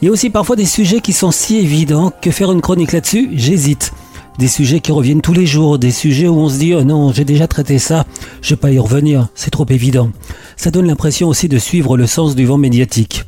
Il 0.00 0.06
y 0.06 0.08
a 0.08 0.10
aussi 0.10 0.28
parfois 0.28 0.56
des 0.56 0.64
sujets 0.64 0.98
qui 0.98 1.12
sont 1.12 1.30
si 1.30 1.58
évidents 1.58 2.12
que 2.20 2.32
faire 2.32 2.50
une 2.50 2.60
chronique 2.60 2.90
là-dessus, 2.90 3.30
j'hésite. 3.34 3.92
Des 4.40 4.48
sujets 4.48 4.80
qui 4.80 4.90
reviennent 4.90 5.22
tous 5.22 5.34
les 5.34 5.46
jours, 5.46 5.78
des 5.78 5.92
sujets 5.92 6.26
où 6.26 6.40
on 6.40 6.48
se 6.48 6.58
dit 6.58 6.74
oh 6.74 6.82
non, 6.82 7.12
j'ai 7.12 7.24
déjà 7.24 7.46
traité 7.46 7.78
ça, 7.78 8.06
je 8.40 8.50
vais 8.50 8.60
pas 8.60 8.72
y 8.72 8.80
revenir, 8.80 9.28
c'est 9.36 9.50
trop 9.50 9.66
évident. 9.68 10.10
Ça 10.56 10.72
donne 10.72 10.88
l'impression 10.88 11.28
aussi 11.28 11.48
de 11.48 11.58
suivre 11.58 11.96
le 11.96 12.08
sens 12.08 12.34
du 12.34 12.44
vent 12.44 12.58
médiatique. 12.58 13.24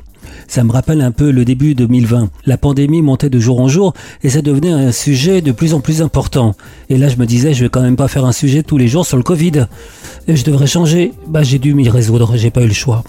Ça 0.49 0.65
me 0.65 0.73
rappelle 0.73 1.01
un 1.01 1.11
peu 1.11 1.31
le 1.31 1.45
début 1.45 1.75
2020. 1.75 2.29
La 2.47 2.59
pandémie 2.59 3.03
montait 3.03 3.31
de 3.31 3.39
jour 3.39 3.61
en 3.61 3.69
jour 3.69 3.95
et 4.23 4.31
ça 4.31 4.43
devenait 4.43 4.71
un 4.71 4.93
sujet 4.93 5.41
de 5.41 5.53
plus 5.53 5.75
en 5.75 5.81
plus 5.81 6.03
important. 6.03 6.55
Et 6.91 6.99
là, 6.99 7.09
je 7.09 7.17
me 7.17 7.27
disais, 7.27 7.55
je 7.55 7.65
vais 7.65 7.71
quand 7.71 7.83
même 7.83 7.97
pas 7.97 8.09
faire 8.09 8.25
un 8.25 8.33
sujet 8.33 8.63
tous 8.63 8.79
les 8.79 8.89
jours 8.89 9.07
sur 9.07 9.17
le 9.17 9.23
Covid. 9.23 9.67
Je 10.29 10.45
devrais 10.45 10.67
changer. 10.67 11.13
Bah, 11.27 11.43
j'ai 11.43 11.59
dû 11.59 11.75
m'y 11.75 11.89
résoudre, 11.89 12.37
j'ai 12.37 12.51
pas 12.51 12.63
eu 12.63 12.69
le 12.69 12.75
choix. 12.75 13.05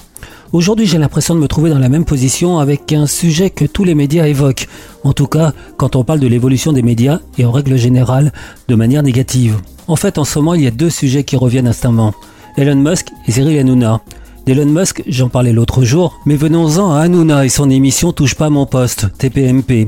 Aujourd'hui, 0.54 0.86
j'ai 0.86 0.98
l'impression 0.98 1.36
de 1.36 1.40
me 1.40 1.48
trouver 1.48 1.70
dans 1.70 1.80
la 1.80 1.90
même 1.90 2.06
position 2.06 2.60
avec 2.60 2.94
un 2.94 3.08
sujet 3.08 3.50
que 3.50 3.66
tous 3.66 3.84
les 3.84 3.96
médias 3.96 4.26
évoquent. 4.26 4.68
En 5.04 5.12
tout 5.12 5.28
cas, 5.28 5.54
quand 5.76 5.96
on 5.96 6.04
parle 6.04 6.20
de 6.20 6.28
l'évolution 6.28 6.72
des 6.72 6.82
médias 6.82 7.20
et 7.38 7.46
en 7.46 7.52
règle 7.52 7.76
générale, 7.76 8.32
de 8.68 8.76
manière 8.76 9.04
négative. 9.04 9.58
En 9.88 9.96
fait, 9.96 10.18
en 10.18 10.24
ce 10.24 10.40
moment, 10.40 10.54
il 10.54 10.62
y 10.62 10.68
a 10.68 10.72
deux 10.72 10.90
sujets 10.90 11.24
qui 11.24 11.36
reviennent 11.36 11.68
instamment. 11.68 12.14
Elon 12.58 12.76
Musk 12.76 13.08
et 13.28 13.32
Cyril 13.32 13.60
Hanouna. 13.60 14.02
D'Elon 14.46 14.68
Musk, 14.68 15.02
j'en 15.08 15.28
parlais 15.28 15.54
l'autre 15.54 15.84
jour, 15.84 16.20
mais 16.28 16.36
venons-en 16.36 16.94
à 16.94 17.00
Hanouna 17.00 17.46
et 17.46 17.50
son 17.50 17.68
émission 17.72 18.12
Touche 18.12 18.36
pas 18.36 18.52
mon 18.52 18.68
poste, 18.68 19.08
TPMP. 19.18 19.88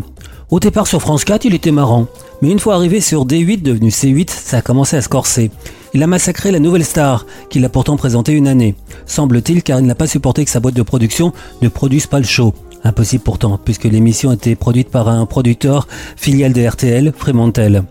Au 0.49 0.59
départ 0.59 0.87
sur 0.87 0.99
France 0.99 1.25
4, 1.25 1.45
il 1.45 1.53
était 1.53 1.71
marrant. 1.71 2.07
Mais 2.41 2.49
une 2.49 2.57
fois 2.57 2.73
arrivé 2.73 2.99
sur 2.99 3.27
D8, 3.27 3.61
devenu 3.61 3.89
C8, 3.89 4.31
ça 4.31 4.57
a 4.57 4.61
commencé 4.63 4.97
à 4.97 5.03
se 5.03 5.09
corser. 5.09 5.51
Il 5.93 6.01
a 6.01 6.07
massacré 6.07 6.49
la 6.49 6.57
nouvelle 6.57 6.85
star, 6.85 7.27
qu'il 7.51 7.65
a 7.65 7.69
pourtant 7.69 7.97
présenté 7.97 8.31
une 8.31 8.47
année. 8.47 8.73
Semble-t-il 9.05 9.61
car 9.61 9.79
il 9.79 9.85
n'a 9.85 9.93
pas 9.93 10.07
supporté 10.07 10.43
que 10.43 10.49
sa 10.49 10.59
boîte 10.59 10.73
de 10.73 10.81
production 10.81 11.33
ne 11.61 11.67
produise 11.67 12.07
pas 12.07 12.19
le 12.19 12.25
show. 12.25 12.55
Impossible 12.83 13.23
pourtant, 13.23 13.59
puisque 13.63 13.83
l'émission 13.83 14.31
était 14.31 14.55
produite 14.55 14.89
par 14.89 15.07
un 15.07 15.27
producteur 15.27 15.87
filiale 16.15 16.53
de 16.53 16.65
RTL, 16.65 17.13
Fremantle. 17.15 17.83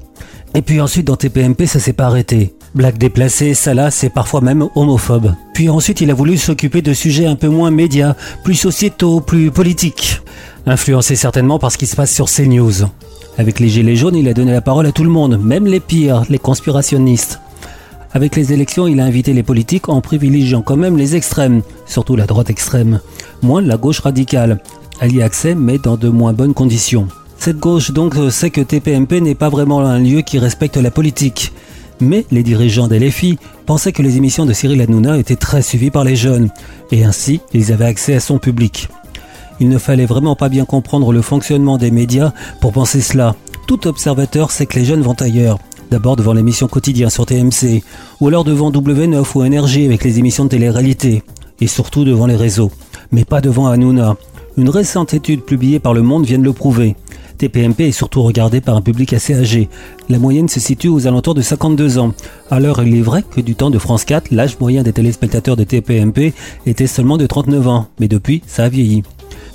Et 0.54 0.62
puis 0.62 0.80
ensuite 0.80 1.06
dans 1.06 1.16
TPMP 1.16 1.66
ça 1.66 1.78
s'est 1.78 1.92
pas 1.92 2.06
arrêté. 2.06 2.54
Blague 2.76 2.98
déplacée, 2.98 3.54
salace 3.54 4.04
et 4.04 4.10
parfois 4.10 4.42
même 4.42 4.68
homophobe. 4.74 5.32
Puis 5.54 5.70
ensuite 5.70 6.02
il 6.02 6.10
a 6.10 6.14
voulu 6.14 6.36
s'occuper 6.36 6.82
de 6.82 6.92
sujets 6.92 7.24
un 7.24 7.34
peu 7.34 7.48
moins 7.48 7.70
médias, 7.70 8.14
plus 8.44 8.54
sociétaux, 8.54 9.20
plus 9.20 9.50
politiques. 9.50 10.20
Influencé 10.66 11.16
certainement 11.16 11.58
par 11.58 11.72
ce 11.72 11.78
qui 11.78 11.86
se 11.86 11.96
passe 11.96 12.12
sur 12.12 12.28
CNews. 12.28 12.84
Avec 13.38 13.60
les 13.60 13.70
gilets 13.70 13.96
jaunes, 13.96 14.14
il 14.14 14.28
a 14.28 14.34
donné 14.34 14.52
la 14.52 14.60
parole 14.60 14.84
à 14.84 14.92
tout 14.92 15.04
le 15.04 15.10
monde, 15.10 15.42
même 15.42 15.64
les 15.64 15.80
pires, 15.80 16.24
les 16.28 16.38
conspirationnistes. 16.38 17.40
Avec 18.12 18.36
les 18.36 18.52
élections, 18.52 18.86
il 18.86 19.00
a 19.00 19.04
invité 19.04 19.32
les 19.32 19.42
politiques 19.42 19.88
en 19.88 20.02
privilégiant 20.02 20.60
quand 20.60 20.76
même 20.76 20.98
les 20.98 21.16
extrêmes, 21.16 21.62
surtout 21.86 22.14
la 22.14 22.26
droite 22.26 22.50
extrême, 22.50 23.00
moins 23.42 23.62
la 23.62 23.78
gauche 23.78 24.00
radicale. 24.00 24.60
Elle 25.00 25.16
y 25.16 25.22
a 25.22 25.24
accès, 25.24 25.54
mais 25.54 25.78
dans 25.78 25.96
de 25.96 26.10
moins 26.10 26.34
bonnes 26.34 26.52
conditions. 26.52 27.08
Cette 27.38 27.58
gauche 27.58 27.90
donc 27.92 28.16
sait 28.30 28.50
que 28.50 28.60
TPMP 28.60 29.22
n'est 29.22 29.34
pas 29.34 29.48
vraiment 29.48 29.80
un 29.80 29.98
lieu 29.98 30.20
qui 30.20 30.38
respecte 30.38 30.76
la 30.76 30.90
politique. 30.90 31.52
Mais 32.00 32.26
les 32.30 32.42
dirigeants 32.42 32.88
d'LFI 32.88 33.38
pensaient 33.64 33.92
que 33.92 34.02
les 34.02 34.16
émissions 34.16 34.46
de 34.46 34.52
Cyril 34.52 34.80
Hanouna 34.80 35.18
étaient 35.18 35.36
très 35.36 35.62
suivies 35.62 35.90
par 35.90 36.04
les 36.04 36.16
jeunes, 36.16 36.50
et 36.92 37.04
ainsi 37.04 37.40
ils 37.52 37.72
avaient 37.72 37.86
accès 37.86 38.14
à 38.14 38.20
son 38.20 38.38
public. 38.38 38.88
Il 39.60 39.68
ne 39.68 39.78
fallait 39.78 40.06
vraiment 40.06 40.36
pas 40.36 40.48
bien 40.48 40.64
comprendre 40.64 41.12
le 41.12 41.22
fonctionnement 41.22 41.78
des 41.78 41.90
médias 41.90 42.32
pour 42.60 42.72
penser 42.72 43.00
cela. 43.00 43.34
Tout 43.66 43.86
observateur 43.86 44.50
sait 44.50 44.66
que 44.66 44.78
les 44.78 44.84
jeunes 44.84 45.02
vont 45.02 45.14
ailleurs. 45.14 45.58
D'abord 45.90 46.16
devant 46.16 46.34
l'émission 46.34 46.66
quotidien 46.66 47.08
sur 47.10 47.26
TMC, 47.26 47.82
ou 48.20 48.28
alors 48.28 48.44
devant 48.44 48.70
W9 48.70 49.24
ou 49.34 49.44
Énergie 49.44 49.86
avec 49.86 50.04
les 50.04 50.18
émissions 50.18 50.44
de 50.44 50.50
télé-réalité. 50.50 51.22
et 51.60 51.66
surtout 51.66 52.04
devant 52.04 52.26
les 52.26 52.36
réseaux, 52.36 52.70
mais 53.12 53.24
pas 53.24 53.40
devant 53.40 53.68
Hanouna. 53.68 54.16
Une 54.58 54.68
récente 54.68 55.14
étude 55.14 55.42
publiée 55.42 55.78
par 55.78 55.94
Le 55.94 56.02
Monde 56.02 56.26
vient 56.26 56.38
de 56.38 56.44
le 56.44 56.52
prouver. 56.52 56.96
TPMP 57.36 57.80
est 57.80 57.92
surtout 57.92 58.22
regardé 58.22 58.60
par 58.60 58.76
un 58.76 58.80
public 58.80 59.12
assez 59.12 59.34
âgé. 59.34 59.68
La 60.08 60.18
moyenne 60.18 60.48
se 60.48 60.60
situe 60.60 60.88
aux 60.88 61.06
alentours 61.06 61.34
de 61.34 61.42
52 61.42 61.98
ans. 61.98 62.12
Alors 62.50 62.82
il 62.82 62.96
est 62.96 63.02
vrai 63.02 63.22
que 63.22 63.40
du 63.40 63.54
temps 63.54 63.70
de 63.70 63.78
France 63.78 64.04
4, 64.04 64.30
l'âge 64.30 64.58
moyen 64.58 64.82
des 64.82 64.92
téléspectateurs 64.92 65.56
de 65.56 65.64
TPMP 65.64 66.32
était 66.66 66.86
seulement 66.86 67.16
de 67.16 67.26
39 67.26 67.68
ans, 67.68 67.88
mais 68.00 68.08
depuis, 68.08 68.42
ça 68.46 68.64
a 68.64 68.68
vieilli. 68.68 69.02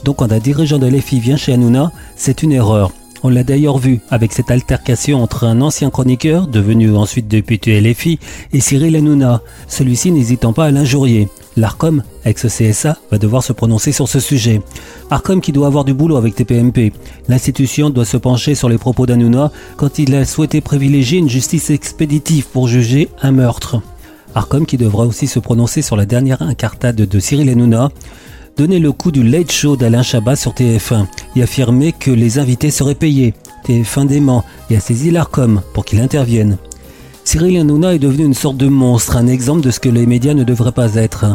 Donc 0.03 0.17
quand 0.17 0.31
un 0.31 0.39
dirigeant 0.39 0.79
de 0.79 0.87
l'EFI 0.87 1.19
vient 1.19 1.37
chez 1.37 1.53
Hanouna, 1.53 1.91
c'est 2.15 2.43
une 2.43 2.53
erreur. 2.53 2.91
On 3.23 3.29
l'a 3.29 3.43
d'ailleurs 3.43 3.77
vu 3.77 3.99
avec 4.09 4.33
cette 4.33 4.49
altercation 4.49 5.21
entre 5.21 5.43
un 5.43 5.61
ancien 5.61 5.91
chroniqueur, 5.91 6.47
devenu 6.47 6.95
ensuite 6.95 7.27
député 7.27 7.79
LFI, 7.79 8.17
et 8.51 8.59
Cyril 8.59 8.95
Hanouna, 8.95 9.41
celui-ci 9.67 10.11
n'hésitant 10.11 10.53
pas 10.53 10.65
à 10.65 10.71
l'injurier. 10.71 11.29
L'ARCOM, 11.57 12.03
ex-CSA, 12.23 12.97
va 13.11 13.17
devoir 13.17 13.43
se 13.43 13.51
prononcer 13.51 13.91
sur 13.91 14.07
ce 14.07 14.19
sujet. 14.19 14.61
ARCOM 15.09 15.41
qui 15.41 15.51
doit 15.51 15.67
avoir 15.67 15.83
du 15.83 15.93
boulot 15.93 16.15
avec 16.15 16.35
TPMP. 16.35 16.93
L'institution 17.27 17.89
doit 17.89 18.05
se 18.05 18.17
pencher 18.17 18.55
sur 18.55 18.69
les 18.69 18.77
propos 18.77 19.05
d'Hanouna 19.05 19.51
quand 19.75 19.99
il 19.99 20.15
a 20.15 20.23
souhaité 20.23 20.61
privilégier 20.61 21.19
une 21.19 21.29
justice 21.29 21.69
expéditive 21.69 22.47
pour 22.47 22.67
juger 22.67 23.09
un 23.21 23.31
meurtre. 23.31 23.81
ARCOM 24.33 24.65
qui 24.65 24.77
devra 24.77 25.05
aussi 25.05 25.27
se 25.27 25.39
prononcer 25.39 25.81
sur 25.81 25.97
la 25.97 26.05
dernière 26.05 26.41
incartade 26.41 26.95
de 26.95 27.19
Cyril 27.19 27.49
Hanouna, 27.49 27.89
donner 28.55 28.79
le 28.79 28.93
coup 28.93 29.11
du 29.11 29.23
late 29.23 29.51
show 29.51 29.75
d'Alain 29.75 30.03
Chabat 30.03 30.37
sur 30.37 30.53
TF1 30.53 31.05
et 31.35 31.43
affirmer 31.43 31.91
que 31.91 32.11
les 32.11 32.39
invités 32.39 32.71
seraient 32.71 32.95
payés. 32.95 33.33
TF1 33.65 34.07
dément 34.07 34.45
et 34.69 34.77
a 34.77 34.79
saisi 34.79 35.11
l'ARCOM 35.11 35.61
pour 35.73 35.83
qu'il 35.83 35.99
intervienne. 35.99 36.57
Cyril 37.23 37.57
Hanouna 37.57 37.93
est 37.93 37.99
devenu 37.99 38.25
une 38.25 38.33
sorte 38.33 38.57
de 38.57 38.67
monstre, 38.67 39.15
un 39.15 39.27
exemple 39.27 39.61
de 39.61 39.71
ce 39.71 39.79
que 39.79 39.89
les 39.89 40.05
médias 40.05 40.33
ne 40.33 40.43
devraient 40.43 40.71
pas 40.71 40.95
être. 40.95 41.25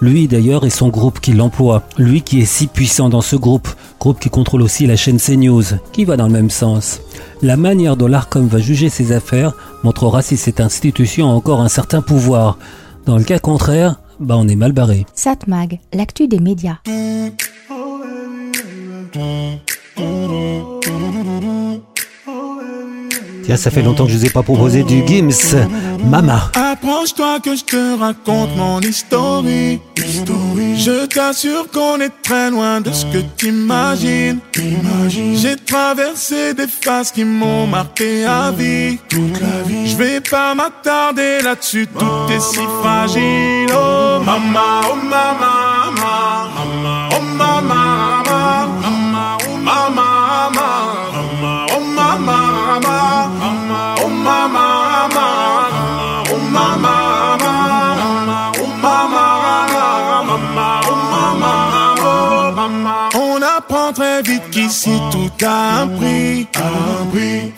Lui 0.00 0.28
d'ailleurs 0.28 0.64
et 0.64 0.70
son 0.70 0.88
groupe 0.88 1.20
qui 1.20 1.32
l'emploie, 1.32 1.82
lui 1.98 2.22
qui 2.22 2.40
est 2.40 2.46
si 2.46 2.66
puissant 2.66 3.08
dans 3.08 3.20
ce 3.20 3.36
groupe, 3.36 3.68
groupe 4.00 4.20
qui 4.20 4.28
contrôle 4.28 4.62
aussi 4.62 4.86
la 4.86 4.96
chaîne 4.96 5.18
CNews, 5.18 5.64
qui 5.92 6.04
va 6.04 6.16
dans 6.16 6.26
le 6.26 6.32
même 6.32 6.50
sens. 6.50 7.00
La 7.42 7.56
manière 7.56 7.96
dont 7.96 8.06
l'ARCOM 8.06 8.46
va 8.46 8.58
juger 8.58 8.88
ses 8.88 9.12
affaires 9.12 9.54
montrera 9.82 10.22
si 10.22 10.36
cette 10.36 10.60
institution 10.60 11.28
a 11.30 11.32
encore 11.32 11.60
un 11.60 11.68
certain 11.68 12.02
pouvoir. 12.02 12.58
Dans 13.06 13.16
le 13.16 13.24
cas 13.24 13.38
contraire, 13.38 14.00
bah 14.20 14.36
on 14.38 14.48
est 14.48 14.56
mal 14.56 14.72
barré. 14.72 15.06
Satmag, 15.14 15.80
l'actu 15.92 16.28
des 16.28 16.40
médias. 16.40 16.78
Tiens, 23.44 23.56
ça 23.56 23.70
fait 23.70 23.82
longtemps 23.82 24.06
que 24.06 24.12
je 24.12 24.16
vous 24.18 24.26
ai 24.26 24.30
pas 24.30 24.42
proposé 24.42 24.82
du 24.82 25.06
Gims. 25.06 25.30
Mama. 26.04 26.50
Approche-toi 26.54 27.40
que 27.40 27.56
je 27.56 27.64
te 27.64 27.98
raconte 27.98 28.56
mon 28.56 28.80
histoire. 28.80 29.42
Je 29.96 31.06
t'assure 31.06 31.66
qu'on 31.72 32.00
est 32.00 32.12
très 32.22 32.50
loin 32.50 32.80
de 32.80 32.90
ce 32.92 33.04
que 33.06 33.18
t'imagines. 33.36 34.40
J'ai 35.08 35.56
traversé 35.56 36.54
des 36.54 36.66
phases 36.66 37.10
qui 37.10 37.24
m'ont 37.24 37.66
marqué 37.66 38.24
à 38.24 38.50
vie. 38.50 38.98
Je 39.10 39.96
vais 39.96 40.20
pas 40.20 40.54
m'attarder 40.54 41.40
là-dessus, 41.42 41.86
tout 41.86 42.32
est 42.32 42.40
si 42.40 42.60
fragile. 42.80 43.68
Oh 43.72 44.22
mama, 44.24 44.80
oh 44.90 44.96
mama, 44.96 45.90
mama, 45.96 46.53
qu'ici 64.66 64.90
tout 65.10 65.30
a 65.44 65.82
un 65.82 65.86
prix. 65.88 66.46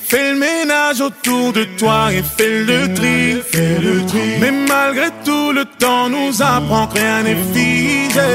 Fais 0.08 0.32
le 0.32 0.38
ménage 0.38 1.00
autour 1.00 1.52
de 1.52 1.64
toi 1.78 2.12
et 2.12 2.22
fais 2.22 2.64
le 2.64 2.92
tri. 2.94 3.42
Fais 3.50 3.78
le 3.80 4.04
tri. 4.06 4.38
Mais 4.40 4.50
malgré 4.50 5.08
tout, 5.24 5.52
le 5.52 5.64
temps 5.64 6.08
nous 6.08 6.42
apprend 6.42 6.86
que 6.86 6.98
rien 6.98 7.22
n'est 7.22 7.42
figé. 7.52 8.32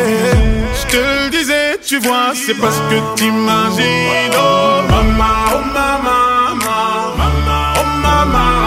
Je 0.79 0.91
te 0.91 0.97
le 0.97 1.29
disais, 1.29 1.79
tu 1.85 1.99
vois, 1.99 2.33
c'est 2.33 2.55
parce 2.55 2.79
que 2.89 2.97
t'imagines. 3.15 4.33
Oh 4.33 4.81
mama, 4.89 5.33
oh 5.53 5.61
mama, 5.73 6.19
mama, 6.55 7.73
oh 7.77 8.01
mama. 8.03 8.60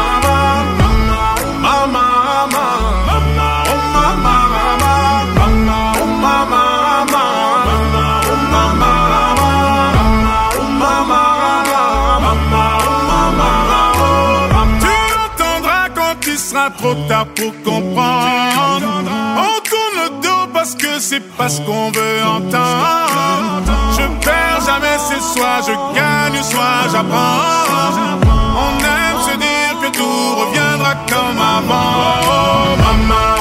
Pour 17.34 17.52
comprendre. 17.62 18.88
On 19.36 19.60
tourne 19.70 19.96
le 20.04 20.08
dos 20.22 20.46
parce 20.52 20.74
que 20.74 20.98
c'est 20.98 21.26
pas 21.36 21.48
ce 21.48 21.60
qu'on 21.62 21.90
veut 21.90 22.22
entendre. 22.24 23.72
Je 23.96 24.06
perds 24.24 24.60
jamais, 24.66 24.96
c'est 25.08 25.20
soit 25.20 25.60
je 25.66 25.74
gagne, 25.94 26.42
soit 26.42 26.88
j'apprends. 26.92 28.20
On 28.66 28.78
aime 28.78 29.20
se 29.30 29.36
dire 29.36 29.74
que 29.82 29.96
tout 29.96 30.34
reviendra 30.40 30.94
comme 31.08 31.38
avant. 31.38 31.94
Oh 32.22 32.76
mama, 32.82 33.33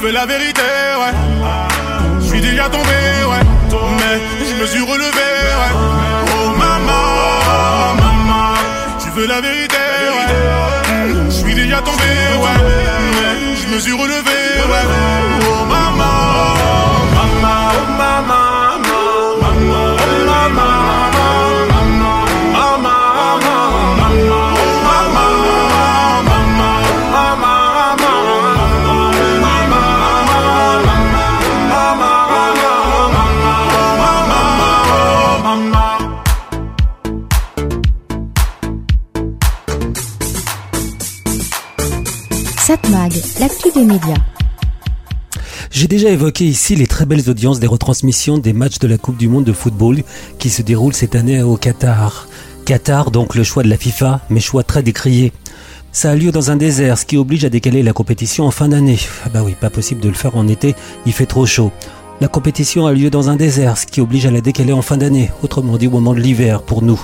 veux 0.00 0.12
la 0.12 0.26
vérité, 0.26 0.62
ouais. 1.00 1.14
Je 2.20 2.26
suis 2.26 2.40
déjà 2.40 2.68
tombé, 2.68 2.98
ouais. 3.30 3.44
Mais 3.98 4.46
je 4.48 4.54
me 4.60 4.66
suis 4.66 4.80
relevé, 4.80 5.28
ouais. 5.60 5.72
Oh 6.34 6.50
maman, 6.50 7.04
maman. 8.02 8.54
Tu 9.02 9.10
veux 9.10 9.26
la 9.26 9.40
vérité, 9.40 9.76
ouais. 10.16 11.24
Je 11.26 11.30
suis 11.30 11.54
déjà 11.54 11.78
tombé, 11.78 12.12
ouais. 12.42 12.58
Mais 13.20 13.56
je 13.56 13.74
me 13.74 13.78
suis 13.78 13.92
relevé, 13.92 14.38
ouais. 14.70 14.86
Oh 15.50 15.64
maman, 15.66 16.16
maman, 17.16 17.58
oh 17.74 17.90
maman, 17.98 18.39
J'ai 45.70 45.86
déjà 45.86 46.10
évoqué 46.10 46.44
ici 46.44 46.74
les 46.74 46.86
très 46.86 47.06
belles 47.06 47.30
audiences 47.30 47.60
des 47.60 47.66
retransmissions 47.66 48.38
des 48.38 48.52
matchs 48.52 48.78
de 48.80 48.88
la 48.88 48.98
Coupe 48.98 49.16
du 49.16 49.28
Monde 49.28 49.44
de 49.44 49.52
football 49.52 50.02
qui 50.38 50.50
se 50.50 50.62
déroulent 50.62 50.94
cette 50.94 51.14
année 51.14 51.42
au 51.42 51.56
Qatar. 51.56 52.26
Qatar, 52.64 53.10
donc 53.10 53.34
le 53.34 53.44
choix 53.44 53.62
de 53.62 53.68
la 53.68 53.76
FIFA, 53.76 54.20
mais 54.28 54.40
choix 54.40 54.64
très 54.64 54.82
décrié. 54.82 55.32
Ça 55.92 56.10
a 56.10 56.16
lieu 56.16 56.32
dans 56.32 56.50
un 56.50 56.56
désert, 56.56 56.98
ce 56.98 57.06
qui 57.06 57.16
oblige 57.16 57.44
à 57.44 57.48
décaler 57.48 57.82
la 57.82 57.92
compétition 57.92 58.44
en 58.44 58.50
fin 58.50 58.68
d'année. 58.68 58.98
Ah 59.24 59.28
bah 59.28 59.42
oui, 59.44 59.54
pas 59.60 59.70
possible 59.70 60.00
de 60.00 60.08
le 60.08 60.14
faire 60.14 60.36
en 60.36 60.48
été, 60.48 60.74
il 61.06 61.12
fait 61.12 61.26
trop 61.26 61.46
chaud. 61.46 61.70
La 62.20 62.28
compétition 62.28 62.86
a 62.86 62.92
lieu 62.92 63.08
dans 63.08 63.30
un 63.30 63.36
désert, 63.36 63.78
ce 63.78 63.86
qui 63.86 64.00
oblige 64.00 64.26
à 64.26 64.30
la 64.30 64.40
décaler 64.40 64.72
en 64.72 64.82
fin 64.82 64.96
d'année, 64.96 65.30
autrement 65.42 65.78
dit 65.78 65.86
au 65.86 65.90
moment 65.90 66.14
de 66.14 66.20
l'hiver 66.20 66.62
pour 66.62 66.82
nous, 66.82 67.00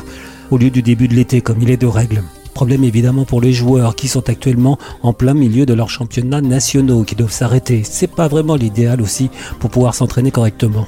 au 0.50 0.58
lieu 0.58 0.70
du 0.70 0.82
début 0.82 1.08
de 1.08 1.14
l'été 1.14 1.40
comme 1.40 1.62
il 1.62 1.70
est 1.70 1.76
de 1.76 1.86
règle. 1.86 2.22
Problème 2.56 2.84
évidemment 2.84 3.26
pour 3.26 3.42
les 3.42 3.52
joueurs 3.52 3.94
qui 3.94 4.08
sont 4.08 4.30
actuellement 4.30 4.78
en 5.02 5.12
plein 5.12 5.34
milieu 5.34 5.66
de 5.66 5.74
leurs 5.74 5.90
championnats 5.90 6.40
nationaux, 6.40 7.04
qui 7.04 7.14
doivent 7.14 7.30
s'arrêter. 7.30 7.82
C'est 7.84 8.06
pas 8.06 8.28
vraiment 8.28 8.54
l'idéal 8.54 9.02
aussi 9.02 9.28
pour 9.60 9.68
pouvoir 9.68 9.94
s'entraîner 9.94 10.30
correctement. 10.30 10.86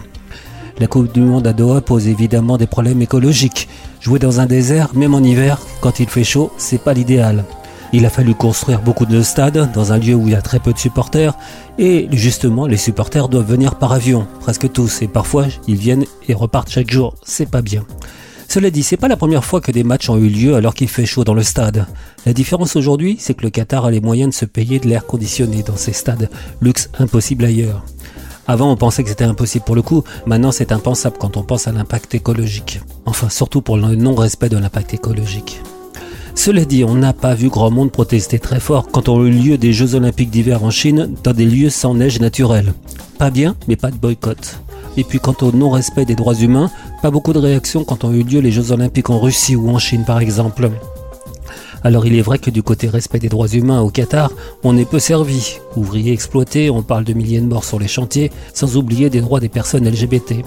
La 0.79 0.87
Coupe 0.87 1.12
du 1.12 1.21
Monde 1.21 1.47
à 1.47 1.53
Doha 1.53 1.83
pose 1.83 2.09
évidemment 2.09 2.57
des 2.57 2.66
problèmes 2.66 3.03
écologiques. 3.03 3.69
Jouer 4.01 4.19
dans 4.19 4.41
un 4.41 4.47
désert, 4.47 4.95
même 4.95 5.12
en 5.12 5.19
hiver, 5.19 5.61
quand 5.83 6.01
il 6.01 6.09
fait 6.09 6.25
chaud, 6.25 6.51
c'est 6.57 6.83
pas 6.83 6.95
l'idéal. 6.95 7.45
Il 7.93 8.07
a 8.07 8.11
fallu 8.11 8.35
construire 8.35 8.81
beaucoup 8.81 9.05
de 9.05 9.21
stades 9.21 9.71
dans 9.75 9.93
un 9.93 9.99
lieu 9.99 10.14
où 10.14 10.27
il 10.27 10.33
y 10.33 10.37
a 10.37 10.41
très 10.41 10.61
peu 10.61 10.73
de 10.73 10.79
supporters 10.79 11.35
et 11.79 12.09
justement 12.12 12.66
les 12.66 12.79
supporters 12.79 13.29
doivent 13.29 13.51
venir 13.51 13.75
par 13.75 13.93
avion, 13.93 14.27
presque 14.41 14.73
tous, 14.73 15.03
et 15.03 15.07
parfois 15.07 15.45
ils 15.66 15.77
viennent 15.77 16.07
et 16.29 16.33
repartent 16.33 16.71
chaque 16.71 16.91
jour, 16.91 17.14
c'est 17.25 17.51
pas 17.51 17.61
bien. 17.61 17.85
Cela 18.51 18.70
dit, 18.70 18.82
c'est 18.82 18.96
pas 18.96 19.09
la 19.09 19.18
première 19.18 19.44
fois 19.44 19.61
que 19.61 19.70
des 19.70 19.84
matchs 19.84 20.09
ont 20.09 20.16
eu 20.16 20.30
lieu 20.30 20.55
alors 20.55 20.72
qu'il 20.72 20.88
fait 20.88 21.05
chaud 21.05 21.22
dans 21.22 21.34
le 21.34 21.42
stade. 21.42 21.86
La 22.24 22.32
différence 22.32 22.76
aujourd'hui, 22.76 23.16
c'est 23.20 23.34
que 23.34 23.42
le 23.42 23.51
Qatar 23.51 23.84
a 23.84 23.90
les 23.90 24.01
moyens 24.01 24.30
de 24.30 24.34
se 24.34 24.46
payer 24.46 24.78
de 24.78 24.88
l'air 24.88 25.05
conditionné 25.05 25.62
dans 25.62 25.76
ses 25.76 25.92
stades, 25.92 26.30
luxe 26.62 26.88
impossible 26.99 27.44
ailleurs. 27.44 27.84
Avant, 28.46 28.72
on 28.72 28.76
pensait 28.76 29.03
que 29.03 29.11
c'était 29.11 29.24
impossible 29.24 29.66
pour 29.66 29.74
le 29.74 29.82
coup, 29.82 30.03
maintenant 30.24 30.51
c'est 30.51 30.72
impensable 30.72 31.18
quand 31.20 31.36
on 31.36 31.42
pense 31.42 31.68
à 31.68 31.72
l'impact 31.72 32.14
écologique. 32.14 32.80
Enfin, 33.05 33.28
surtout 33.28 33.61
pour 33.61 33.76
le 33.76 33.94
non-respect 33.94 34.49
de 34.49 34.57
l'impact 34.57 34.94
écologique. 34.94 35.61
Cela 36.34 36.64
dit, 36.64 36.84
on 36.84 36.94
n'a 36.94 37.12
pas 37.12 37.34
vu 37.34 37.51
grand 37.51 37.70
monde 37.70 37.92
protester 37.92 38.38
très 38.38 38.61
fort 38.61 38.88
quand 38.90 39.11
ont 39.11 39.26
eu 39.26 39.30
lieu 39.30 39.59
des 39.59 39.74
Jeux 39.74 39.94
Olympiques 39.94 40.30
d'hiver 40.30 40.64
en 40.64 40.70
Chine 40.70 41.14
dans 41.22 41.34
des 41.34 41.44
lieux 41.44 41.68
sans 41.68 41.94
neige 41.94 42.18
naturelle. 42.18 42.72
Pas 43.18 43.30
bien, 43.30 43.57
mais 43.66 43.76
pas 43.76 43.90
de 43.90 43.96
boycott. 43.96 44.61
Et 44.96 45.05
puis 45.05 45.20
quant 45.20 45.36
au 45.42 45.53
non-respect 45.53 46.07
des 46.07 46.14
droits 46.14 46.34
humains, 46.34 46.70
pas 47.03 47.11
beaucoup 47.11 47.32
de 47.32 47.38
réactions 47.38 47.84
quand 47.84 48.05
ont 48.05 48.12
eu 48.12 48.22
lieu 48.22 48.40
les 48.40 48.51
Jeux 48.51 48.72
Olympiques 48.72 49.11
en 49.11 49.18
Russie 49.18 49.57
ou 49.57 49.70
en 49.70 49.78
Chine 49.78 50.05
par 50.05 50.18
exemple. 50.20 50.70
Alors 51.84 52.07
il 52.07 52.16
est 52.16 52.22
vrai 52.22 52.38
que 52.38 52.51
du 52.51 52.62
côté 52.62 52.88
respect 52.88 53.20
des 53.20 53.28
droits 53.28 53.49
humains 53.49 53.80
au 53.80 53.90
Qatar, 53.90 54.32
on 54.64 54.76
est 54.76 54.88
peu 54.88 54.99
servi. 54.99 55.59
Ouvriers 55.76 56.12
exploités, 56.12 56.70
on 56.70 56.82
parle 56.82 57.05
de 57.05 57.12
milliers 57.12 57.40
de 57.40 57.46
morts 57.46 57.64
sur 57.64 57.78
les 57.78 57.86
chantiers, 57.88 58.32
sans 58.53 58.76
oublier 58.76 59.11
des 59.11 59.20
droits 59.20 59.40
des 59.40 59.49
personnes 59.49 59.88
LGBT. 59.88 60.44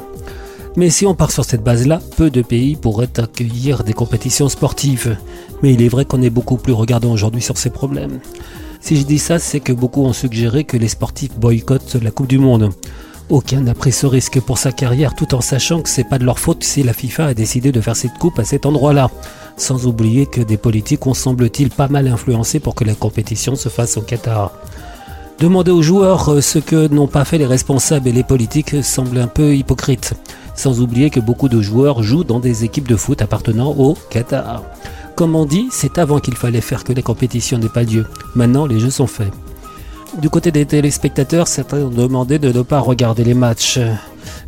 Mais 0.75 0.89
si 0.89 1.05
on 1.05 1.15
part 1.15 1.31
sur 1.31 1.45
cette 1.45 1.63
base-là, 1.63 2.01
peu 2.17 2.29
de 2.29 2.41
pays 2.41 2.75
pourraient 2.75 3.19
accueillir 3.19 3.83
des 3.83 3.93
compétitions 3.93 4.49
sportives. 4.49 5.17
Mais 5.61 5.73
il 5.73 5.81
est 5.81 5.89
vrai 5.89 6.05
qu'on 6.05 6.21
est 6.21 6.29
beaucoup 6.29 6.57
plus 6.57 6.73
regardant 6.73 7.11
aujourd'hui 7.11 7.41
sur 7.41 7.57
ces 7.57 7.69
problèmes. 7.69 8.19
Si 8.79 8.97
je 8.97 9.05
dis 9.05 9.19
ça, 9.19 9.37
c'est 9.37 9.59
que 9.59 9.73
beaucoup 9.73 10.03
ont 10.03 10.13
suggéré 10.13 10.63
que 10.63 10.77
les 10.77 10.87
sportifs 10.87 11.37
boycottent 11.37 11.95
la 12.01 12.11
Coupe 12.11 12.27
du 12.27 12.39
Monde. 12.39 12.69
Aucun 13.31 13.61
n'a 13.61 13.73
pris 13.73 13.93
ce 13.93 14.05
risque 14.05 14.41
pour 14.41 14.57
sa 14.57 14.73
carrière 14.73 15.15
tout 15.15 15.33
en 15.33 15.39
sachant 15.39 15.81
que 15.81 15.87
c'est 15.87 16.03
pas 16.03 16.19
de 16.19 16.25
leur 16.25 16.37
faute 16.37 16.65
si 16.65 16.83
la 16.83 16.91
FIFA 16.91 17.27
a 17.27 17.33
décidé 17.33 17.71
de 17.71 17.79
faire 17.79 17.95
cette 17.95 18.17
coupe 18.17 18.37
à 18.39 18.43
cet 18.43 18.65
endroit-là. 18.65 19.09
Sans 19.55 19.87
oublier 19.87 20.25
que 20.25 20.41
des 20.41 20.57
politiques 20.57 21.07
ont 21.07 21.13
semble-t-il 21.13 21.69
pas 21.69 21.87
mal 21.87 22.09
influencé 22.09 22.59
pour 22.59 22.75
que 22.75 22.83
la 22.83 22.93
compétition 22.93 23.55
se 23.55 23.69
fasse 23.69 23.95
au 23.95 24.01
Qatar. 24.01 24.51
Demander 25.39 25.71
aux 25.71 25.81
joueurs 25.81 26.27
euh, 26.27 26.41
ce 26.41 26.59
que 26.59 26.89
n'ont 26.89 27.07
pas 27.07 27.23
fait 27.23 27.37
les 27.37 27.45
responsables 27.45 28.09
et 28.09 28.11
les 28.11 28.25
politiques 28.25 28.83
semble 28.83 29.17
un 29.17 29.27
peu 29.27 29.55
hypocrite. 29.55 30.13
Sans 30.53 30.81
oublier 30.81 31.09
que 31.09 31.21
beaucoup 31.21 31.47
de 31.47 31.61
joueurs 31.61 32.03
jouent 32.03 32.25
dans 32.25 32.41
des 32.41 32.65
équipes 32.65 32.89
de 32.89 32.97
foot 32.97 33.21
appartenant 33.21 33.73
au 33.77 33.95
Qatar. 34.09 34.61
Comme 35.15 35.37
on 35.37 35.45
dit, 35.45 35.69
c'est 35.71 35.99
avant 35.99 36.19
qu'il 36.19 36.35
fallait 36.35 36.59
faire 36.59 36.83
que 36.83 36.91
les 36.91 37.01
compétitions 37.01 37.59
n'aient 37.59 37.69
pas 37.69 37.83
lieu. 37.83 38.05
Maintenant, 38.35 38.65
les 38.65 38.81
jeux 38.81 38.89
sont 38.89 39.07
faits. 39.07 39.31
Du 40.19 40.29
côté 40.29 40.51
des 40.51 40.65
téléspectateurs, 40.65 41.47
certains 41.47 41.77
ont 41.77 41.89
demandé 41.89 42.37
de 42.37 42.51
ne 42.51 42.61
pas 42.63 42.79
regarder 42.79 43.23
les 43.23 43.33
matchs. 43.33 43.79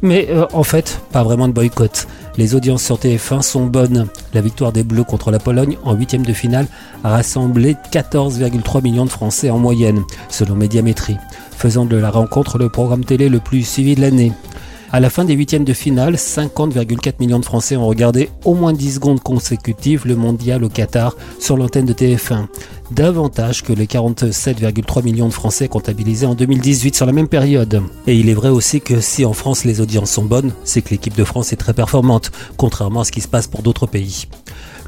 Mais 0.01 0.28
euh, 0.30 0.45
en 0.51 0.64
fait, 0.64 0.99
pas 1.11 1.24
vraiment 1.24 1.47
de 1.47 1.53
boycott. 1.53 2.05
Les 2.38 2.53
audiences 2.53 2.84
sur 2.84 2.97
TF1 2.97 3.41
sont 3.41 3.66
bonnes. 3.66 4.07
La 4.34 4.41
victoire 4.41 4.74
des 4.74 4.84
Bleus 4.84 5.05
contre 5.05 5.32
la 5.32 5.39
Pologne 5.39 5.78
en 5.84 5.93
huitième 5.93 6.26
de 6.26 6.34
finale 6.34 6.68
a 7.05 7.11
rassemblé 7.11 7.78
14,3 7.91 8.84
millions 8.84 9.05
de 9.05 9.09
Français 9.09 9.49
en 9.49 9.57
moyenne, 9.57 10.03
selon 10.30 10.55
Médiamétrie, 10.55 11.18
faisant 11.55 11.86
de 11.86 11.95
la 11.95 12.09
rencontre 12.09 12.57
le 12.57 12.68
programme 12.68 13.05
télé 13.05 13.30
le 13.30 13.39
plus 13.39 13.64
suivi 13.64 13.95
de 13.95 14.01
l'année. 14.01 14.34
À 14.96 15.00
la 15.00 15.10
fin 15.10 15.26
des 15.26 15.34
huitièmes 15.34 15.64
de 15.64 15.74
finale, 15.74 16.14
50,4 16.14 17.14
millions 17.20 17.39
de 17.39 17.46
Français 17.46 17.76
ont 17.76 17.88
regardé 17.88 18.30
au 18.46 18.54
moins 18.54 18.74
10 18.74 18.94
secondes 18.94 19.22
consécutives 19.22 20.06
le 20.06 20.16
mondial 20.16 20.64
au 20.64 20.70
Qatar 20.70 21.16
sur 21.39 21.58
l'antenne 21.58 21.88
de 21.88 21.94
TF1. 21.94 22.46
Davantage 22.91 23.64
que 23.64 23.74
les 23.74 23.88
47,3 23.88 25.04
millions 25.04 25.28
de 25.30 25.34
Français 25.34 25.68
comptabilisés 25.68 26.28
en 26.28 26.36
2018 26.36 26.96
sur 26.96 27.08
la 27.08 27.12
même 27.12 27.28
période. 27.28 27.82
Et 28.06 28.16
il 28.16 28.30
est 28.30 28.36
vrai 28.36 28.50
aussi 28.50 28.82
que 28.82 29.02
si 29.02 29.26
en 29.26 29.34
France 29.34 29.66
les 29.66 29.82
audiences 29.82 30.12
sont 30.12 30.26
bonnes, 30.26 30.54
c'est 30.64 30.84
que 30.84 30.91
l'équipe 30.91 31.18
de 31.18 31.24
France 31.24 31.54
est 31.54 31.56
très 31.58 31.74
performante, 31.74 32.32
contrairement 32.56 33.02
à 33.02 33.04
ce 33.04 33.12
qui 33.12 33.22
se 33.22 33.28
passe 33.28 33.48
pour 33.48 33.64
d'autres 33.64 33.88
pays. 33.88 34.28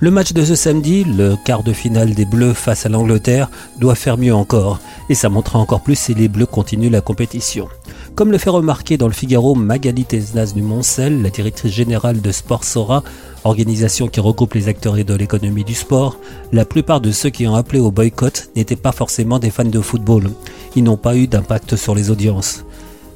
Le 0.01 0.11
match 0.11 0.33
de 0.33 0.43
ce 0.43 0.55
samedi, 0.55 1.05
le 1.05 1.37
quart 1.45 1.63
de 1.63 1.71
finale 1.71 2.13
des 2.13 2.25
Bleus 2.25 2.53
face 2.53 2.85
à 2.85 2.89
l'Angleterre, 2.89 3.49
doit 3.79 3.95
faire 3.95 4.17
mieux 4.17 4.35
encore. 4.35 4.79
Et 5.07 5.15
ça 5.15 5.29
montrera 5.29 5.57
encore 5.57 5.79
plus 5.79 5.97
si 5.97 6.13
les 6.13 6.27
Bleus 6.27 6.47
continuent 6.47 6.91
la 6.91 6.99
compétition. 6.99 7.69
Comme 8.13 8.29
le 8.29 8.37
fait 8.37 8.49
remarquer 8.49 8.97
dans 8.97 9.07
le 9.07 9.13
Figaro 9.13 9.55
Magali 9.55 10.03
Tesnas 10.03 10.51
du 10.53 10.61
Moncel, 10.61 11.21
la 11.21 11.29
directrice 11.29 11.71
générale 11.71 12.19
de 12.19 12.31
Sport 12.33 12.65
Sora, 12.65 13.03
organisation 13.45 14.09
qui 14.09 14.19
regroupe 14.19 14.55
les 14.55 14.67
acteurs 14.67 14.95
de 14.95 15.13
l'économie 15.13 15.63
du 15.63 15.73
sport, 15.73 16.19
la 16.51 16.65
plupart 16.65 16.99
de 16.99 17.11
ceux 17.11 17.29
qui 17.29 17.47
ont 17.47 17.55
appelé 17.55 17.79
au 17.79 17.91
boycott 17.91 18.49
n'étaient 18.57 18.75
pas 18.75 18.91
forcément 18.91 19.39
des 19.39 19.49
fans 19.49 19.63
de 19.63 19.79
football. 19.79 20.29
Ils 20.75 20.83
n'ont 20.83 20.97
pas 20.97 21.15
eu 21.15 21.27
d'impact 21.27 21.77
sur 21.77 21.95
les 21.95 22.11
audiences. 22.11 22.65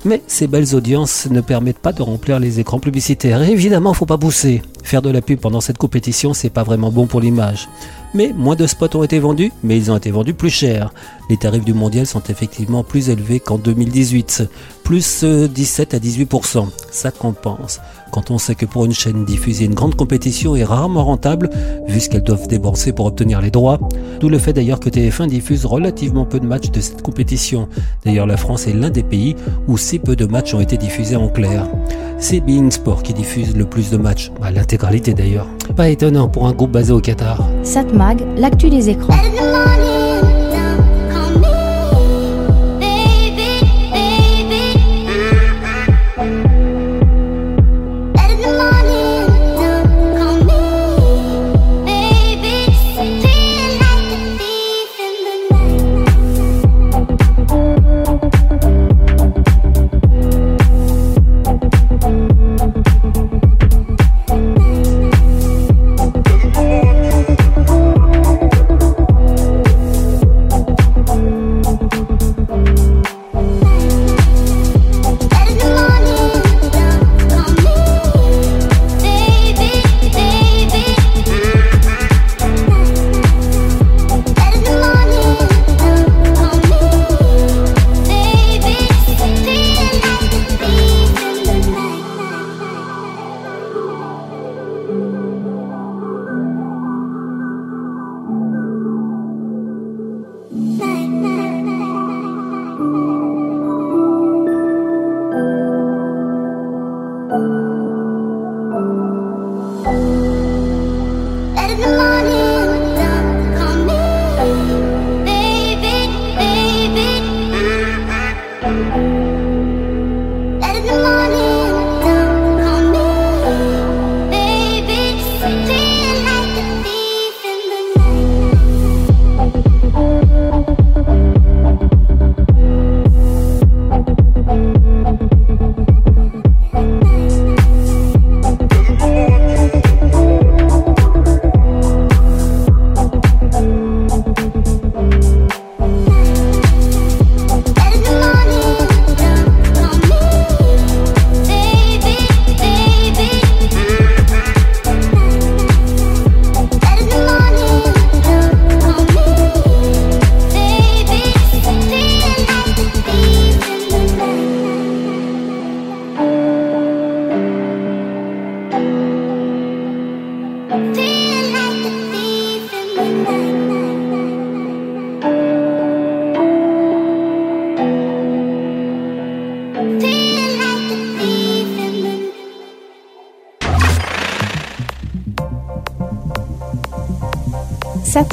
Mais 0.06 0.22
ces 0.28 0.48
belles 0.48 0.76
audiences 0.76 1.28
ne 1.30 1.42
permettent 1.42 1.80
pas 1.80 1.92
de 1.92 2.02
remplir 2.02 2.40
les 2.40 2.60
écrans 2.60 2.80
publicitaires. 2.80 3.44
Et 3.44 3.52
évidemment, 3.52 3.94
faut 3.94 4.06
pas 4.06 4.18
pousser. 4.18 4.62
Faire 4.82 5.02
de 5.02 5.10
la 5.10 5.22
pub 5.22 5.40
pendant 5.40 5.60
cette 5.60 5.78
compétition, 5.78 6.34
c'est 6.34 6.50
pas 6.50 6.64
vraiment 6.64 6.90
bon 6.90 7.06
pour 7.06 7.20
l'image. 7.20 7.68
Mais 8.14 8.34
moins 8.34 8.56
de 8.56 8.66
spots 8.66 8.98
ont 8.98 9.04
été 9.04 9.20
vendus, 9.20 9.52
mais 9.62 9.78
ils 9.78 9.92
ont 9.92 9.98
été 9.98 10.10
vendus 10.10 10.34
plus 10.34 10.50
cher. 10.50 10.94
Les 11.30 11.38
tarifs 11.38 11.66
du 11.66 11.74
mondial 11.74 12.08
sont 12.08 12.24
effectivement 12.30 12.84
plus 12.84 13.10
élevés 13.10 13.40
qu'en 13.40 13.58
2018, 13.58 14.50
plus 14.90 15.24
17 15.24 15.94
à 15.94 16.00
18%. 16.00 16.68
Ça 16.90 17.12
compense. 17.12 17.80
Quand 18.12 18.32
on 18.32 18.40
sait 18.40 18.56
que 18.56 18.66
pour 18.66 18.86
une 18.86 18.92
chaîne 18.92 19.24
diffuser 19.24 19.66
une 19.66 19.76
grande 19.76 19.94
compétition 19.94 20.56
est 20.56 20.64
rarement 20.64 21.04
rentable, 21.04 21.52
vu 21.88 22.00
ce 22.00 22.10
qu'elles 22.10 22.24
doivent 22.24 22.48
débourser 22.48 22.92
pour 22.92 23.06
obtenir 23.06 23.40
les 23.40 23.52
droits, 23.52 23.78
d'où 24.20 24.30
le 24.30 24.40
fait 24.40 24.52
d'ailleurs 24.52 24.80
que 24.80 24.90
TF1 24.90 25.28
diffuse 25.28 25.68
relativement 25.68 26.26
peu 26.26 26.40
de 26.40 26.48
matchs 26.48 26.72
de 26.72 26.82
cette 26.82 27.04
compétition. 27.04 27.70
D'ailleurs, 28.04 28.26
la 28.26 28.36
France 28.36 28.66
est 28.66 28.74
l'un 28.74 28.90
des 28.90 29.04
pays 29.04 29.36
où 29.68 29.78
si 29.78 30.00
peu 30.00 30.16
de 30.16 30.26
matchs 30.26 30.56
ont 30.56 30.60
été 30.60 30.76
diffusés 30.76 31.18
en 31.18 31.28
clair. 31.28 31.68
C'est 32.18 32.40
Being 32.40 32.72
Sport 32.72 33.04
qui 33.04 33.14
diffuse 33.14 33.56
le 33.56 33.66
plus 33.66 33.92
de 33.92 33.98
matchs, 33.98 34.32
à 34.42 34.50
l'intégralité 34.50 35.14
d'ailleurs. 35.14 35.46
Pas 35.76 35.90
étonnant 35.90 36.30
pour 36.30 36.48
un 36.48 36.54
groupe 36.54 36.72
basé 36.72 36.94
au 36.94 37.00
Qatar. 37.00 37.48
Satmag, 37.62 38.26
l'actu 38.38 38.72
des 38.72 38.90
écrans. 38.90 39.14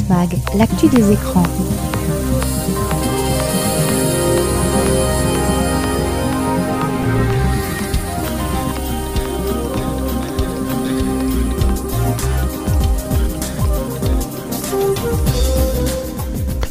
L'actu 0.09 0.87
des 0.87 1.11
écrans. 1.11 1.43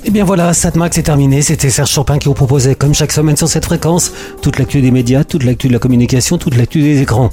Et 0.05 0.11
bien 0.11 0.25
voilà, 0.25 0.55
Satmax 0.55 0.97
est 0.97 1.03
terminé. 1.03 1.43
C'était 1.43 1.69
Serge 1.69 1.91
Chopin 1.91 2.19
qui 2.19 2.29
vous 2.29 2.35
proposait, 2.35 2.75
comme 2.75 2.95
chaque 2.95 3.13
semaine 3.13 3.37
sur 3.37 3.49
cette 3.49 3.67
fréquence, 3.67 4.13
toute 4.41 4.59
l'actu 4.59 4.81
des 4.81 4.91
médias, 4.91 5.25
toute 5.25 5.45
l'actu 5.45 5.69
de 5.69 5.75
la 5.75 5.79
communication, 5.79 6.39
toute 6.39 6.57
l'actu 6.57 6.81
des 6.81 7.03
écrans. 7.03 7.31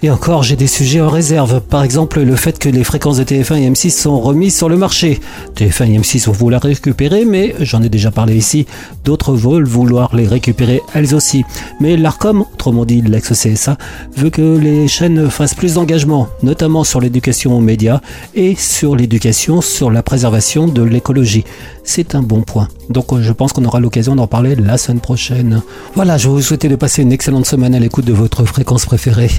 Et 0.00 0.10
encore, 0.10 0.44
j'ai 0.44 0.54
des 0.54 0.68
sujets 0.68 1.00
en 1.00 1.08
réserve. 1.08 1.60
Par 1.60 1.82
exemple, 1.82 2.20
le 2.20 2.36
fait 2.36 2.56
que 2.60 2.68
les 2.68 2.84
fréquences 2.84 3.16
de 3.16 3.24
TF1 3.24 3.56
et 3.56 3.68
M6 3.68 3.90
sont 3.90 4.20
remises 4.20 4.56
sur 4.56 4.68
le 4.68 4.76
marché. 4.76 5.18
TF1 5.56 5.92
et 5.92 5.98
M6 5.98 6.26
vont 6.26 6.32
vouloir 6.32 6.62
récupérer, 6.62 7.24
mais 7.24 7.56
j'en 7.58 7.82
ai 7.82 7.88
déjà 7.88 8.12
parlé 8.12 8.36
ici. 8.36 8.66
D'autres 9.04 9.32
veulent 9.32 9.66
vouloir 9.66 10.14
les 10.14 10.28
récupérer 10.28 10.82
elles 10.94 11.16
aussi. 11.16 11.44
Mais 11.80 11.96
l'ARCOM, 11.96 12.44
autrement 12.54 12.84
dit 12.84 13.02
l'ex-CSA, 13.02 13.76
veut 14.16 14.30
que 14.30 14.56
les 14.56 14.86
chaînes 14.86 15.28
fassent 15.30 15.54
plus 15.54 15.74
d'engagement, 15.74 16.28
notamment 16.44 16.84
sur 16.84 17.00
l'éducation 17.00 17.56
aux 17.58 17.60
médias 17.60 18.00
et 18.36 18.54
sur 18.54 18.94
l'éducation 18.94 19.60
sur 19.60 19.90
la 19.90 20.04
préservation 20.04 20.68
de 20.68 20.82
l'écologie. 20.82 21.44
C'est 21.82 22.14
un 22.14 22.22
bon 22.22 22.42
point. 22.42 22.68
Donc 22.90 23.18
je 23.18 23.32
pense 23.32 23.52
qu'on 23.52 23.64
aura 23.64 23.80
l'occasion 23.80 24.14
d'en 24.14 24.26
parler 24.26 24.54
la 24.54 24.78
semaine 24.78 25.00
prochaine. 25.00 25.62
Voilà, 25.94 26.18
je 26.18 26.28
vous 26.28 26.40
souhaite 26.40 26.66
de 26.66 26.76
passer 26.76 27.02
une 27.02 27.12
excellente 27.12 27.46
semaine 27.46 27.74
à 27.74 27.78
l'écoute 27.78 28.04
de 28.04 28.12
votre 28.12 28.44
fréquence 28.44 28.86
préférée. 28.86 29.30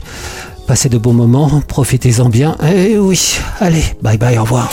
Passez 0.69 0.87
de 0.87 0.99
bons 0.99 1.13
moments, 1.13 1.63
profitez-en 1.67 2.29
bien. 2.29 2.55
Et 2.71 2.99
oui, 2.99 3.39
allez, 3.59 3.83
bye 4.03 4.19
bye, 4.19 4.37
au 4.37 4.43
revoir. 4.43 4.69